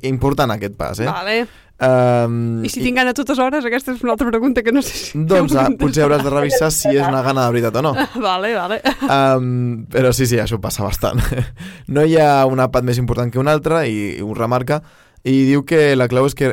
important 0.09 0.51
aquest 0.51 0.75
pas, 0.79 0.99
eh? 0.99 1.07
Vale. 1.07 1.47
Um, 1.79 2.59
I 2.67 2.69
si 2.71 2.81
tinc 2.83 2.97
gana 2.99 3.13
a 3.13 3.15
totes 3.15 3.39
hores? 3.39 3.63
Aquesta 3.63 3.93
és 3.95 4.01
una 4.03 4.11
altra 4.17 4.27
pregunta 4.27 4.63
que 4.65 4.73
no 4.75 4.81
sé 4.83 4.95
si... 4.97 5.21
Doncs 5.29 5.55
ah, 5.55 5.69
potser 5.79 6.03
hauràs 6.03 6.25
de 6.25 6.33
revisar 6.33 6.71
si 6.75 6.91
és 6.91 7.05
una 7.05 7.21
gana 7.23 7.45
de 7.45 7.53
veritat 7.55 7.79
o 7.79 7.83
no. 7.85 7.93
Vale, 8.29 8.51
vale. 8.57 8.81
Um, 9.07 9.85
però 9.91 10.11
sí, 10.15 10.27
sí, 10.27 10.41
això 10.41 10.59
passa 10.61 10.83
bastant. 10.83 11.23
No 11.95 12.03
hi 12.05 12.17
ha 12.19 12.43
un 12.45 12.59
àpat 12.61 12.85
més 12.85 12.99
important 13.01 13.31
que 13.31 13.39
un 13.41 13.47
altre 13.49 13.85
i, 13.89 14.19
i 14.19 14.23
ho 14.23 14.33
remarca 14.37 14.81
i 15.23 15.45
diu 15.47 15.63
que 15.67 15.95
la 15.97 16.07
clau 16.11 16.27
és 16.29 16.35
que 16.37 16.51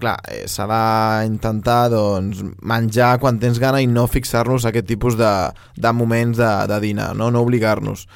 clar, 0.00 0.18
eh, 0.28 0.44
s'ha 0.50 0.66
d'intentar 0.68 1.88
doncs, 1.92 2.42
menjar 2.66 3.14
quan 3.22 3.38
tens 3.40 3.60
gana 3.62 3.80
i 3.80 3.88
no 3.88 4.06
fixar-nos 4.10 4.66
a 4.66 4.72
aquest 4.72 4.88
tipus 4.90 5.16
de, 5.16 5.32
de 5.76 5.92
moments 5.96 6.38
de, 6.38 6.52
de 6.70 6.80
dinar, 6.82 7.12
no, 7.16 7.30
no 7.30 7.44
obligar-nos. 7.46 8.06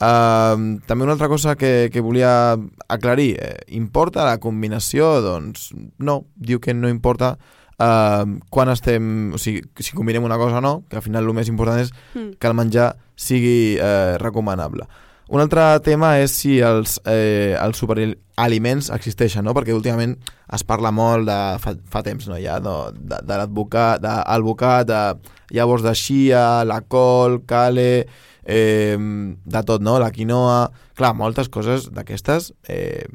Uh, 0.00 0.80
també 0.88 1.04
una 1.06 1.14
altra 1.14 1.28
cosa 1.30 1.54
que, 1.56 1.88
que 1.92 2.02
volia 2.02 2.56
aclarir, 2.88 3.36
eh, 3.38 3.58
importa 3.78 4.24
la 4.26 4.40
combinació? 4.42 5.20
Doncs 5.22 5.70
no, 5.98 6.24
diu 6.34 6.60
que 6.60 6.74
no 6.74 6.90
importa 6.90 7.36
uh, 7.78 8.26
quan 8.50 8.72
estem, 8.74 9.32
o 9.34 9.38
sigui, 9.38 9.62
si 9.78 9.94
combinem 9.94 10.26
una 10.26 10.38
cosa 10.40 10.58
o 10.58 10.64
no, 10.64 10.74
que 10.90 10.98
al 10.98 11.06
final 11.06 11.24
el 11.24 11.34
més 11.36 11.48
important 11.52 11.80
és 11.80 11.94
Mm. 12.14 12.36
que 12.38 12.46
el 12.46 12.54
menjar 12.54 12.96
sigui 13.16 13.76
eh, 13.78 14.18
recomanable. 14.18 14.86
Un 15.28 15.40
altre 15.40 15.62
tema 15.80 16.18
és 16.20 16.34
si 16.36 16.58
els, 16.60 16.98
eh, 17.08 17.56
els 17.56 17.78
superaliments 17.80 18.90
existeixen, 18.92 19.44
no? 19.46 19.54
perquè 19.56 19.72
últimament 19.72 20.18
es 20.52 20.64
parla 20.68 20.90
molt 20.92 21.24
de, 21.26 21.38
fa, 21.62 21.72
fa 21.90 22.02
temps 22.04 22.28
no, 22.28 22.36
ja, 22.36 22.58
no? 22.60 22.90
de, 22.92 23.22
de 23.24 23.38
l'advocat, 23.40 24.02
de, 24.04 24.12
alvocat, 24.34 24.86
de 24.90 25.56
llavors 25.56 25.82
de 25.86 25.94
xia, 25.96 26.64
la 26.68 26.82
col, 26.82 27.40
cale, 27.48 28.06
eh, 28.44 28.96
de 28.98 29.62
tot, 29.66 29.84
no? 29.84 29.98
la 29.98 30.12
quinoa... 30.14 30.70
Clar, 30.94 31.10
moltes 31.18 31.48
coses 31.50 31.88
d'aquestes, 31.90 32.52
eh, 32.70 33.08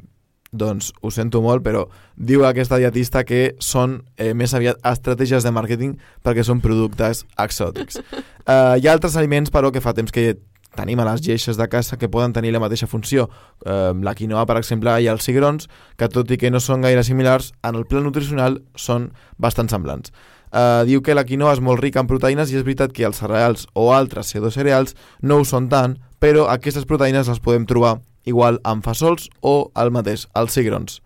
doncs 0.52 0.90
ho 1.00 1.10
sento 1.14 1.40
molt, 1.42 1.62
però 1.64 1.86
diu 2.16 2.44
aquesta 2.44 2.78
dietista 2.80 3.22
que 3.24 3.54
són 3.62 4.00
eh, 4.18 4.34
més 4.34 4.54
aviat 4.54 4.80
estratègies 4.86 5.46
de 5.46 5.52
màrqueting 5.54 5.96
perquè 6.26 6.44
són 6.44 6.60
productes 6.60 7.24
exòtics. 7.38 8.00
Uh, 8.44 8.76
hi 8.80 8.88
ha 8.88 8.94
altres 8.94 9.16
aliments, 9.16 9.52
però, 9.54 9.70
que 9.70 9.82
fa 9.82 9.94
temps 9.96 10.12
que 10.12 10.34
tenim 10.76 11.00
a 11.02 11.06
les 11.08 11.22
geixes 11.22 11.58
de 11.58 11.66
casa 11.70 11.96
que 11.98 12.10
poden 12.10 12.34
tenir 12.34 12.52
la 12.54 12.62
mateixa 12.62 12.86
funció. 12.90 13.28
Uh, 13.64 13.94
la 14.06 14.14
quinoa, 14.14 14.44
per 14.46 14.58
exemple, 14.60 14.92
i 15.02 15.08
els 15.10 15.26
cigrons, 15.26 15.70
que 15.98 16.10
tot 16.10 16.30
i 16.30 16.38
que 16.38 16.50
no 16.50 16.60
són 16.62 16.86
gaire 16.86 17.04
similars, 17.06 17.52
en 17.66 17.78
el 17.78 17.86
pla 17.86 18.02
nutricional 18.02 18.60
són 18.78 19.10
bastant 19.38 19.70
semblants. 19.70 20.14
Uh, 20.50 20.82
diu 20.88 21.02
que 21.02 21.14
la 21.14 21.22
quinoa 21.26 21.54
és 21.54 21.62
molt 21.62 21.78
rica 21.78 22.02
en 22.02 22.08
proteïnes 22.10 22.50
i 22.50 22.58
és 22.58 22.64
veritat 22.66 22.94
que 22.94 23.06
els 23.06 23.20
cereals 23.22 23.68
o 23.78 23.92
altres 23.94 24.26
pseudocereals 24.26 24.96
no 25.22 25.38
ho 25.38 25.44
són 25.46 25.68
tant, 25.70 25.94
però 26.18 26.48
aquestes 26.50 26.88
proteïnes 26.90 27.30
les 27.30 27.38
podem 27.42 27.68
trobar 27.70 28.00
igual 28.26 28.58
amb 28.66 28.84
fasols 28.84 29.28
o 29.40 29.70
el 29.78 29.92
mateix, 29.94 30.26
els 30.36 30.56
cigrons. 30.58 30.98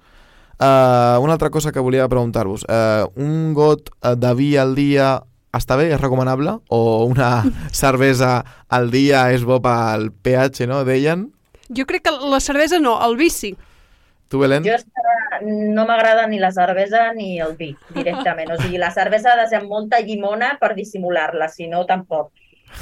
Uh, 0.54 1.20
una 1.20 1.34
altra 1.34 1.50
cosa 1.50 1.72
que 1.72 1.82
volia 1.82 2.08
preguntar-vos. 2.08 2.64
Uh, 2.64 3.10
un 3.20 3.52
got 3.54 3.90
eh, 3.90 4.14
de 4.16 4.34
vi 4.38 4.54
al 4.56 4.74
dia 4.78 5.18
està 5.54 5.76
bé, 5.78 5.88
és 5.92 6.00
recomanable? 6.00 6.56
O 6.70 7.04
una 7.10 7.44
cervesa 7.82 8.38
al 8.68 8.90
dia 8.94 9.28
és 9.34 9.44
bo 9.46 9.60
pel 9.62 10.10
pH, 10.24 10.68
no? 10.70 10.82
Deien. 10.86 11.28
Jo 11.74 11.86
crec 11.88 12.06
que 12.06 12.14
la 12.14 12.40
cervesa 12.40 12.80
no, 12.80 12.96
el 13.04 13.18
vi 13.18 13.30
sí. 13.30 13.54
Tu, 14.28 14.38
Belén? 14.40 14.64
Jo 14.66 14.78
no 15.42 15.86
m'agrada 15.88 16.26
ni 16.26 16.38
la 16.38 16.52
cervesa 16.52 17.12
ni 17.16 17.38
el 17.40 17.56
vi, 17.56 17.72
directament. 17.94 18.52
O 18.54 18.58
sigui, 18.60 18.78
la 18.78 18.90
cervesa 18.94 19.32
ha 19.32 19.40
de 19.42 19.46
ser 19.50 19.60
amb 19.60 19.72
molta 19.72 20.00
llimona 20.00 20.54
per 20.60 20.74
dissimular-la, 20.74 21.48
si 21.48 21.68
no, 21.68 21.84
tampoc. 21.86 22.32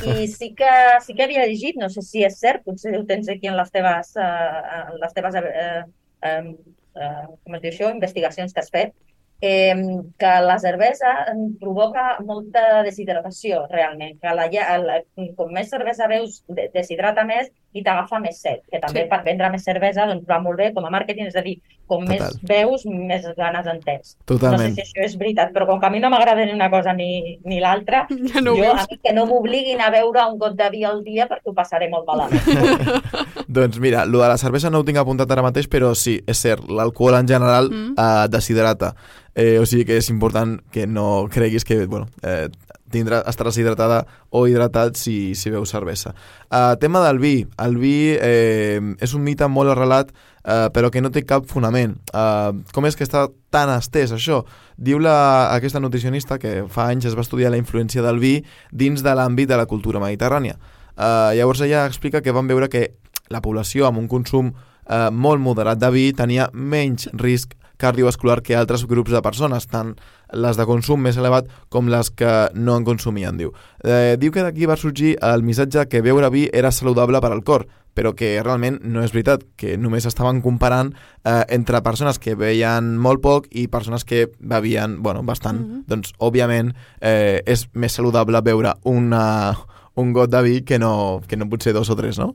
I 0.06 0.26
sí 0.30 0.52
que, 0.56 0.72
sí 1.04 1.14
que 1.14 1.26
havia 1.26 1.46
llegit, 1.46 1.76
no 1.76 1.90
sé 1.92 2.02
si 2.06 2.22
és 2.24 2.38
cert, 2.40 2.62
potser 2.64 2.94
ho 2.96 3.04
tens 3.08 3.28
aquí 3.28 3.50
en 3.50 3.58
les 3.58 3.72
teves, 3.74 4.14
uh, 4.16 4.92
en 4.92 5.00
les 5.02 5.16
teves 5.16 5.36
uh, 5.36 5.82
uh, 6.28 6.52
uh, 6.96 7.24
com 7.44 7.58
això, 7.58 7.90
investigacions 7.92 8.54
que 8.54 8.62
has 8.62 8.70
fet, 8.72 8.94
eh, 9.42 9.74
que 10.18 10.32
la 10.46 10.58
cervesa 10.62 11.12
provoca 11.60 12.16
molta 12.24 12.82
deshidratació, 12.86 13.66
realment. 13.68 14.16
Que 14.22 14.32
la, 14.38 14.46
la, 14.80 15.00
com 15.36 15.52
més 15.52 15.68
cervesa 15.68 16.08
veus, 16.08 16.40
de- 16.48 16.70
deshidrata 16.72 17.26
més 17.28 17.50
i 17.72 17.82
t'agafa 17.82 18.18
més 18.20 18.40
set. 18.40 18.62
Que 18.70 18.78
també 18.80 19.02
Sí. 19.04 19.08
per 19.08 19.22
vendre 19.24 19.48
més 19.50 19.64
cervesa 19.64 20.06
doncs, 20.06 20.26
va 20.28 20.38
molt 20.40 20.58
bé 20.58 20.72
com 20.74 20.84
a 20.84 20.90
màrqueting, 20.90 21.26
és 21.26 21.36
a 21.36 21.42
dir, 21.42 21.58
com 21.86 22.04
Total. 22.04 22.18
més 22.18 22.38
veus, 22.42 22.86
més 22.86 23.24
ganes 23.36 23.66
en 23.66 23.80
tens. 23.80 24.16
Totalment. 24.24 24.70
No 24.70 24.74
sé 24.76 24.84
si 24.84 24.92
això 24.92 25.04
és 25.04 25.16
veritat, 25.18 25.52
però 25.52 25.66
com 25.66 25.80
que 25.80 25.86
a 25.86 25.90
mi 25.90 26.00
no 26.00 26.10
m'agrada 26.10 26.44
ni 26.44 26.52
una 26.52 26.70
cosa 26.70 26.92
ni, 26.92 27.38
ni 27.44 27.60
l'altra, 27.60 28.06
Ja 28.34 28.40
no 28.40 28.54
jo, 28.56 28.62
veus. 28.62 28.80
a 28.80 28.86
mi 28.90 28.98
que 28.98 29.12
no 29.12 29.26
m'obliguin 29.26 29.80
a 29.80 29.90
beure 29.90 30.24
un 30.30 30.38
got 30.38 30.54
de 30.56 30.70
vi 30.70 30.84
al 30.84 31.02
dia 31.04 31.26
perquè 31.28 31.48
ho 31.50 31.54
passaré 31.54 31.88
molt 31.88 32.06
malament. 32.06 32.42
Doncs 33.48 33.78
mira, 33.80 34.04
lo 34.06 34.20
de 34.22 34.28
la 34.28 34.38
cervesa 34.38 34.70
no 34.70 34.78
ho 34.80 34.84
tinc 34.84 34.98
apuntat 34.98 35.30
ara 35.30 35.42
mateix, 35.44 35.68
però 35.68 35.94
sí, 35.94 36.20
és 36.26 36.38
cert, 36.40 36.68
l'alcohol 36.68 37.14
en 37.18 37.28
general 37.28 37.70
Mm. 37.72 37.94
eh, 37.98 38.26
deshidrata. 38.28 38.94
Eh, 39.34 39.58
o 39.58 39.64
sigui 39.66 39.84
que 39.86 39.96
és 39.96 40.08
important 40.10 40.58
que 40.70 40.86
no 40.86 41.26
creguis 41.30 41.64
que 41.64 41.86
bueno, 41.86 42.06
eh, 42.22 42.48
tindrà, 42.92 43.22
estaràs 43.28 43.58
hidratada 43.58 44.02
o 44.30 44.44
hidratat 44.48 44.98
si, 45.00 45.34
si 45.38 45.50
beus 45.52 45.72
cervesa. 45.72 46.14
Uh, 46.48 46.74
tema 46.80 47.02
del 47.06 47.20
vi. 47.22 47.34
El 47.64 47.78
vi 47.80 47.96
eh, 48.14 48.80
és 49.02 49.14
un 49.16 49.24
mite 49.24 49.48
molt 49.48 49.72
arrelat, 49.74 50.12
uh, 50.12 50.68
però 50.74 50.90
que 50.92 51.02
no 51.02 51.12
té 51.12 51.24
cap 51.26 51.48
fonament. 51.50 51.96
Uh, 52.12 52.62
com 52.76 52.86
és 52.86 52.98
que 52.98 53.06
està 53.08 53.26
tan 53.52 53.72
estès 53.74 54.14
això? 54.14 54.42
Diu 54.76 55.00
la, 55.02 55.52
aquesta 55.56 55.80
nutricionista 55.80 56.38
que 56.42 56.62
fa 56.68 56.90
anys 56.92 57.10
es 57.10 57.16
va 57.18 57.24
estudiar 57.26 57.52
la 57.52 57.60
influència 57.60 58.04
del 58.04 58.20
vi 58.22 58.36
dins 58.70 59.04
de 59.04 59.16
l'àmbit 59.16 59.50
de 59.50 59.58
la 59.60 59.68
cultura 59.70 60.02
mediterrània. 60.02 60.58
Uh, 60.92 61.32
llavors 61.38 61.64
ella 61.64 61.86
explica 61.88 62.20
que 62.20 62.34
van 62.36 62.50
veure 62.50 62.68
que 62.68 62.90
la 63.32 63.40
població 63.40 63.88
amb 63.88 63.98
un 63.98 64.08
consum 64.08 64.52
eh, 64.52 65.08
molt 65.10 65.40
moderat 65.40 65.80
de 65.80 65.90
vi 65.94 66.06
tenia 66.16 66.48
menys 66.52 67.08
risc 67.18 67.56
cardiovascular 67.82 68.40
que 68.46 68.56
altres 68.56 68.86
grups 68.86 69.12
de 69.12 69.22
persones, 69.24 69.66
tant 69.66 69.96
les 70.32 70.56
de 70.56 70.66
consum 70.68 71.02
més 71.02 71.18
elevat 71.20 71.50
com 71.68 71.90
les 71.92 72.10
que 72.14 72.32
no 72.54 72.78
en 72.78 72.86
consumien, 72.86 73.36
diu. 73.36 73.52
Eh, 73.84 74.16
diu 74.18 74.32
que 74.32 74.46
d'aquí 74.46 74.68
va 74.70 74.78
sorgir 74.80 75.16
el 75.20 75.42
missatge 75.44 75.88
que 75.90 76.02
beure 76.04 76.30
vi 76.32 76.46
era 76.52 76.72
saludable 76.72 77.20
per 77.20 77.32
al 77.34 77.44
cor, 77.44 77.66
però 77.92 78.14
que 78.16 78.34
realment 78.40 78.78
no 78.88 79.02
és 79.04 79.12
veritat, 79.12 79.44
que 79.60 79.76
només 79.76 80.06
estaven 80.08 80.40
comparant 80.44 80.92
eh, 80.94 81.42
entre 81.52 81.82
persones 81.84 82.18
que 82.22 82.36
veien 82.38 82.94
molt 82.96 83.20
poc 83.24 83.48
i 83.50 83.66
persones 83.72 84.06
que 84.08 84.30
bevien, 84.38 85.02
bueno, 85.02 85.22
bastant. 85.22 85.60
Mm 85.60 85.72
-hmm. 85.72 85.84
Doncs, 85.86 86.12
òbviament, 86.18 86.72
eh, 87.00 87.42
és 87.46 87.68
més 87.74 87.92
saludable 87.92 88.40
beure 88.40 88.74
una, 88.84 89.54
un 89.94 90.12
got 90.12 90.30
de 90.30 90.42
vi 90.42 90.62
que 90.62 90.78
no, 90.78 91.20
que 91.26 91.36
no 91.36 91.48
potser 91.48 91.72
dos 91.72 91.90
o 91.90 91.96
tres, 91.96 92.18
no? 92.18 92.34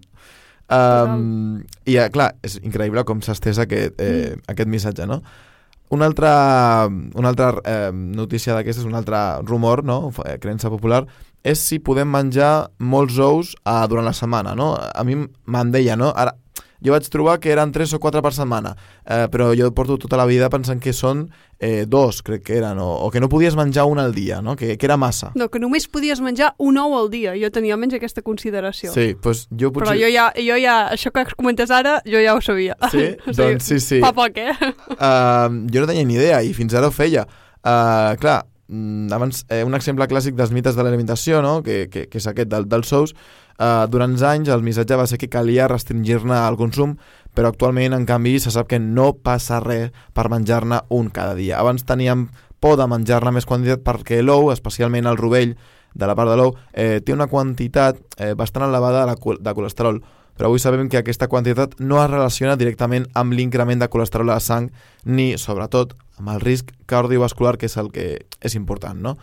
Um, 0.68 1.62
I, 1.88 1.96
eh, 1.96 2.08
clar, 2.12 2.34
és 2.44 2.58
increïble 2.60 3.04
com 3.08 3.22
s'ha 3.24 3.36
estès 3.38 3.60
aquest, 3.64 3.96
eh, 4.04 4.34
mm. 4.36 4.48
aquest 4.52 4.72
missatge, 4.72 5.08
no? 5.08 5.22
Una 5.96 6.10
altra, 6.10 6.32
una 7.16 7.30
altra 7.32 7.54
eh, 7.64 7.92
notícia 7.94 8.56
d'aquestes, 8.56 8.84
un 8.84 8.98
altre 9.00 9.22
rumor, 9.48 9.86
no? 9.88 10.12
Eh, 10.26 10.36
creença 10.44 10.72
popular, 10.74 11.06
és 11.48 11.62
si 11.64 11.80
podem 11.80 12.10
menjar 12.12 12.68
molts 12.84 13.20
ous 13.24 13.54
uh, 13.64 13.86
durant 13.88 14.04
la 14.04 14.16
setmana, 14.18 14.56
no? 14.58 14.74
A 14.76 15.06
mi 15.08 15.16
me'n 15.16 15.72
deia, 15.72 15.96
no? 15.96 16.12
Ara, 16.12 16.34
jo 16.84 16.94
vaig 16.94 17.08
trobar 17.10 17.40
que 17.42 17.52
eren 17.52 17.72
3 17.74 17.96
o 17.98 18.00
4 18.00 18.22
per 18.22 18.34
setmana, 18.36 18.76
eh, 19.04 19.26
però 19.32 19.52
jo 19.58 19.70
porto 19.74 19.98
tota 19.98 20.18
la 20.20 20.26
vida 20.30 20.50
pensant 20.54 20.82
que 20.84 20.94
són 20.94 21.28
eh, 21.60 21.86
dos, 21.90 22.22
crec 22.22 22.44
que 22.46 22.58
eren, 22.60 22.80
o, 22.80 22.88
o 23.06 23.10
que 23.12 23.22
no 23.24 23.30
podies 23.30 23.58
menjar 23.58 23.88
un 23.90 24.00
al 24.00 24.14
dia, 24.14 24.42
no? 24.42 24.56
que, 24.56 24.78
que 24.78 24.86
era 24.86 24.98
massa. 24.98 25.32
No, 25.36 25.50
que 25.50 25.60
només 25.60 25.88
podies 25.90 26.22
menjar 26.22 26.54
un 26.58 26.78
ou 26.82 26.98
al 26.98 27.10
dia. 27.14 27.34
Jo 27.40 27.50
tenia 27.54 27.76
almenys 27.78 27.98
aquesta 27.98 28.24
consideració. 28.26 28.92
Sí, 28.94 29.14
doncs 29.24 29.48
jo 29.50 29.72
potser... 29.74 29.88
Però 29.88 29.98
jo 29.98 30.12
ja, 30.14 30.30
jo 30.38 30.60
ja, 30.62 30.78
això 30.94 31.14
que 31.14 31.26
comentes 31.38 31.74
ara, 31.74 31.98
jo 32.06 32.22
ja 32.22 32.36
ho 32.38 32.44
sabia. 32.44 32.78
Sí? 32.92 33.10
o 33.26 33.34
sigui, 33.34 33.40
doncs 33.42 33.72
sí, 33.72 33.80
sí. 33.84 34.02
Fa 34.04 34.14
poc, 34.18 34.38
eh? 34.42 34.54
Uh, 34.98 35.68
jo 35.72 35.82
no 35.84 35.88
tenia 35.90 36.06
ni 36.08 36.16
idea 36.18 36.40
i 36.44 36.54
fins 36.58 36.74
ara 36.76 36.90
ho 36.90 36.94
feia. 36.94 37.24
Uh, 37.62 38.16
clar, 38.20 38.40
mm, 38.68 39.14
abans, 39.14 39.44
eh, 39.54 39.64
un 39.68 39.76
exemple 39.78 40.08
clàssic 40.10 40.36
dels 40.38 40.54
mites 40.56 40.78
de 40.78 40.86
l'alimentació, 40.86 41.42
no? 41.46 41.60
que, 41.64 41.86
que, 41.92 42.08
que 42.12 42.22
és 42.22 42.28
aquest 42.30 42.50
del, 42.52 42.66
dels 42.70 42.90
sous, 42.90 43.14
Uh, 43.58 43.88
durant 43.90 44.14
anys 44.22 44.52
el 44.54 44.62
missatge 44.62 44.98
va 45.00 45.08
ser 45.10 45.18
que 45.18 45.32
calia 45.34 45.68
restringir-ne 45.68 46.38
el 46.46 46.58
consum, 46.60 46.96
però 47.34 47.50
actualment, 47.50 47.94
en 47.94 48.06
canvi, 48.06 48.38
se 48.42 48.52
sap 48.54 48.70
que 48.70 48.80
no 48.82 49.12
passa 49.26 49.60
res 49.62 49.92
per 50.14 50.28
menjar-ne 50.30 50.84
un 50.94 51.10
cada 51.14 51.36
dia. 51.38 51.60
Abans 51.60 51.86
teníem 51.86 52.28
por 52.60 52.78
de 52.78 52.88
menjar-ne 52.90 53.34
més 53.34 53.46
quantitat 53.46 53.84
perquè 53.86 54.22
l'ou, 54.24 54.52
especialment 54.54 55.10
el 55.10 55.18
rovell 55.18 55.56
de 55.98 56.10
la 56.10 56.16
part 56.18 56.30
de 56.30 56.38
l'ou, 56.38 56.54
eh, 56.74 57.00
té 57.06 57.14
una 57.14 57.30
quantitat 57.30 58.00
eh, 58.18 58.34
bastant 58.38 58.68
elevada 58.68 59.06
de, 59.10 59.38
de 59.42 59.54
colesterol, 59.58 60.02
però 60.38 60.52
avui 60.52 60.62
sabem 60.62 60.90
que 60.90 61.00
aquesta 61.02 61.28
quantitat 61.30 61.80
no 61.80 61.98
es 62.02 62.10
relaciona 62.12 62.58
directament 62.58 63.08
amb 63.18 63.34
l'increment 63.34 63.82
de 63.82 63.90
colesterol 63.90 64.30
a 64.30 64.38
la 64.38 64.44
sang 64.44 64.70
ni, 65.06 65.34
sobretot, 65.42 65.96
amb 66.22 66.34
el 66.36 66.42
risc 66.42 66.70
cardiovascular, 66.86 67.58
que 67.58 67.66
és 67.66 67.78
el 67.78 67.90
que 67.94 68.08
és 68.42 68.58
important, 68.58 69.02
no? 69.02 69.18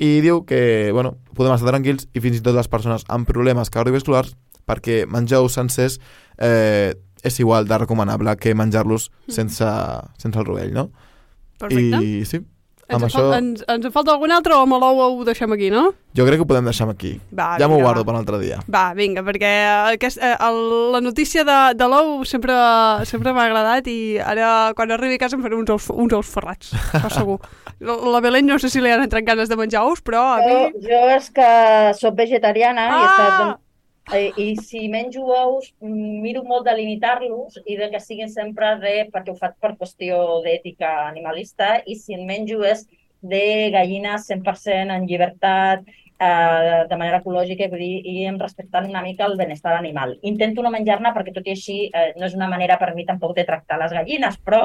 I 0.00 0.20
diu 0.24 0.44
que 0.48 0.90
bueno, 0.96 1.18
podem 1.36 1.52
estar 1.54 1.68
tranquils 1.68 2.08
i 2.16 2.22
fins 2.24 2.40
i 2.40 2.44
tot 2.44 2.56
les 2.56 2.70
persones 2.72 3.04
amb 3.12 3.28
problemes 3.28 3.70
cardiovasculars 3.72 4.32
perquè 4.68 5.04
menjar 5.10 5.42
ous 5.44 5.56
sencers 5.58 5.98
eh, 6.40 6.94
és 7.22 7.36
igual 7.42 7.68
de 7.68 7.78
recomanable 7.78 8.32
que 8.40 8.54
menjar-los 8.56 9.10
mm. 9.10 9.34
sense, 9.36 9.68
sense 10.16 10.40
el 10.40 10.46
rovell, 10.46 10.72
no? 10.72 10.88
Perfecte. 11.60 12.00
I 12.00 12.24
sí, 12.24 12.40
ens, 12.90 12.98
amb 12.98 13.06
això... 13.08 13.22
això... 13.24 13.38
ens, 13.38 13.64
ens 13.70 13.86
en 13.88 13.92
falta 13.94 14.12
algun 14.14 14.32
altre 14.34 14.54
o 14.56 14.60
amb 14.64 14.76
l'ou 14.82 15.00
ho 15.20 15.24
deixem 15.24 15.52
aquí, 15.56 15.70
no? 15.72 15.86
Jo 16.18 16.24
crec 16.26 16.40
que 16.40 16.44
ho 16.44 16.48
podem 16.50 16.66
deixar 16.66 16.88
aquí. 16.90 17.12
Va, 17.30 17.52
ja 17.60 17.68
m'ho 17.70 17.78
guardo 17.78 18.02
per 18.04 18.14
un 18.16 18.18
altre 18.20 18.38
dia. 18.42 18.58
Va, 18.68 18.88
vinga, 18.98 19.22
perquè 19.26 19.50
aquest, 19.94 20.18
eh, 20.18 20.34
el, 20.42 20.58
la 20.96 21.00
notícia 21.00 21.44
de, 21.46 21.58
de 21.78 21.88
l'ou 21.88 22.24
sempre, 22.26 22.54
sempre 23.06 23.32
m'ha 23.36 23.46
agradat 23.46 23.86
i 23.92 24.18
ara 24.18 24.72
quan 24.76 24.90
arribi 24.96 25.16
a 25.20 25.22
casa 25.22 25.38
em 25.38 25.42
faré 25.46 25.54
uns 25.56 25.70
ous, 25.70 25.86
uns 25.94 26.12
ous 26.18 26.32
ferrats, 26.34 26.74
això 26.98 27.12
segur. 27.20 27.38
La, 27.80 27.94
la 28.12 28.18
Belén 28.20 28.44
no 28.44 28.58
sé 28.60 28.68
si 28.68 28.76
li 28.84 28.90
han 28.92 29.00
entrat 29.06 29.24
ganes 29.24 29.48
de 29.48 29.56
menjar 29.56 29.86
ous, 29.88 30.02
però 30.04 30.20
a 30.34 30.40
Jo, 30.44 30.56
mi... 30.74 30.82
jo 30.84 30.98
és 31.14 31.30
que 31.32 31.46
sóc 31.96 32.12
vegetariana 32.18 32.82
i, 32.84 32.90
he 32.90 33.06
Ah! 33.06 33.06
estat, 33.08 33.60
eh, 34.12 34.32
i 34.36 34.56
si 34.56 34.88
menjo 34.88 35.24
ous 35.30 35.70
miro 35.80 36.42
molt 36.44 36.66
de 36.66 36.74
limitar-los 36.76 37.60
i 37.64 37.76
de 37.78 37.90
que 37.92 38.00
siguin 38.02 38.30
sempre 38.32 38.74
de, 38.82 38.94
perquè 39.12 39.32
ho 39.32 39.38
faig 39.38 39.56
per 39.62 39.76
qüestió 39.78 40.40
d'ètica 40.44 40.92
animalista, 41.08 41.78
i 41.86 41.96
si 41.96 42.16
en 42.18 42.26
menjo 42.28 42.62
és 42.66 42.86
de 43.20 43.70
gallines 43.74 44.26
100% 44.30 44.94
en 44.96 45.06
llibertat, 45.06 45.84
eh, 46.20 46.84
de 46.90 46.96
manera 46.96 47.20
ecològica, 47.20 47.68
vull 47.72 47.82
dir, 47.84 47.96
i 48.04 48.24
em 48.28 48.38
respectant 48.40 48.88
una 48.88 49.02
mica 49.04 49.26
el 49.26 49.36
benestar 49.40 49.76
animal. 49.78 50.18
Intento 50.22 50.62
no 50.62 50.72
menjar-ne 50.74 51.14
perquè 51.16 51.34
tot 51.36 51.48
i 51.48 51.56
així 51.56 51.80
eh, 51.88 52.12
no 52.16 52.28
és 52.28 52.36
una 52.36 52.48
manera 52.48 52.78
per 52.80 52.94
mi 52.94 53.06
tampoc 53.08 53.36
de 53.36 53.46
tractar 53.48 53.80
les 53.80 53.94
gallines, 53.96 54.38
però 54.44 54.62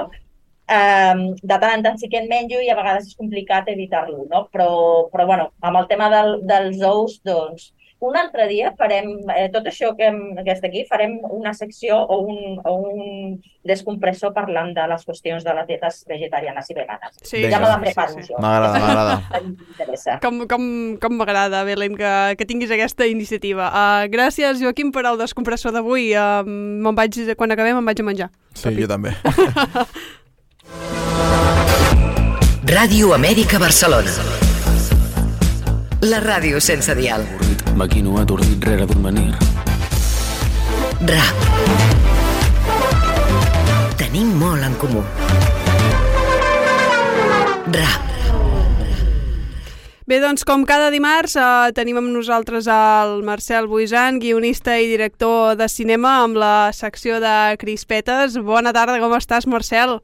eh, 0.68 1.16
de 1.42 1.58
tant 1.62 1.72
en 1.78 1.86
tant 1.86 2.00
sí 2.02 2.10
que 2.12 2.20
en 2.24 2.30
menjo 2.32 2.62
i 2.62 2.70
a 2.72 2.78
vegades 2.80 3.10
és 3.12 3.20
complicat 3.20 3.72
evitar-lo, 3.72 4.26
no? 4.32 4.46
Però, 4.52 4.70
però 5.14 5.28
bueno, 5.32 5.50
amb 5.62 5.84
el 5.84 5.90
tema 5.92 6.10
del, 6.14 6.40
dels 6.48 6.84
ous, 6.84 7.20
doncs, 7.24 7.72
un 8.00 8.18
altre 8.18 8.48
dia 8.48 8.74
farem, 8.78 9.08
eh, 9.36 9.48
tot 9.54 9.66
això 9.70 9.94
que, 9.96 10.10
hem, 10.10 10.36
que 10.44 10.52
està 10.52 10.68
aquí, 10.68 10.84
farem 10.90 11.18
una 11.32 11.54
secció 11.56 11.98
o 11.98 12.20
un, 12.28 12.60
o 12.64 12.74
un 12.90 13.42
descompressor 13.66 14.34
parlant 14.36 14.74
de 14.76 14.88
les 14.92 15.06
qüestions 15.08 15.44
de 15.46 15.54
les 15.56 15.68
dietes 15.70 16.04
vegetarianes 16.10 16.70
i 16.70 16.78
veganes. 16.78 17.16
Sí, 17.24 17.42
ja 17.50 17.60
me 17.64 17.70
la 17.72 17.80
preparo, 17.82 18.20
això. 18.20 18.38
M'agrada, 18.44 18.82
m'agrada. 18.84 19.16
M'interessa. 19.46 20.20
Com, 20.24 20.44
com, 20.52 20.68
com 21.02 21.18
m'agrada, 21.18 21.64
Belén, 21.68 21.96
que, 21.98 22.12
que 22.38 22.50
tinguis 22.50 22.72
aquesta 22.76 23.08
iniciativa. 23.10 23.72
Uh, 23.72 24.12
gràcies, 24.12 24.62
Joaquim, 24.62 24.92
per 24.96 25.06
al 25.08 25.18
descompressor 25.22 25.74
d'avui. 25.76 26.12
Uh, 26.14 26.44
me'n 26.46 26.96
vaig, 26.98 27.18
quan 27.40 27.56
acabem 27.56 27.80
me'n 27.80 27.90
vaig 27.90 28.04
a 28.04 28.08
menjar. 28.12 28.30
Sí, 28.54 28.76
jo 28.76 28.92
també. 28.92 29.16
Ràdio 32.66 33.14
Amèrica 33.14 33.60
Barcelona. 33.62 34.12
La 36.06 36.20
ràdio 36.22 36.60
sense 36.62 36.94
dial. 36.98 37.24
Maquino 37.76 38.16
atordit 38.16 38.64
rere 38.64 38.86
d'un 38.88 39.02
menir. 39.04 39.34
RAP. 41.04 41.42
Tenim 44.00 44.30
molt 44.40 44.64
en 44.64 44.78
comú. 44.80 45.02
RAP. 47.76 48.06
Bé, 50.08 50.22
doncs, 50.24 50.46
com 50.48 50.64
cada 50.64 50.88
dimarts, 50.94 51.36
eh, 51.36 51.74
tenim 51.76 52.00
amb 52.00 52.14
nosaltres 52.16 52.70
el 52.72 53.24
Marcel 53.28 53.68
Buisan, 53.68 54.22
guionista 54.24 54.78
i 54.80 54.88
director 54.88 55.58
de 55.60 55.68
cinema, 55.68 56.22
amb 56.24 56.40
la 56.40 56.72
secció 56.72 57.20
de 57.20 57.58
Crispetes. 57.60 58.38
Bona 58.40 58.72
tarda, 58.72 59.02
com 59.04 59.18
estàs, 59.20 59.48
Marcel? 59.52 60.00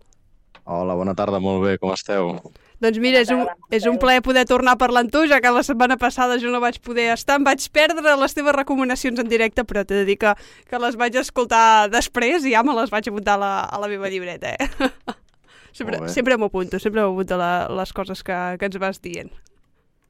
Hola, 0.66 0.94
bona 1.00 1.16
tarda, 1.16 1.40
molt 1.40 1.64
bé, 1.64 1.78
com 1.78 1.94
esteu? 1.96 2.36
Doncs 2.82 2.98
mira, 2.98 3.20
és 3.22 3.30
un, 3.30 3.44
és 3.70 3.84
un 3.86 4.00
plaer 4.02 4.24
poder 4.26 4.42
tornar 4.50 4.74
a 4.74 4.80
parlar 4.82 5.04
amb 5.06 5.12
tu, 5.14 5.22
ja 5.30 5.38
que 5.44 5.52
la 5.54 5.62
setmana 5.62 6.00
passada 6.02 6.40
jo 6.42 6.50
no 6.50 6.62
vaig 6.64 6.80
poder 6.82 7.12
estar, 7.14 7.36
em 7.38 7.44
vaig 7.46 7.68
perdre 7.70 8.16
les 8.18 8.34
teves 8.34 8.56
recomanacions 8.58 9.20
en 9.22 9.28
directe, 9.30 9.66
però 9.70 9.84
t'he 9.86 10.00
de 10.00 10.08
dir 10.08 10.16
que, 10.22 10.32
que 10.66 10.80
les 10.82 10.98
vaig 10.98 11.20
escoltar 11.22 11.92
després 11.94 12.48
i 12.48 12.56
ja 12.56 12.64
me 12.66 12.74
les 12.74 12.90
vaig 12.90 13.12
apuntar 13.12 13.36
a 13.38 13.42
la, 13.44 13.52
a 13.70 13.82
la 13.84 13.90
meva 13.92 14.10
llibreta, 14.10 14.56
eh? 14.58 14.90
sempre 15.78 16.00
sempre 16.10 16.38
m'ho 16.42 16.50
apunto, 16.50 16.80
sempre 16.82 17.04
m'apunto 17.06 17.38
les 17.38 17.94
coses 17.94 18.24
que, 18.26 18.40
que 18.58 18.70
ens 18.72 18.80
vas 18.82 19.02
dient. 19.04 19.30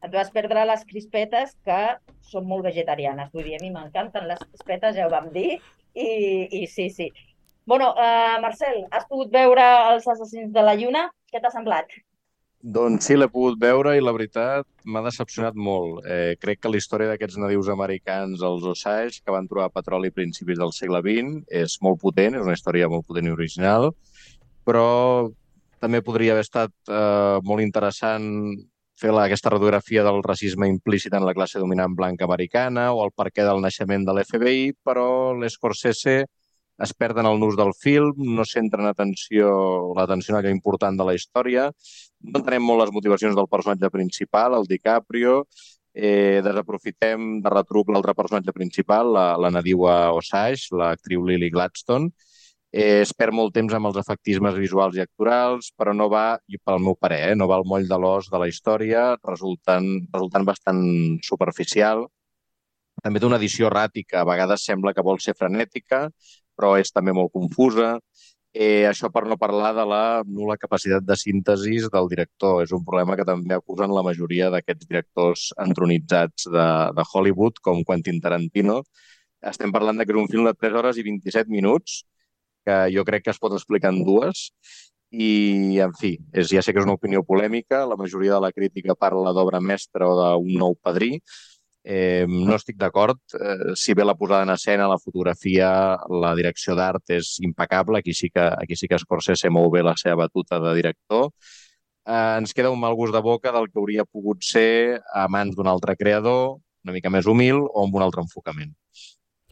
Et 0.01 0.13
vas 0.15 0.31
perdre 0.33 0.63
les 0.65 0.85
crispetes 0.87 1.51
que 1.67 1.81
són 2.31 2.47
molt 2.49 2.63
vegetarianes. 2.65 3.29
Vull 3.35 3.49
dir, 3.49 3.57
a 3.59 3.61
mi 3.61 3.73
m'encanten 3.73 4.29
les 4.29 4.39
crispetes, 4.47 4.95
ja 4.95 5.09
ho 5.09 5.11
vam 5.11 5.27
dir, 5.35 5.59
i, 5.93 6.07
i 6.61 6.63
sí, 6.71 6.87
sí. 6.89 7.09
Bueno, 7.67 7.91
uh, 7.99 8.39
Marcel, 8.41 8.85
has 8.95 9.03
pogut 9.11 9.29
veure 9.35 9.67
els 9.91 10.07
assassins 10.07 10.55
de 10.55 10.63
la 10.65 10.77
lluna? 10.79 11.03
Què 11.29 11.43
t'ha 11.43 11.51
semblat? 11.53 11.91
Doncs 12.61 13.07
sí, 13.09 13.15
l'he 13.17 13.25
pogut 13.25 13.57
veure 13.57 13.95
i 13.97 14.01
la 14.03 14.11
veritat 14.13 14.67
m'ha 14.85 15.01
decepcionat 15.01 15.55
molt. 15.57 16.03
Eh, 16.05 16.35
crec 16.41 16.59
que 16.61 16.69
la 16.69 16.77
història 16.77 17.09
d'aquests 17.09 17.39
nadius 17.41 17.71
americans, 17.73 18.43
els 18.45 18.67
Osage, 18.69 19.23
que 19.25 19.33
van 19.33 19.47
trobar 19.49 19.71
petroli 19.73 20.11
a 20.11 20.13
principis 20.13 20.59
del 20.61 20.73
segle 20.77 21.01
XX, 21.01 21.41
és 21.49 21.79
molt 21.81 21.97
potent, 22.03 22.37
és 22.37 22.45
una 22.45 22.53
història 22.53 22.89
molt 22.91 23.07
potent 23.07 23.31
i 23.31 23.33
original, 23.33 23.89
però 24.67 25.31
també 25.81 26.03
podria 26.05 26.35
haver 26.35 26.45
estat 26.45 26.73
eh, 26.85 27.39
molt 27.41 27.65
interessant 27.65 28.29
fer 29.01 29.09
la, 29.09 29.25
aquesta 29.25 29.49
radiografia 29.49 30.03
del 30.05 30.21
racisme 30.21 30.69
implícit 30.69 31.15
en 31.17 31.25
la 31.25 31.33
classe 31.33 31.59
dominant 31.59 31.95
blanca 31.97 32.27
americana 32.29 32.91
o 32.93 33.01
el 33.07 33.15
perquè 33.17 33.41
del 33.47 33.63
naixement 33.63 34.05
de 34.05 34.13
l'FBI, 34.13 34.75
però 34.85 35.33
l'Scorsese 35.33 36.27
es 36.83 36.93
perden 36.93 37.27
el 37.29 37.39
nus 37.39 37.57
del 37.59 37.73
film, 37.77 38.23
no 38.37 38.45
centren 38.47 38.87
atenció, 38.89 39.51
l'atenció 39.97 40.35
en 40.35 40.39
allò 40.39 40.53
important 40.53 40.97
de 40.97 41.07
la 41.07 41.15
història, 41.17 41.67
no 42.25 42.39
entenem 42.41 42.65
molt 42.65 42.85
les 42.85 42.95
motivacions 42.95 43.37
del 43.37 43.49
personatge 43.51 43.91
principal, 43.93 44.57
el 44.57 44.67
DiCaprio, 44.69 45.43
eh, 45.93 46.41
desaprofitem 46.43 47.41
de 47.43 47.53
retruc 47.53 47.91
l'altre 47.91 48.15
personatge 48.17 48.53
principal, 48.55 49.13
la, 49.13 49.25
la 49.37 49.51
nadiua 49.51 50.11
Osage, 50.17 50.71
l'actriu 50.77 51.25
Lily 51.27 51.51
Gladstone, 51.53 52.11
eh, 52.71 53.01
es 53.01 53.11
perd 53.13 53.35
molt 53.35 53.53
temps 53.55 53.73
amb 53.75 53.91
els 53.91 53.99
efectismes 54.01 54.55
visuals 54.55 54.95
i 54.97 55.03
actorals, 55.03 55.71
però 55.77 55.93
no 55.93 56.07
va, 56.09 56.39
i 56.47 56.57
pel 56.57 56.79
meu 56.79 56.95
parer, 56.95 57.21
eh, 57.31 57.35
no 57.35 57.47
va 57.51 57.59
al 57.59 57.67
moll 57.67 57.87
de 57.87 57.99
l'os 57.99 58.31
de 58.31 58.39
la 58.41 58.47
història, 58.47 59.11
resultant, 59.27 59.89
resultant 60.13 60.47
bastant 60.47 60.83
superficial. 61.27 62.07
També 63.01 63.19
té 63.19 63.25
una 63.25 63.39
edició 63.41 63.67
erràtica, 63.69 64.21
a 64.21 64.27
vegades 64.27 64.63
sembla 64.67 64.93
que 64.93 65.03
vol 65.03 65.19
ser 65.19 65.33
frenètica, 65.37 66.07
però 66.61 66.77
és 66.77 66.93
també 66.93 67.17
molt 67.17 67.33
confusa. 67.33 67.95
Eh, 68.53 68.83
això 68.85 69.07
per 69.09 69.23
no 69.25 69.37
parlar 69.39 69.71
de 69.73 69.85
la 69.87 70.03
nula 70.27 70.57
capacitat 70.59 71.05
de 71.07 71.15
síntesis 71.17 71.87
del 71.89 72.09
director. 72.11 72.61
És 72.61 72.73
un 72.75 72.85
problema 72.85 73.17
que 73.17 73.25
també 73.25 73.57
acusen 73.57 73.93
la 73.95 74.05
majoria 74.05 74.51
d'aquests 74.53 74.89
directors 74.89 75.47
entronitzats 75.65 76.45
de, 76.51 76.67
de 76.93 77.07
Hollywood, 77.13 77.63
com 77.65 77.81
Quentin 77.87 78.21
Tarantino, 78.21 78.83
estem 79.41 79.73
parlant 79.73 79.97
de 79.97 80.05
que 80.05 80.13
és 80.13 80.21
un 80.21 80.29
film 80.29 80.45
de 80.45 80.53
3 80.53 80.77
hores 80.77 80.99
i 81.01 81.05
27 81.07 81.49
minuts, 81.49 82.03
que 82.65 82.77
jo 82.93 83.03
crec 83.07 83.25
que 83.25 83.33
es 83.33 83.41
pot 83.41 83.55
explicar 83.57 83.89
en 83.89 84.03
dues, 84.05 84.51
i, 85.11 85.79
en 85.83 85.95
fi, 85.97 86.13
és, 86.31 86.51
ja 86.53 86.61
sé 86.63 86.71
que 86.71 86.79
és 86.79 86.87
una 86.87 86.95
opinió 86.95 87.23
polèmica, 87.27 87.81
la 87.89 87.97
majoria 87.99 88.35
de 88.37 88.43
la 88.45 88.51
crítica 88.53 88.95
parla 88.95 89.33
d'obra 89.35 89.59
mestra 89.59 90.07
o 90.07 90.13
d'un 90.19 90.53
nou 90.61 90.77
padrí, 90.77 91.17
Eh, 91.83 92.25
no 92.29 92.55
estic 92.55 92.77
d'acord. 92.77 93.19
Eh, 93.33 93.73
si 93.75 93.93
bé 93.97 94.05
la 94.05 94.15
posada 94.15 94.43
en 94.43 94.53
escena, 94.53 94.87
la 94.87 94.99
fotografia, 95.01 95.71
la 96.23 96.35
direcció 96.37 96.75
d'art 96.77 97.09
és 97.17 97.37
impecable, 97.41 97.99
aquí 97.99 98.13
sí 98.13 98.29
que, 98.29 98.43
aquí 98.43 98.75
sí 98.77 98.87
que 98.87 98.99
Scorsese 99.01 99.49
mou 99.49 99.69
bé 99.73 99.81
la 99.83 99.95
seva 99.97 100.21
batuta 100.25 100.59
de 100.61 100.75
director. 100.77 101.31
Eh, 102.05 102.37
ens 102.37 102.53
queda 102.53 102.71
un 102.73 102.79
mal 102.81 102.95
gust 102.95 103.13
de 103.13 103.21
boca 103.21 103.51
del 103.51 103.69
que 103.71 103.79
hauria 103.81 104.05
pogut 104.05 104.43
ser 104.45 105.01
a 105.13 105.27
mans 105.27 105.55
d'un 105.55 105.67
altre 105.67 105.97
creador, 105.97 106.59
una 106.85 106.93
mica 106.93 107.09
més 107.13 107.27
humil 107.29 107.65
o 107.65 107.85
amb 107.85 107.97
un 107.97 108.05
altre 108.05 108.21
enfocament. 108.25 108.73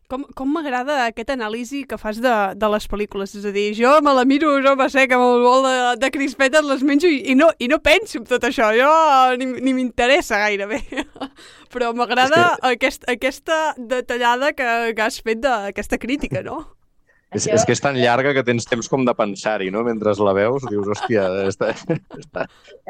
Com, 0.10 0.24
com 0.34 0.50
m'agrada 0.50 1.04
aquest 1.06 1.30
anàlisi 1.36 1.84
que 1.86 1.98
fas 2.02 2.18
de, 2.24 2.32
de 2.58 2.70
les 2.74 2.88
pel·lícules. 2.90 3.36
És 3.38 3.44
a 3.46 3.52
dir, 3.54 3.68
jo 3.78 3.92
me 4.02 4.16
la 4.18 4.24
miro, 4.26 4.56
jo 4.66 4.74
va 4.80 4.88
ser 4.90 5.04
que 5.06 5.14
amb 5.14 5.28
el 5.28 5.44
bol 5.46 5.68
de, 5.68 5.76
de 6.02 6.10
crispetes 6.16 6.66
les 6.66 6.82
menjo 6.82 7.12
i, 7.14 7.20
i, 7.30 7.36
no, 7.38 7.52
i 7.62 7.70
no 7.70 7.78
penso 7.86 8.18
en 8.18 8.26
tot 8.30 8.48
això. 8.50 8.72
Jo 8.74 8.90
ni, 9.38 9.52
ni 9.62 9.76
m'interessa 9.78 10.42
gairebé. 10.42 10.82
Però 11.74 11.94
m'agrada 11.94 12.56
que... 12.56 12.74
aquest, 12.74 13.06
aquesta 13.12 13.60
detallada 13.78 14.56
que, 14.58 14.68
que 14.98 15.06
has 15.06 15.22
fet 15.22 15.46
d'aquesta 15.46 16.02
crítica, 16.02 16.42
no? 16.42 16.64
És, 17.30 17.44
Això... 17.44 17.60
és 17.60 17.66
que 17.68 17.74
és 17.76 17.82
tan 17.84 17.98
llarga 18.00 18.32
que 18.34 18.42
tens 18.46 18.66
temps 18.66 18.88
com 18.90 19.04
de 19.06 19.14
pensar-hi, 19.14 19.70
no? 19.74 19.84
Mentre 19.86 20.16
la 20.26 20.34
veus, 20.34 20.64
dius, 20.66 20.88
hòstia, 20.96 21.28
està, 21.46 21.70
està 22.18 22.46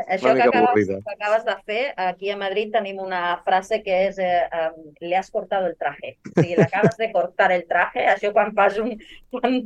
Això 0.05 0.31
que 0.37 0.45
acabes, 0.45 0.87
que 0.87 1.15
acabes 1.15 1.43
de 1.47 1.55
fer, 1.67 1.81
aquí 1.99 2.31
a 2.31 2.37
Madrid 2.39 2.71
tenim 2.71 3.01
una 3.03 3.21
frase 3.43 3.81
que 3.83 3.97
és 4.07 4.21
eh, 4.23 4.45
um, 4.61 4.93
le 5.03 5.17
has 5.19 5.27
cortado 5.29 5.67
el 5.67 5.75
traje. 5.75 6.15
O 6.23 6.31
sigui, 6.37 6.55
l'acabes 6.55 6.95
de 7.01 7.11
cortar 7.11 7.51
el 7.51 7.65
traje, 7.67 8.05
això 8.07 8.31
quan 8.35 8.55
fas 8.55 8.79
un... 8.79 8.95
quan 9.35 9.59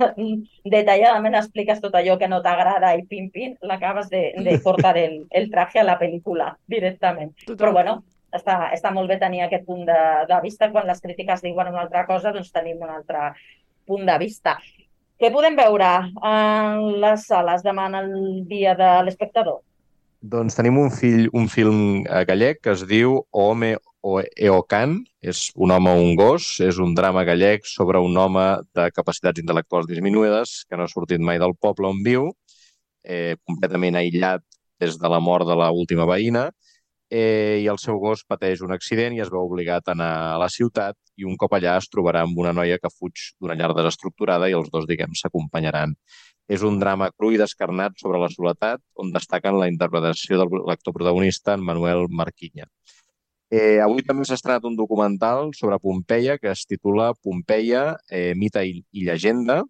detalladament 0.66 1.38
expliques 1.38 1.84
tot 1.84 1.94
allò 2.00 2.18
que 2.18 2.32
no 2.32 2.42
t'agrada 2.42 2.96
i 2.98 3.06
pim-pim, 3.06 3.60
l'acabes 3.70 4.10
de, 4.10 4.26
de 4.42 4.58
cortar 4.66 4.98
el, 4.98 5.22
el 5.30 5.52
traje 5.54 5.84
a 5.84 5.86
la 5.86 6.00
pel·lícula 6.02 6.56
directament. 6.66 7.36
Total. 7.46 7.60
Però 7.62 7.78
bueno, 7.78 8.00
està, 8.34 8.72
està 8.74 8.92
molt 8.94 9.12
bé 9.12 9.20
tenir 9.22 9.46
aquest 9.46 9.66
punt 9.68 9.86
de, 9.86 10.00
de 10.30 10.40
vista. 10.44 10.72
Quan 10.74 10.90
les 10.90 11.02
crítiques 11.04 11.46
diuen 11.46 11.70
una 11.70 11.86
altra 11.86 12.08
cosa, 12.10 12.34
doncs 12.34 12.50
tenim 12.56 12.82
una 12.82 12.98
altra 12.98 13.30
punt 13.88 14.06
de 14.08 14.18
vista. 14.22 14.58
Què 15.20 15.30
podem 15.32 15.56
veure 15.56 15.90
en 16.26 16.88
les 17.04 17.28
sales 17.30 17.64
demà 17.64 17.88
el 18.02 18.44
dia 18.50 18.74
de 18.76 18.90
l'espectador? 19.08 19.62
Doncs 20.24 20.56
tenim 20.56 20.78
un, 20.80 20.90
fill, 20.92 21.28
un 21.36 21.50
film 21.52 22.04
gallec 22.28 22.62
que 22.64 22.72
es 22.74 22.86
diu 22.88 23.18
Home 23.32 23.74
o 24.04 24.18
Eocan, 24.20 24.98
és 25.24 25.46
un 25.56 25.72
home 25.72 25.92
o 25.92 26.02
un 26.04 26.18
gos, 26.20 26.48
és 26.64 26.80
un 26.84 26.92
drama 26.96 27.24
gallec 27.28 27.68
sobre 27.68 28.02
un 28.04 28.18
home 28.20 28.46
de 28.76 28.90
capacitats 28.96 29.40
intel·lectuals 29.40 29.88
disminuïdes 29.88 30.64
que 30.68 30.80
no 30.80 30.84
ha 30.84 30.92
sortit 30.92 31.24
mai 31.24 31.40
del 31.44 31.56
poble 31.56 31.88
on 31.88 32.02
viu, 32.04 32.30
eh, 33.04 33.36
completament 33.48 34.00
aïllat 34.00 34.44
des 34.84 35.00
de 35.00 35.12
la 35.12 35.22
mort 35.24 35.48
de 35.48 35.56
l'última 35.60 36.08
veïna, 36.10 36.50
eh, 37.14 37.62
i 37.62 37.68
el 37.70 37.78
seu 37.78 38.00
gos 38.02 38.24
pateix 38.26 38.64
un 38.66 38.74
accident 38.74 39.14
i 39.14 39.22
es 39.22 39.30
veu 39.34 39.46
obligat 39.46 39.88
a 39.88 39.94
anar 39.94 40.12
a 40.34 40.38
la 40.42 40.50
ciutat 40.50 40.98
i 41.22 41.28
un 41.30 41.38
cop 41.38 41.54
allà 41.54 41.76
es 41.78 41.90
trobarà 41.94 42.24
amb 42.26 42.40
una 42.42 42.54
noia 42.58 42.80
que 42.82 42.90
fuig 42.90 43.28
d'una 43.38 43.58
llar 43.60 43.74
desestructurada 43.78 44.50
i 44.50 44.56
els 44.58 44.72
dos, 44.74 44.88
diguem, 44.90 45.14
s'acompanyaran. 45.20 45.94
És 46.50 46.64
un 46.66 46.80
drama 46.82 47.12
cru 47.14 47.30
i 47.32 47.40
descarnat 47.40 48.02
sobre 48.02 48.20
la 48.20 48.32
soledat, 48.34 48.82
on 49.00 49.14
destaquen 49.14 49.60
la 49.62 49.70
interpretació 49.72 50.40
del 50.42 50.58
l'actor 50.68 50.96
protagonista, 50.98 51.54
en 51.54 51.64
Manuel 51.68 52.08
Marquinya. 52.10 52.66
Eh, 53.54 53.78
avui 53.86 54.02
també 54.02 54.26
s'ha 54.26 54.40
estrenat 54.40 54.66
un 54.66 54.76
documental 54.76 55.52
sobre 55.54 55.78
Pompeia 55.80 56.40
que 56.42 56.50
es 56.50 56.66
titula 56.66 57.12
Pompeia, 57.22 57.84
eh, 58.10 58.34
mita 58.36 58.64
i, 58.66 58.80
i 58.92 59.06
llegenda, 59.06 59.62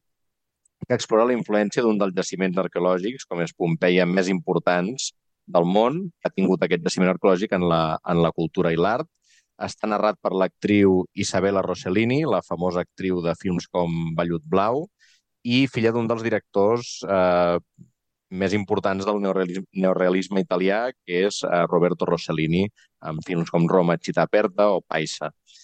que 0.87 0.95
explora 0.95 1.27
la 1.27 1.35
influència 1.35 1.83
d'un 1.83 1.99
dels 1.99 2.15
jaciments 2.15 2.57
arqueològics, 2.63 3.27
com 3.27 3.43
és 3.43 3.51
Pompeia, 3.51 4.07
més 4.07 4.31
importants 4.31 5.11
del 5.45 5.65
món 5.67 5.99
que 6.19 6.29
ha 6.29 6.33
tingut 6.33 6.63
aquest 6.63 6.83
jaciment 6.85 7.11
arqueològic 7.13 7.53
en 7.57 7.67
la, 7.69 7.83
en 8.09 8.21
la 8.23 8.31
cultura 8.31 8.71
i 8.73 8.79
l'art. 8.79 9.07
Està 9.63 9.87
narrat 9.87 10.17
per 10.21 10.33
l'actriu 10.33 11.03
Isabella 11.13 11.61
Rossellini, 11.61 12.23
la 12.25 12.41
famosa 12.41 12.83
actriu 12.83 13.21
de 13.21 13.35
films 13.39 13.67
com 13.71 14.13
Vellut 14.17 14.45
Blau, 14.49 14.87
i 15.43 15.65
filla 15.67 15.91
d'un 15.91 16.07
dels 16.07 16.23
directors 16.23 17.01
eh, 17.03 17.59
més 18.33 18.55
importants 18.57 19.05
del 19.05 19.19
neorealisme, 19.21 19.65
neorealisme 19.85 20.41
italià, 20.41 20.87
que 21.05 21.25
és 21.27 21.43
eh, 21.45 21.63
Roberto 21.69 22.07
Rossellini, 22.09 22.65
amb 23.09 23.21
films 23.27 23.51
com 23.53 23.67
Roma, 23.69 23.99
Città 24.01 24.25
Aperta 24.25 24.71
o 24.73 24.81
Paisa. 24.81 25.29
Eh, 25.29 25.62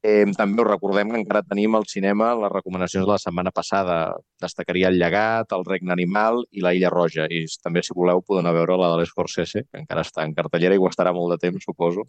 també 0.00 0.62
us 0.62 0.68
recordem 0.68 1.10
que 1.12 1.18
encara 1.20 1.42
tenim 1.44 1.74
al 1.76 1.84
cinema 1.86 2.30
les 2.34 2.52
recomanacions 2.52 3.04
de 3.06 3.12
la 3.12 3.18
setmana 3.20 3.50
passada. 3.52 4.16
Destacaria 4.40 4.88
El 4.88 4.98
llegat, 4.98 5.52
El 5.52 5.64
regne 5.64 5.92
animal 5.92 6.44
i 6.50 6.64
La 6.64 6.72
illa 6.74 6.90
roja. 6.90 7.26
I 7.28 7.44
també, 7.62 7.82
si 7.82 7.96
voleu, 7.96 8.22
podeu 8.22 8.40
anar 8.40 8.54
a 8.54 8.58
veure 8.60 8.78
la 8.80 8.92
de 8.94 9.02
l'Escorsese, 9.02 9.66
que 9.68 9.82
encara 9.82 10.06
està 10.06 10.24
en 10.24 10.32
cartellera 10.34 10.74
i 10.74 10.80
ho 10.80 10.88
estarà 10.88 11.12
molt 11.12 11.36
de 11.36 11.42
temps, 11.48 11.64
suposo. 11.64 12.08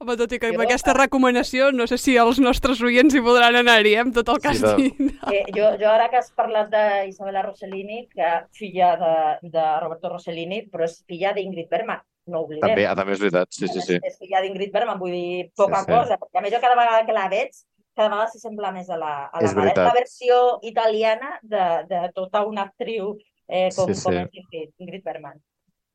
Home, 0.00 0.14
tot 0.16 0.30
i 0.32 0.38
que 0.40 0.48
amb 0.48 0.56
jo, 0.56 0.64
aquesta 0.64 0.94
recomanació 0.96 1.66
no 1.76 1.84
sé 1.90 1.98
si 2.00 2.14
els 2.16 2.38
nostres 2.40 2.78
oients 2.80 3.12
hi 3.12 3.20
podran 3.20 3.58
anar-hi, 3.60 3.90
eh, 3.98 4.00
amb 4.00 4.14
tot 4.16 4.30
el 4.32 4.38
que 4.40 4.48
has 4.48 4.62
sí, 4.62 4.70
dit. 4.78 5.18
Eh, 5.28 5.42
jo, 5.52 5.66
jo 5.82 5.90
ara 5.90 6.06
que 6.08 6.16
has 6.16 6.30
parlat 6.32 6.70
d'Isabella 6.72 7.42
Rossellini, 7.44 8.06
que 8.08 8.30
filla 8.56 8.94
de, 8.96 9.12
de 9.52 9.66
Roberto 9.82 10.08
Rossellini, 10.14 10.62
però 10.72 10.86
és 10.88 11.02
filla 11.04 11.34
d'Ingrid 11.36 11.68
Bergman, 11.68 12.00
no 12.28 12.44
oblidem. 12.44 12.66
També, 12.66 12.86
a 12.86 12.94
també 12.98 13.16
és 13.16 13.24
veritat, 13.24 13.50
sí, 13.54 13.68
sí, 13.68 13.82
sí. 13.86 13.98
És, 13.98 14.14
és 14.14 14.20
filla 14.20 14.42
d'Ingrid 14.44 14.72
Bergman, 14.74 15.00
vull 15.00 15.14
dir, 15.14 15.50
poca 15.56 15.82
sí, 15.82 15.88
sí. 15.88 15.92
cosa, 15.92 16.18
perquè 16.20 16.40
a 16.40 16.44
més 16.44 16.54
jo 16.54 16.62
cada 16.62 16.78
vegada 16.78 17.04
que 17.08 17.16
la 17.16 17.28
veig, 17.32 17.60
cada 17.96 18.08
vegada 18.08 18.30
s'assembla 18.32 18.72
més 18.76 18.90
a 18.90 18.98
la, 19.00 19.12
a 19.28 19.44
la 19.44 19.52
mare. 19.58 19.76
la 19.76 19.94
versió 19.96 20.40
italiana 20.62 21.36
de, 21.42 21.68
de 21.90 22.02
tota 22.16 22.44
una 22.46 22.68
actriu 22.68 23.14
eh, 23.48 23.70
com, 23.76 23.90
sí, 23.90 23.94
sí. 23.94 24.04
com 24.04 24.42
Ingrid, 24.42 24.74
Ingrid 24.78 25.06
Bergman. 25.06 25.40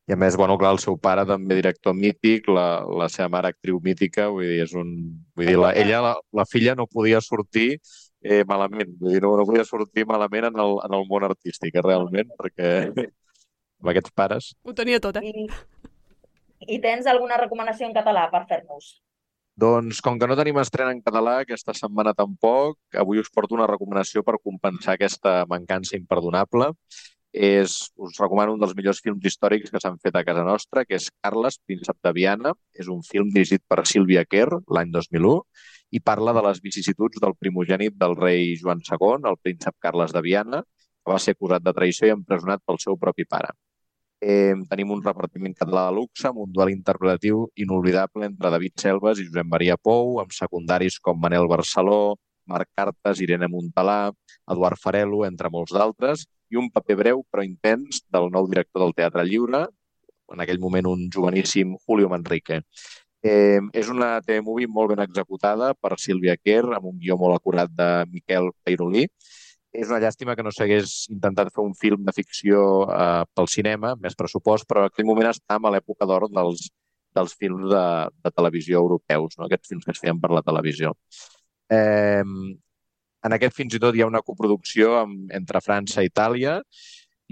I 0.06 0.14
a 0.14 0.16
més, 0.22 0.36
bueno, 0.38 0.54
clar, 0.54 0.70
el 0.76 0.78
seu 0.78 0.94
pare 1.02 1.24
també 1.26 1.56
director 1.58 1.94
mític, 1.98 2.46
la, 2.46 2.84
la 2.86 3.08
seva 3.10 3.26
mare 3.34 3.50
actriu 3.50 3.80
mítica, 3.82 4.28
vull 4.30 4.46
dir, 4.46 4.60
és 4.62 4.74
un... 4.78 4.92
Vull 5.34 5.50
dir, 5.50 5.56
la, 5.58 5.72
ella, 5.74 6.02
la, 6.04 6.12
la 6.30 6.44
filla 6.46 6.76
no 6.78 6.86
podia 6.86 7.18
sortir 7.24 7.72
eh, 8.22 8.44
malament, 8.46 8.92
vull 9.00 9.16
dir, 9.16 9.22
no, 9.24 9.32
no 9.40 9.46
podia 9.48 9.66
sortir 9.66 10.06
malament 10.06 10.46
en 10.52 10.60
el, 10.62 10.76
en 10.86 10.94
el 10.94 11.06
món 11.10 11.26
artístic, 11.26 11.74
eh, 11.74 11.82
realment, 11.82 12.30
perquè 12.38 12.70
amb 13.82 13.90
aquests 13.92 14.14
pares... 14.14 14.52
Ho 14.62 14.74
tenia 14.78 15.02
tot, 15.02 15.18
eh? 15.18 15.26
I, 15.26 15.46
i 16.60 16.78
tens 16.82 17.08
alguna 17.10 17.38
recomanació 17.40 17.88
en 17.88 17.94
català 17.96 18.26
per 18.32 18.46
fer-nos? 18.48 18.96
Doncs 19.56 20.02
com 20.04 20.18
que 20.20 20.28
no 20.28 20.36
tenim 20.36 20.58
estrena 20.60 20.92
en 20.92 21.00
català 21.00 21.38
aquesta 21.40 21.72
setmana 21.76 22.12
tampoc, 22.16 22.76
avui 23.02 23.22
us 23.22 23.30
porto 23.32 23.56
una 23.56 23.68
recomanació 23.70 24.22
per 24.24 24.36
compensar 24.44 24.96
aquesta 24.96 25.44
mancança 25.48 25.96
imperdonable. 25.96 26.74
És, 27.36 27.76
us 28.00 28.16
recomano 28.20 28.54
un 28.54 28.60
dels 28.60 28.74
millors 28.76 29.00
films 29.04 29.24
històrics 29.28 29.72
que 29.72 29.80
s'han 29.80 29.96
fet 30.00 30.16
a 30.16 30.24
casa 30.24 30.44
nostra, 30.44 30.84
que 30.88 30.96
és 30.96 31.08
Carles, 31.24 31.58
príncep 31.68 31.96
de 32.04 32.12
Viana. 32.16 32.52
És 32.72 32.88
un 32.92 33.02
film 33.04 33.32
dirigit 33.32 33.64
per 33.68 33.84
Sílvia 33.88 34.24
Kerr 34.28 34.60
l'any 34.72 34.92
2001 34.92 35.34
i 35.96 36.00
parla 36.00 36.32
de 36.36 36.42
les 36.48 36.60
vicissituds 36.64 37.20
del 37.22 37.36
primogènit 37.40 37.96
del 37.96 38.16
rei 38.16 38.56
Joan 38.60 38.80
II, 38.84 39.28
el 39.32 39.40
príncep 39.42 39.76
Carles 39.80 40.12
de 40.16 40.24
Viana, 40.24 40.62
que 40.64 41.12
va 41.12 41.20
ser 41.22 41.36
acusat 41.36 41.64
de 41.64 41.72
traïció 41.76 42.08
i 42.08 42.16
empresonat 42.16 42.64
pel 42.66 42.80
seu 42.82 42.96
propi 43.00 43.24
pare. 43.24 43.52
Eh, 44.20 44.54
tenim 44.70 44.92
un 44.94 45.02
repartiment 45.04 45.52
català 45.54 45.86
de 45.90 45.96
luxe 45.98 46.24
amb 46.28 46.40
un 46.40 46.52
duel 46.52 46.70
interpretatiu 46.72 47.42
inolvidable 47.60 48.24
entre 48.24 48.50
David 48.50 48.80
Selves 48.80 49.20
i 49.20 49.26
Josep 49.26 49.48
Maria 49.50 49.76
Pou, 49.76 50.16
amb 50.22 50.32
secundaris 50.32 50.96
com 51.04 51.20
Manel 51.20 51.48
Barceló, 51.50 52.16
Marc 52.48 52.70
Cartes, 52.74 53.20
Irene 53.20 53.48
Montalà, 53.52 54.12
Eduard 54.50 54.80
Farelo, 54.80 55.24
entre 55.26 55.50
molts 55.52 55.74
d'altres, 55.76 56.24
i 56.48 56.56
un 56.56 56.70
paper 56.72 56.96
breu 57.02 57.24
però 57.30 57.44
intens 57.44 58.00
del 58.08 58.30
nou 58.32 58.48
director 58.48 58.86
del 58.86 58.94
Teatre 58.96 59.26
Lliure, 59.26 59.66
en 60.32 60.42
aquell 60.42 60.62
moment 60.62 60.88
un 60.90 61.08
joveníssim 61.12 61.74
Julio 61.86 62.08
Manrique. 62.08 62.62
Eh, 63.26 63.60
és 63.74 63.88
una 63.90 64.16
TV-movie 64.22 64.70
molt 64.70 64.94
ben 64.94 65.02
executada 65.02 65.72
per 65.74 65.98
Sílvia 65.98 66.36
Kerr, 66.38 66.76
amb 66.76 66.92
un 66.92 67.00
guió 67.00 67.16
molt 67.18 67.36
acurat 67.36 67.72
de 67.72 67.90
Miquel 68.12 68.52
Peirolí, 68.64 69.06
és 69.76 69.90
una 69.90 70.00
llàstima 70.02 70.34
que 70.36 70.44
no 70.46 70.52
s'hagués 70.54 70.96
intentat 71.12 71.52
fer 71.54 71.64
un 71.64 71.74
film 71.78 72.04
de 72.06 72.14
ficció 72.16 72.60
eh, 72.88 73.22
pel 73.36 73.48
cinema, 73.52 73.94
més 74.02 74.16
pressupost, 74.18 74.66
però 74.68 74.84
en 74.84 74.90
aquell 74.90 75.08
moment 75.08 75.30
estàvem 75.30 75.68
a 75.68 75.72
l'època 75.76 76.08
d'or 76.08 76.28
dels, 76.32 76.68
dels 77.16 77.34
films 77.40 77.66
de, 77.72 77.86
de 78.24 78.34
televisió 78.34 78.82
europeus, 78.84 79.38
no? 79.38 79.46
aquests 79.46 79.72
films 79.72 79.86
que 79.86 79.94
es 79.96 80.02
feien 80.02 80.20
per 80.22 80.32
la 80.34 80.44
televisió. 80.46 80.94
Eh, 81.72 82.22
en 83.26 83.34
aquest 83.34 83.56
fins 83.56 83.74
i 83.74 83.82
tot 83.82 83.96
hi 83.96 84.04
ha 84.04 84.10
una 84.10 84.24
coproducció 84.24 85.00
amb, 85.00 85.26
entre 85.34 85.62
França 85.64 86.04
i 86.04 86.12
Itàlia. 86.12 86.60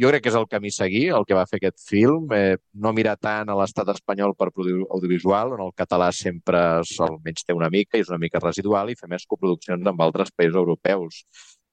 Jo 0.00 0.08
crec 0.10 0.24
que 0.24 0.30
és 0.32 0.36
el 0.38 0.48
camí 0.50 0.72
a 0.72 0.74
seguir, 0.74 1.04
el 1.14 1.22
que 1.28 1.36
va 1.38 1.44
fer 1.46 1.60
aquest 1.60 1.78
film. 1.86 2.32
Eh, 2.34 2.56
no 2.74 2.92
mirar 2.96 3.14
tant 3.22 3.50
a 3.50 3.58
l'estat 3.60 3.92
espanyol 3.94 4.34
per 4.34 4.48
audiovisual, 4.50 5.54
on 5.54 5.62
el 5.68 5.74
català 5.78 6.10
sempre 6.12 6.64
almenys 7.06 7.46
té 7.46 7.54
una 7.54 7.70
mica 7.70 8.00
i 8.00 8.02
és 8.02 8.10
una 8.10 8.18
mica 8.18 8.42
residual, 8.42 8.90
i 8.90 8.98
fer 8.98 9.10
més 9.12 9.28
coproduccions 9.30 9.86
amb 9.86 10.02
altres 10.02 10.34
països 10.34 10.58
europeus 10.64 11.22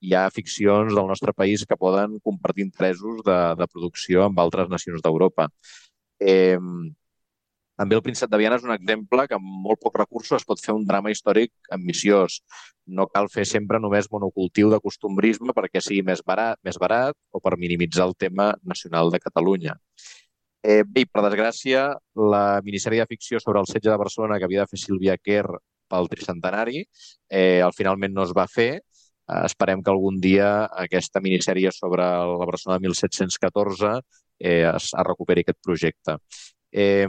hi 0.01 0.15
ha 0.17 0.25
ficcions 0.33 0.95
del 0.95 1.07
nostre 1.07 1.33
país 1.33 1.65
que 1.65 1.77
poden 1.77 2.19
compartir 2.25 2.65
interessos 2.65 3.21
de, 3.27 3.39
de 3.59 3.67
producció 3.69 4.25
amb 4.25 4.41
altres 4.41 4.69
nacions 4.69 5.03
d'Europa. 5.05 5.49
Eh, 6.19 6.57
En 7.81 7.89
bé, 7.89 7.95
el 7.95 8.03
príncep 8.05 8.29
de 8.29 8.37
Viana 8.37 8.57
és 8.59 8.65
un 8.67 8.73
exemple 8.75 9.23
que 9.25 9.33
amb 9.33 9.53
molt 9.65 9.79
pocs 9.81 9.97
recursos 10.03 10.35
es 10.37 10.45
pot 10.45 10.59
fer 10.61 10.73
un 10.77 10.83
drama 10.85 11.09
històric 11.09 11.71
ambiciós. 11.73 12.35
No 12.85 13.07
cal 13.09 13.29
fer 13.33 13.45
sempre 13.49 13.79
només 13.81 14.09
monocultiu 14.11 14.69
de 14.69 14.79
costumbrisme 14.83 15.55
perquè 15.57 15.81
sigui 15.81 16.03
més 16.05 16.21
barat, 16.27 16.59
més 16.67 16.77
barat 16.77 17.17
o 17.31 17.41
per 17.41 17.55
minimitzar 17.57 18.05
el 18.05 18.13
tema 18.25 18.51
nacional 18.61 19.09
de 19.09 19.21
Catalunya. 19.23 19.73
Eh, 20.61 20.83
bé, 20.85 21.07
per 21.09 21.25
desgràcia, 21.25 21.87
la 22.13 22.61
minissèrie 22.61 23.01
de 23.01 23.09
ficció 23.09 23.41
sobre 23.41 23.63
el 23.63 23.69
setge 23.71 23.89
de 23.89 23.97
Barcelona 23.97 24.37
que 24.37 24.45
havia 24.45 24.67
de 24.67 24.69
fer 24.75 24.81
Sílvia 24.83 25.17
Kerr 25.17 25.57
pel 25.89 26.09
tricentenari, 26.11 26.83
eh, 27.33 27.61
al 27.65 27.73
finalment 27.73 28.13
no 28.13 28.27
es 28.29 28.35
va 28.37 28.45
fer. 28.45 28.83
Eh, 29.31 29.45
esperem 29.47 29.83
que 29.83 29.91
algun 29.91 30.19
dia 30.23 30.49
aquesta 30.83 31.21
minissèrie 31.23 31.71
sobre 31.75 32.03
la 32.03 32.47
Barcelona 32.49 32.79
de 32.79 32.89
1714 32.89 33.93
eh, 34.39 34.65
es, 34.67 34.89
es 34.91 35.05
recuperi 35.07 35.45
aquest 35.45 35.61
projecte. 35.63 36.17
Eh, 36.71 37.07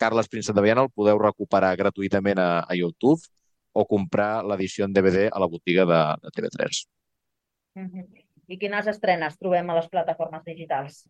Carles 0.00 0.28
Príncep 0.28 0.56
de 0.56 0.64
Viana 0.64 0.82
el 0.82 0.90
podeu 0.90 1.20
recuperar 1.20 1.74
gratuïtament 1.78 2.40
a, 2.42 2.50
a 2.66 2.74
YouTube 2.78 3.20
o 3.74 3.84
comprar 3.90 4.44
l'edició 4.46 4.86
en 4.86 4.94
DVD 4.94 5.28
a 5.30 5.42
la 5.42 5.50
botiga 5.50 5.86
de, 5.86 6.02
de 6.22 6.34
TV3. 6.34 6.84
Mhm. 7.80 8.06
I 8.44 8.58
quines 8.60 8.88
estrenes 8.90 9.38
trobem 9.40 9.70
a 9.70 9.78
les 9.78 9.86
plataformes 9.88 10.42
digitals? 10.44 11.04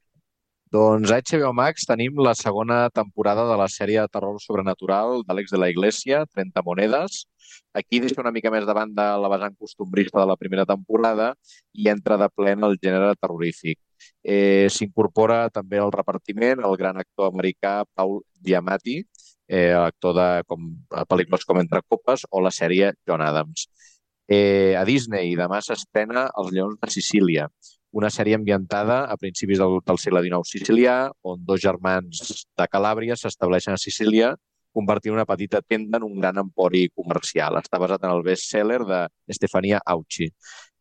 Doncs 0.75 1.13
a 1.15 1.21
HBO 1.23 1.53
Max 1.55 1.85
tenim 1.87 2.17
la 2.19 2.33
segona 2.35 2.89
temporada 2.91 3.45
de 3.47 3.57
la 3.61 3.69
sèrie 3.71 4.01
de 4.01 4.11
terror 4.11 4.41
sobrenatural 4.43 5.21
d'Àlex 5.23 5.53
de 5.55 5.59
la 5.63 5.69
Iglesia, 5.71 6.25
30 6.35 6.65
monedes. 6.67 7.21
Aquí 7.79 8.01
deixa 8.03 8.19
una 8.23 8.33
mica 8.35 8.51
més 8.51 8.67
de 8.67 8.75
banda 8.75 9.05
la 9.23 9.31
vessant 9.31 9.55
costumbrista 9.55 10.19
de 10.19 10.25
la 10.27 10.37
primera 10.41 10.65
temporada 10.67 11.29
i 11.79 11.87
entra 11.93 12.17
de 12.19 12.27
ple 12.35 12.57
en 12.57 12.67
el 12.67 12.75
gènere 12.83 13.13
terrorífic. 13.21 13.79
Eh, 14.25 14.67
S'incorpora 14.67 15.45
també 15.55 15.79
al 15.79 15.95
repartiment 15.95 16.65
el 16.67 16.75
gran 16.81 16.99
actor 17.05 17.31
americà 17.31 17.77
Paul 17.95 18.25
Giamatti, 18.43 18.97
eh, 19.47 19.71
actor 19.79 20.19
de 20.19 20.29
com, 20.49 20.67
pel·lícules 21.15 21.47
com 21.47 21.63
Entre 21.63 21.85
copes 21.87 22.27
o 22.33 22.43
la 22.43 22.51
sèrie 22.51 22.91
John 23.07 23.23
Adams. 23.23 23.69
Eh, 24.27 24.75
a 24.75 24.83
Disney 24.83 25.37
demà 25.39 25.63
s'estrena 25.63 26.27
Els 26.43 26.51
lleons 26.51 26.83
de 26.83 26.91
Sicília, 26.91 27.47
una 27.95 28.11
sèrie 28.11 28.35
ambientada 28.35 29.05
a 29.07 29.17
principis 29.17 29.61
del, 29.63 29.79
del 29.87 30.01
segle 30.03 30.25
XIX 30.25 30.51
sicilià, 30.51 30.97
on 31.23 31.45
dos 31.47 31.63
germans 31.63 32.45
de 32.59 32.67
Calàbria 32.71 33.17
s'estableixen 33.17 33.77
a 33.77 33.81
Sicília 33.81 34.35
convertint 34.75 35.15
una 35.15 35.27
petita 35.29 35.61
tenda 35.63 36.01
en 36.01 36.07
un 36.09 36.19
gran 36.19 36.41
empori 36.43 36.89
comercial. 36.99 37.61
Està 37.61 37.79
basat 37.79 38.03
en 38.03 38.17
el 38.17 38.25
best-seller 38.27 38.81
de 38.89 39.01
Stefania 39.37 39.79
Auci. 39.95 40.27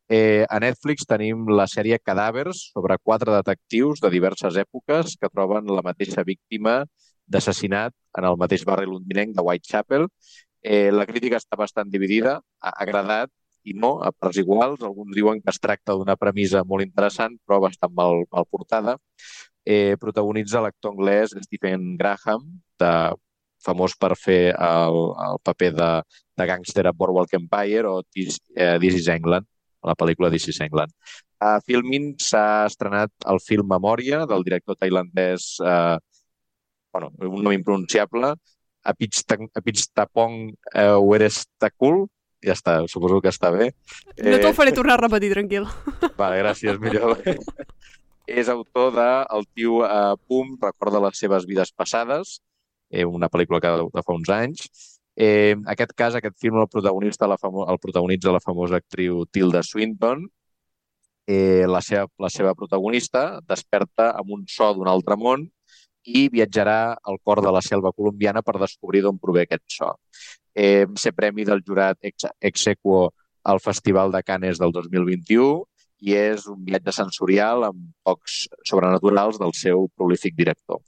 Eh, 0.09 0.43
a 0.49 0.57
Netflix 0.59 1.05
tenim 1.07 1.45
la 1.53 1.67
sèrie 1.69 1.99
Cadàvers 2.01 2.65
sobre 2.73 2.97
quatre 3.01 3.31
detectius 3.37 4.01
de 4.01 4.09
diverses 4.11 4.57
èpoques 4.59 5.13
que 5.21 5.29
troben 5.29 5.69
la 5.69 5.85
mateixa 5.85 6.25
víctima 6.25 6.81
d'assassinat 7.29 7.93
en 8.17 8.27
el 8.31 8.39
mateix 8.41 8.65
barri 8.65 8.89
londinenc 8.89 9.37
de 9.37 9.45
Whitechapel. 9.45 10.09
Eh, 10.63 10.89
la 10.91 11.05
crítica 11.05 11.37
està 11.37 11.59
bastant 11.59 11.93
dividida, 11.93 12.39
ha 12.59 12.73
agradat 12.83 13.29
i 13.63 13.75
no, 13.77 13.95
a 14.03 14.11
parts 14.11 14.39
iguals. 14.41 14.81
Alguns 14.83 15.15
diuen 15.15 15.41
que 15.41 15.51
es 15.53 15.61
tracta 15.63 15.95
d'una 15.97 16.17
premissa 16.19 16.63
molt 16.67 16.85
interessant, 16.85 17.37
però 17.47 17.61
bastant 17.63 17.93
mal, 17.95 18.23
mal 18.31 18.47
portada. 18.49 18.97
Eh, 19.63 19.95
protagonitza 19.99 20.61
l'actor 20.63 20.91
anglès 20.93 21.35
Stephen 21.45 21.93
Graham, 21.99 22.43
de, 22.79 22.93
famós 23.63 23.95
per 23.99 24.13
fer 24.19 24.53
el, 24.53 24.99
el 25.27 25.39
paper 25.47 25.71
de, 25.77 25.89
de 26.39 26.47
gàngster 26.49 26.85
a 26.87 26.93
Boardwalk 26.95 27.35
Empire 27.39 27.87
o 27.89 28.01
This, 28.03 28.39
eh, 28.55 28.77
This 28.81 28.99
is 29.01 29.09
England, 29.11 29.47
la 29.83 29.95
pel·lícula 29.99 30.31
This 30.33 30.49
is 30.51 30.59
England. 30.63 30.91
A 31.43 31.57
Filmin 31.63 32.13
s'ha 32.23 32.65
estrenat 32.69 33.11
el 33.31 33.39
film 33.43 33.71
Memòria 33.71 34.23
del 34.29 34.45
director 34.47 34.77
tailandès, 34.79 35.55
eh, 35.63 35.97
bueno, 36.93 37.11
un 37.19 37.41
nom 37.43 37.55
impronunciable, 37.55 38.35
Apitstapong 38.83 40.35
eh, 40.75 40.97
Werestakul, 40.99 42.03
ja 42.43 42.55
està, 42.57 42.77
suposo 42.91 43.21
que 43.23 43.31
està 43.31 43.51
bé. 43.53 43.71
No 44.19 44.39
t'ho 44.41 44.53
faré 44.57 44.73
tornar 44.75 44.97
a 44.97 45.03
repetir, 45.03 45.31
tranquil. 45.33 45.67
Vale, 46.19 46.41
gràcies, 46.43 46.79
millor. 46.83 47.17
és 48.27 48.49
autor 48.49 48.93
de 48.95 49.07
El 49.35 49.47
tio 49.55 49.83
eh, 49.85 50.15
Pum 50.27 50.55
recorda 50.61 51.01
les 51.03 51.19
seves 51.19 51.47
vides 51.49 51.73
passades, 51.75 52.37
eh, 52.89 53.05
una 53.05 53.29
pel·lícula 53.29 53.61
que 53.63 53.71
de 53.95 54.03
fa 54.05 54.15
uns 54.15 54.31
anys. 54.33 54.69
Eh, 55.15 55.53
en 55.53 55.65
aquest 55.69 55.93
cas, 55.93 56.15
aquest 56.17 56.37
film 56.41 56.61
el 56.61 56.69
protagonista 56.71 57.27
la 57.29 57.37
famo 57.37 57.67
el 57.69 57.77
protagonitza 57.79 58.31
la 58.33 58.41
famosa 58.41 58.79
actriu 58.81 59.25
Tilda 59.25 59.61
Swinton. 59.63 60.25
Eh, 61.25 61.63
la, 61.69 61.79
seva, 61.79 62.07
la 62.19 62.27
seva 62.27 62.51
protagonista 62.53 63.39
desperta 63.47 64.09
amb 64.11 64.33
un 64.35 64.41
so 64.51 64.73
d'un 64.75 64.89
altre 64.91 65.15
món 65.15 65.45
i 66.03 66.25
viatjarà 66.27 66.97
al 66.99 67.19
cor 67.23 67.39
de 67.45 67.51
la 67.55 67.61
selva 67.63 67.93
colombiana 67.95 68.41
per 68.43 68.57
descobrir 68.59 69.03
d'on 69.05 69.19
prové 69.21 69.45
aquest 69.45 69.63
so. 69.71 69.93
Eh, 70.53 70.85
ser 71.01 71.13
premi 71.17 71.45
del 71.45 71.63
jurat 71.65 71.97
ex 72.05 72.27
Exequo 72.39 73.13
al 73.43 73.59
Festival 73.59 74.11
de 74.11 74.21
Canes 74.23 74.59
del 74.61 74.71
2021 74.71 75.63
i 76.03 76.15
és 76.19 76.47
un 76.51 76.63
viatge 76.67 76.93
sensorial 76.93 77.65
amb 77.69 77.85
tocs 78.05 78.43
sobrenaturals 78.69 79.39
del 79.41 79.53
seu 79.57 79.87
prolífic 79.97 80.35
director. 80.37 80.81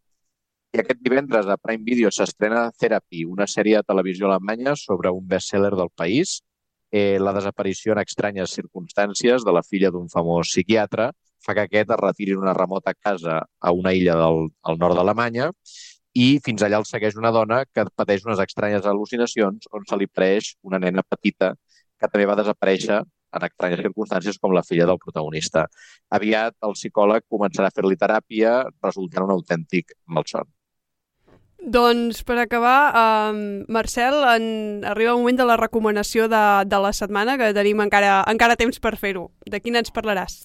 I 0.76 0.82
aquest 0.84 0.99
divendres 1.01 1.47
a 1.47 1.55
Prime 1.57 1.88
Video 1.88 2.11
s'estrena 2.11 2.68
Therapy, 2.78 3.24
una 3.26 3.47
sèrie 3.47 3.80
de 3.80 3.88
televisió 3.88 4.28
alemanya 4.28 4.76
sobre 4.76 5.11
un 5.16 5.24
best-seller 5.28 5.72
del 5.72 5.89
país, 5.95 6.41
eh, 6.91 7.18
la 7.20 7.34
desaparició 7.34 7.93
en 7.95 8.01
estranyes 8.03 8.55
circumstàncies 8.59 9.45
de 9.47 9.53
la 9.55 9.63
filla 9.63 9.91
d'un 9.91 10.09
famós 10.11 10.51
psiquiatre 10.51 11.11
fa 11.45 11.55
que 11.55 11.66
aquest 11.68 11.91
es 11.93 12.01
retiri 12.01 12.36
en 12.36 12.43
una 12.43 12.53
remota 12.57 12.93
casa 12.93 13.41
a 13.59 13.72
una 13.72 13.93
illa 13.93 14.16
del 14.20 14.49
al 14.63 14.80
nord 14.82 14.97
d'Alemanya 14.97 15.51
i 16.16 16.39
fins 16.43 16.63
allà 16.63 16.80
el 16.80 16.88
segueix 16.88 17.18
una 17.20 17.32
dona 17.36 17.63
que 17.68 17.86
pateix 17.99 18.24
unes 18.26 18.39
estranyes 18.39 18.88
al·lucinacions 18.88 19.68
on 19.76 19.84
se 19.89 19.99
li 19.99 20.07
preix 20.07 20.53
una 20.63 20.80
nena 20.80 21.03
petita 21.03 21.53
que 21.99 22.07
també 22.07 22.28
va 22.30 22.38
desaparèixer 22.39 23.01
en 23.36 23.45
estranyes 23.47 23.82
circumstàncies 23.84 24.39
com 24.39 24.53
la 24.55 24.63
filla 24.63 24.88
del 24.88 25.01
protagonista. 25.01 25.66
Aviat 26.18 26.55
el 26.63 26.76
psicòleg 26.78 27.26
començarà 27.32 27.68
a 27.68 27.76
fer-li 27.76 27.99
teràpia 27.99 28.61
resultant 28.84 29.28
un 29.28 29.36
autèntic 29.36 29.91
malson. 30.07 30.47
Doncs 31.66 32.22
per 32.24 32.38
acabar, 32.38 32.93
um, 33.34 33.38
Marcel, 33.74 34.20
en... 34.36 34.84
arriba 34.86 35.16
el 35.16 35.22
moment 35.24 35.39
de 35.39 35.47
la 35.49 35.57
recomanació 35.57 36.28
de, 36.30 36.43
de 36.70 36.80
la 36.80 36.91
setmana, 36.93 37.39
que 37.41 37.53
tenim 37.57 37.82
encara, 37.82 38.20
encara 38.30 38.59
temps 38.59 38.80
per 38.80 38.93
fer-ho. 39.01 39.32
De 39.49 39.59
quina 39.63 39.82
ens 39.82 39.91
parlaràs? 39.95 40.43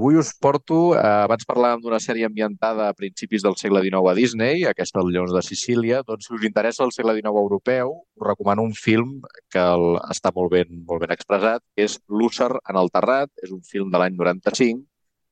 Avui 0.00 0.16
us 0.16 0.30
porto, 0.32 0.76
eh, 0.96 1.00
abans 1.26 1.44
parlàvem 1.44 1.82
d'una 1.84 1.98
sèrie 2.00 2.24
ambientada 2.24 2.86
a 2.88 2.94
principis 2.96 3.42
del 3.44 3.56
segle 3.60 3.82
XIX 3.84 4.08
a 4.08 4.14
Disney, 4.16 4.62
aquesta 4.64 5.02
El 5.02 5.10
Lleons 5.12 5.34
de 5.36 5.42
Sicília, 5.44 5.98
doncs 6.06 6.24
si 6.24 6.32
us 6.38 6.46
interessa 6.48 6.86
el 6.86 6.92
segle 6.96 7.12
XIX 7.18 7.36
europeu, 7.40 7.90
us 8.16 8.24
recomano 8.28 8.64
un 8.64 8.72
film 8.72 9.10
que 9.52 9.60
el, 9.60 9.98
està 10.14 10.32
molt 10.38 10.54
ben, 10.54 10.70
molt 10.88 11.04
ben 11.04 11.12
expressat, 11.12 11.60
que 11.76 11.84
és 11.84 11.98
L'Ússer 12.08 12.48
en 12.48 12.78
el 12.80 12.88
Terrat, 12.94 13.28
és 13.44 13.52
un 13.52 13.60
film 13.74 13.92
de 13.92 14.00
l'any 14.00 14.16
95, 14.16 14.80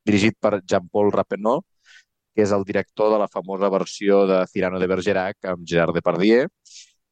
dirigit 0.05 0.37
per 0.37 0.61
Jean-Paul 0.61 1.15
Rappeneau, 1.17 1.65
que 2.37 2.45
és 2.45 2.53
el 2.53 2.69
director 2.69 3.09
de 3.15 3.23
la 3.25 3.33
famosa 3.39 3.73
versió 3.73 4.27
de 4.29 4.43
Cyrano 4.53 4.85
de 4.85 4.93
Bergerac 4.93 5.49
amb 5.49 5.65
Gerard 5.65 5.97
Depardieu, 5.97 6.53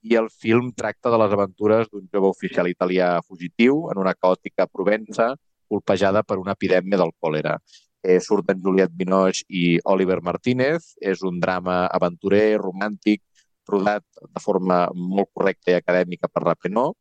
i 0.05 0.21
el 0.21 0.29
film 0.29 0.75
tracta 0.77 1.09
de 1.09 1.25
les 1.25 1.33
aventures 1.41 1.89
d'un 1.89 2.05
jove 2.13 2.37
oficial 2.37 2.69
italià 2.69 3.15
fugitiu 3.25 3.87
en 3.97 4.05
una 4.05 4.13
caòtica 4.13 4.69
Provença 4.69 5.33
colpejada 5.69 6.23
per 6.23 6.39
una 6.43 6.55
epidèmia 6.57 6.99
del 7.01 7.12
còlera. 7.21 7.57
Eh, 8.03 8.21
surten 8.21 8.61
Juliette 8.62 8.95
Binoche 8.95 9.45
i 9.49 9.79
Oliver 9.85 10.21
Martínez. 10.23 10.95
És 11.01 11.23
un 11.27 11.41
drama 11.41 11.85
aventurer, 11.99 12.59
romàntic, 12.62 13.23
rodat 13.69 14.05
de 14.23 14.43
forma 14.43 14.87
molt 14.95 15.33
correcta 15.35 15.73
i 15.73 15.79
acadèmica 15.81 16.31
per 16.31 16.45
Rappeneau, 16.45 16.95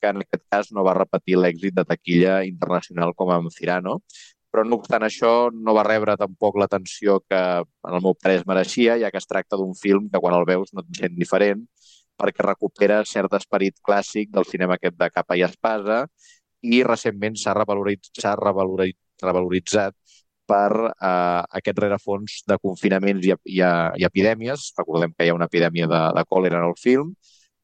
que 0.00 0.12
en 0.12 0.22
aquest 0.22 0.44
cas 0.52 0.72
no 0.72 0.84
va 0.86 0.96
repetir 0.96 1.36
l'èxit 1.36 1.76
de 1.76 1.84
taquilla 1.84 2.38
internacional 2.48 3.12
com 3.16 3.32
amb 3.32 3.52
Cirano, 3.52 3.98
però 4.52 4.64
no 4.64 4.78
obstant 4.80 5.04
això 5.04 5.50
no 5.52 5.74
va 5.76 5.84
rebre 5.84 6.16
tampoc 6.16 6.56
l'atenció 6.56 7.18
que 7.28 7.40
en 7.60 7.92
el 7.92 8.02
meu 8.04 8.14
parer 8.16 8.40
es 8.40 8.46
mereixia, 8.48 8.96
ja 9.02 9.10
que 9.12 9.20
es 9.20 9.28
tracta 9.28 9.58
d'un 9.60 9.74
film 9.76 10.08
que 10.12 10.20
quan 10.22 10.36
el 10.38 10.46
veus 10.48 10.72
no 10.72 10.84
et 10.84 11.00
sent 11.02 11.16
diferent, 11.18 11.66
perquè 12.16 12.44
recupera 12.46 13.02
cert 13.04 13.34
esperit 13.36 13.76
clàssic 13.84 14.30
del 14.32 14.48
cinema 14.48 14.78
aquest 14.78 14.96
de 14.96 15.10
capa 15.12 15.36
i 15.36 15.44
espasa 15.44 16.06
i 16.72 16.82
recentment 16.86 17.38
s'ha 17.40 17.54
revaloritzat, 17.56 18.38
revaloritzat, 18.42 19.24
revaloritzat 19.24 19.94
per 20.46 20.70
eh, 20.78 21.42
aquest 21.60 21.80
rerefons 21.82 22.42
de 22.48 22.58
confinaments 22.62 23.26
i, 23.26 23.34
i, 23.58 23.62
i 24.00 24.06
epidèmies. 24.08 24.70
Recordem 24.78 25.14
que 25.16 25.26
hi 25.26 25.32
ha 25.32 25.38
una 25.38 25.50
epidèmia 25.50 25.88
de, 25.90 26.02
de 26.18 26.24
còlera 26.30 26.62
en 26.62 26.70
el 26.70 26.76
film. 26.80 27.14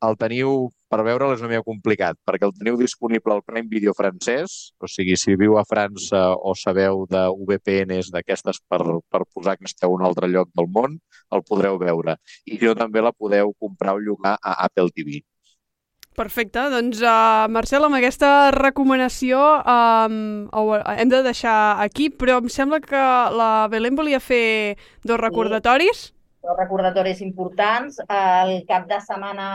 El 0.02 0.16
teniu, 0.18 0.64
per 0.90 0.98
veure'l 1.06 1.32
és 1.36 1.42
una 1.44 1.52
mica 1.52 1.62
complicat, 1.62 2.16
perquè 2.26 2.48
el 2.48 2.54
teniu 2.56 2.78
disponible 2.80 3.36
al 3.36 3.44
Prime 3.46 3.70
Video 3.70 3.92
francès, 3.94 4.56
o 4.82 4.90
sigui, 4.90 5.14
si 5.20 5.36
viu 5.38 5.54
a 5.60 5.62
França 5.68 6.24
o 6.34 6.56
sabeu 6.58 7.04
de 7.12 7.22
VPNs 7.50 8.10
d'aquestes 8.10 8.58
per, 8.66 8.80
per 8.82 9.22
posar 9.30 9.54
que 9.60 9.70
esteu 9.70 9.94
en 9.94 10.02
un 10.02 10.08
altre 10.08 10.26
lloc 10.32 10.50
del 10.58 10.66
món, 10.74 10.98
el 11.30 11.46
podreu 11.46 11.78
veure. 11.78 12.18
I 12.50 12.58
no, 12.64 12.74
també 12.82 13.04
la 13.06 13.14
podeu 13.14 13.54
comprar 13.62 13.94
o 13.94 14.02
llogar 14.02 14.34
a 14.42 14.58
Apple 14.66 14.90
TV. 14.90 15.22
Perfecte, 16.12 16.60
doncs 16.68 17.00
uh, 17.00 17.48
Marcel, 17.48 17.86
amb 17.86 17.96
aquesta 17.96 18.50
recomanació 18.52 19.38
um, 19.64 20.16
hem 20.92 21.08
de 21.08 21.22
deixar 21.24 21.80
aquí, 21.80 22.10
però 22.12 22.36
em 22.42 22.50
sembla 22.52 22.82
que 22.84 23.04
la 23.32 23.52
Belén 23.72 23.96
volia 23.96 24.20
fer 24.20 24.76
dos 25.08 25.20
recordatoris. 25.22 26.10
Dos 26.44 26.58
recordatoris 26.58 27.22
importants. 27.24 27.96
El 28.10 28.52
cap 28.68 28.84
de 28.90 28.98
setmana, 29.00 29.46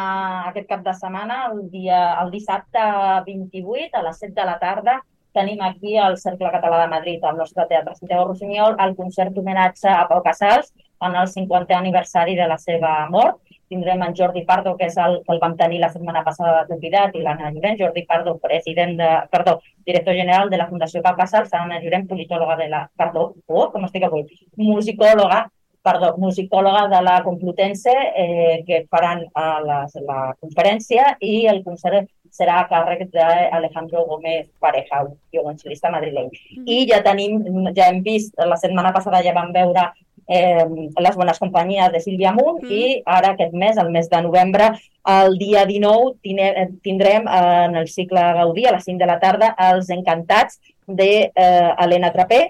aquest 0.50 0.70
cap 0.72 0.82
de 0.82 0.96
setmana, 0.98 1.44
el, 1.52 1.68
dia, 1.70 2.02
el 2.24 2.34
dissabte 2.34 2.90
28, 3.28 3.94
a 3.94 4.04
les 4.08 4.26
7 4.26 4.34
de 4.34 4.50
la 4.50 4.58
tarda, 4.58 4.98
tenim 5.38 5.62
aquí 5.62 5.98
al 6.02 6.18
Cercle 6.18 6.50
Català 6.50 6.82
de 6.82 6.92
Madrid, 6.96 7.24
al 7.24 7.38
nostre 7.38 7.68
Teatre 7.70 7.94
Santiago 7.96 8.32
Rossinyol, 8.32 8.80
el 8.82 8.96
concert 8.98 9.36
d'homenatge 9.36 9.92
a 9.94 10.08
Pau 10.10 10.24
Casals 10.26 10.74
en 11.06 11.14
el 11.14 11.30
50è 11.30 11.78
aniversari 11.78 12.34
de 12.40 12.48
la 12.50 12.58
seva 12.58 12.94
mort. 13.14 13.38
Tindrem 13.68 14.02
en 14.06 14.16
Jordi 14.16 14.46
Pardo, 14.48 14.76
que 14.80 14.88
és 14.88 14.98
el 15.04 15.20
que 15.26 15.36
el 15.36 15.42
vam 15.44 15.58
tenir 15.60 15.82
la 15.82 15.92
setmana 15.92 16.24
passada 16.24 16.62
de 16.62 16.72
convidat, 16.72 17.16
i 17.16 17.24
l'Anna 17.26 17.52
Llorenç. 17.52 17.82
Jordi 17.84 18.06
Pardo, 18.08 18.38
president 18.44 18.96
de, 19.02 19.12
perdó, 19.34 19.58
director 19.86 20.16
general 20.16 20.50
de 20.50 20.62
la 20.62 20.70
Fundació 20.72 21.04
Pau 21.04 21.20
Casals, 21.20 21.54
Anna 21.54 21.82
Llorenç, 21.84 22.08
politòloga 22.10 22.58
de 22.62 22.72
la, 22.72 22.88
perdó, 22.98 23.30
oh, 23.48 23.70
com 23.74 23.88
estic 23.90 24.08
avui, 24.08 24.26
musicòloga 24.56 25.48
perdó, 25.88 26.16
musicòloga 26.20 26.88
de 26.92 27.02
la 27.02 27.24
Complutense, 27.24 27.94
eh, 28.16 28.64
que 28.68 28.86
faran 28.92 29.24
a 29.34 29.60
la, 29.64 29.80
la 30.08 30.20
conferència 30.42 31.14
i 31.24 31.46
el 31.52 31.64
concert 31.64 32.10
serà 32.38 32.60
a 32.62 32.68
càrrec 32.70 33.08
d'Alejandro 33.14 34.04
Gómez 34.10 34.50
Pareja, 34.64 35.06
violoncel·lista 35.34 35.92
madrileny. 35.94 36.30
I 36.66 36.84
ja 36.90 37.00
tenim, 37.06 37.40
ja 37.78 37.88
hem 37.88 38.04
vist, 38.06 38.36
la 38.52 38.60
setmana 38.60 38.92
passada 38.96 39.24
ja 39.26 39.36
vam 39.38 39.54
veure 39.56 39.88
eh, 40.28 40.66
les 41.00 41.16
bones 41.16 41.40
companyies 41.40 41.92
de 41.92 42.02
Sílvia 42.04 42.34
Munt 42.36 42.62
mm. 42.64 42.72
i 42.72 43.02
ara 43.06 43.34
aquest 43.34 43.54
mes, 43.54 43.78
el 43.78 43.92
mes 43.92 44.10
de 44.12 44.22
novembre, 44.22 44.72
el 45.08 45.38
dia 45.40 45.66
19, 45.66 46.18
tine, 46.22 46.52
tindrem 46.84 47.28
eh, 47.28 47.66
en 47.66 47.78
el 47.80 47.88
cicle 47.88 48.24
Gaudí 48.40 48.68
a 48.68 48.76
les 48.76 48.86
5 48.86 49.00
de 49.00 49.10
la 49.10 49.20
tarda 49.24 49.54
els 49.72 49.90
Encantats 49.94 50.60
d'Helena 50.88 52.12
eh, 52.12 52.16
Trapé, 52.16 52.42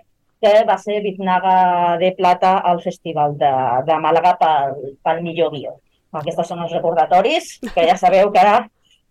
que 0.41 0.53
va 0.69 0.77
ser 0.77 1.01
Biznaga 1.01 1.97
de 1.97 2.11
Plata 2.17 2.57
al 2.59 2.81
Festival 2.81 3.37
de, 3.37 3.51
de 3.85 3.99
Màlaga 4.01 4.35
pel, 4.41 4.97
pel 5.01 5.21
millor 5.25 5.53
guió. 5.53 5.77
Aquests 6.17 6.49
són 6.49 6.61
els 6.63 6.73
recordatoris, 6.73 7.57
que 7.73 7.85
ja 7.85 7.97
sabeu 7.97 8.31
que 8.33 8.43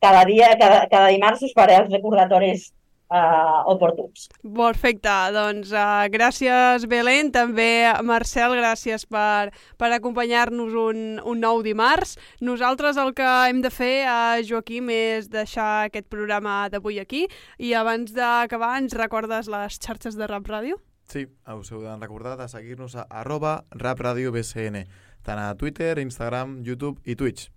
cada 0.03 0.25
dia, 0.29 0.53
cada, 0.59 0.87
cada 0.91 1.11
dimarts 1.13 1.43
us 1.47 1.55
faré 1.55 1.81
els 1.81 1.91
recordatoris 1.93 2.71
uh, 3.11 3.63
oportuns. 3.71 4.27
Perfecte, 4.43 5.15
doncs 5.35 5.73
uh, 5.75 6.07
gràcies 6.13 6.87
Belén, 6.91 7.31
també 7.35 7.87
Marcel, 8.07 8.57
gràcies 8.59 9.07
per, 9.11 9.53
per 9.79 9.91
acompanyar-nos 9.97 10.75
un, 10.81 11.05
un 11.23 11.43
nou 11.43 11.63
dimarts. 11.67 12.17
Nosaltres 12.41 12.99
el 13.01 13.15
que 13.17 13.29
hem 13.51 13.63
de 13.65 13.73
fer, 13.75 13.95
uh, 14.07 14.43
Joaquim, 14.47 14.91
és 14.93 15.31
deixar 15.33 15.87
aquest 15.87 16.11
programa 16.13 16.67
d'avui 16.73 17.01
aquí 17.03 17.27
i 17.59 17.75
abans 17.75 18.13
d'acabar 18.17 18.77
ens 18.81 18.97
recordes 18.97 19.51
les 19.53 19.81
xarxes 19.81 20.19
de 20.19 20.29
Rap 20.31 20.49
Ràdio? 20.51 20.81
Sí, 21.07 21.23
us 21.55 21.71
heu 21.71 21.85
de 21.85 21.95
recordar 22.01 22.35
de 22.41 22.49
seguir-nos 22.51 22.97
a 22.99 23.07
arroba 23.23 23.61
rapradiobcn, 23.71 24.83
tant 25.23 25.39
a 25.39 25.55
Twitter, 25.55 26.01
Instagram, 26.03 26.61
YouTube 26.67 26.99
i 27.07 27.15
Twitch. 27.15 27.53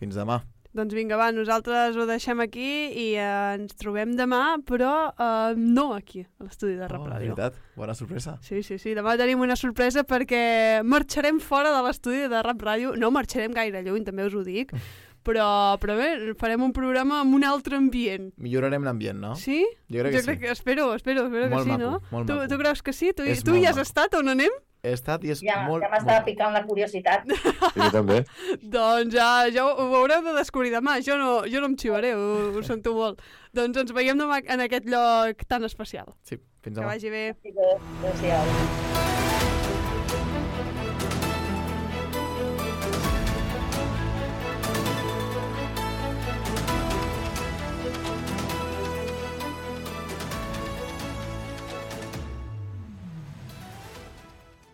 Fins 0.00 0.16
demà. 0.16 0.40
Doncs 0.74 0.90
vinga, 0.96 1.14
va, 1.14 1.28
nosaltres 1.30 1.94
ho 1.94 2.02
deixem 2.08 2.40
aquí 2.42 2.66
i 2.98 3.04
eh, 3.14 3.26
ens 3.54 3.76
trobem 3.78 4.16
demà, 4.18 4.56
però 4.66 4.90
eh, 5.14 5.54
no 5.54 5.92
aquí, 5.94 6.24
a 6.26 6.48
l'estudi 6.48 6.74
de 6.80 6.88
Rap 6.90 7.04
Oh, 7.04 7.10
veritat, 7.12 7.54
bona 7.78 7.94
sorpresa. 7.94 8.38
Sí, 8.42 8.58
sí, 8.66 8.80
sí, 8.82 8.94
demà 8.98 9.14
tenim 9.20 9.38
una 9.44 9.54
sorpresa 9.54 10.02
perquè 10.02 10.82
marxarem 10.82 11.38
fora 11.38 11.70
de 11.76 11.82
l'estudi 11.86 12.26
de 12.26 12.42
Rap 12.42 12.58
Ràdio. 12.66 12.96
No 12.98 13.12
marxarem 13.14 13.54
gaire 13.54 13.84
lluny, 13.86 14.02
també 14.04 14.26
us 14.26 14.34
ho 14.34 14.42
dic, 14.42 14.74
però, 15.26 15.46
però 15.78 15.94
bé, 16.00 16.10
farem 16.42 16.66
un 16.66 16.74
programa 16.74 17.20
amb 17.22 17.38
un 17.38 17.46
altre 17.46 17.78
ambient. 17.78 18.32
Millorarem 18.42 18.82
l'ambient, 18.82 19.22
no? 19.22 19.36
Sí? 19.38 19.62
Jo 19.94 20.02
crec 20.02 20.10
que 20.10 20.20
jo 20.20 20.26
crec 20.26 20.40
sí. 20.40 20.44
que, 20.48 20.52
espero, 20.58 20.90
espero, 20.98 21.28
espero 21.30 21.48
Molt 21.54 21.62
que 21.62 21.64
sí, 21.70 21.76
maco, 21.78 21.84
no? 21.84 22.02
molt 22.10 22.26
tu, 22.26 22.34
maco. 22.40 22.50
tu 22.50 22.58
creus 22.64 22.82
que 22.82 22.92
sí? 22.92 23.14
Tu, 23.14 23.22
És 23.30 23.46
tu 23.46 23.54
hi 23.54 23.62
has 23.64 23.78
maco. 23.78 23.86
estat 23.86 24.18
on 24.18 24.34
anem? 24.34 24.50
He 24.84 24.92
estat 24.92 25.22
i 25.24 25.30
és 25.32 25.40
Ja, 25.42 25.62
molt... 25.64 25.80
ja 25.82 25.88
m'estava 25.92 26.20
picant 26.26 26.52
la 26.52 26.60
curiositat. 26.68 27.24
Jo 27.78 27.88
també. 27.94 28.18
doncs 28.76 29.16
ja, 29.16 29.28
ja 29.48 29.64
ho, 29.64 29.72
ho 29.80 29.96
haureu 30.02 30.22
de 30.28 30.34
descobrir 30.36 30.70
demà. 30.74 30.98
Jo 31.06 31.16
no, 31.20 31.30
jo 31.48 31.62
no 31.64 31.72
em 31.72 31.76
xivaré, 31.80 32.12
ho, 32.14 32.52
ho 32.58 32.62
sento 32.66 32.92
molt. 32.98 33.22
Doncs 33.56 33.80
ens 33.84 33.94
veiem 33.96 34.20
demà 34.20 34.42
en 34.44 34.60
aquest 34.68 34.84
lloc 34.92 35.46
tan 35.48 35.64
especial. 35.64 36.12
Sí, 36.22 36.36
fins 36.62 36.74
Que 36.76 36.80
demà. 36.82 36.92
vagi 36.92 37.10
bé. 37.14 37.24
Adéu-siau. 37.40 39.33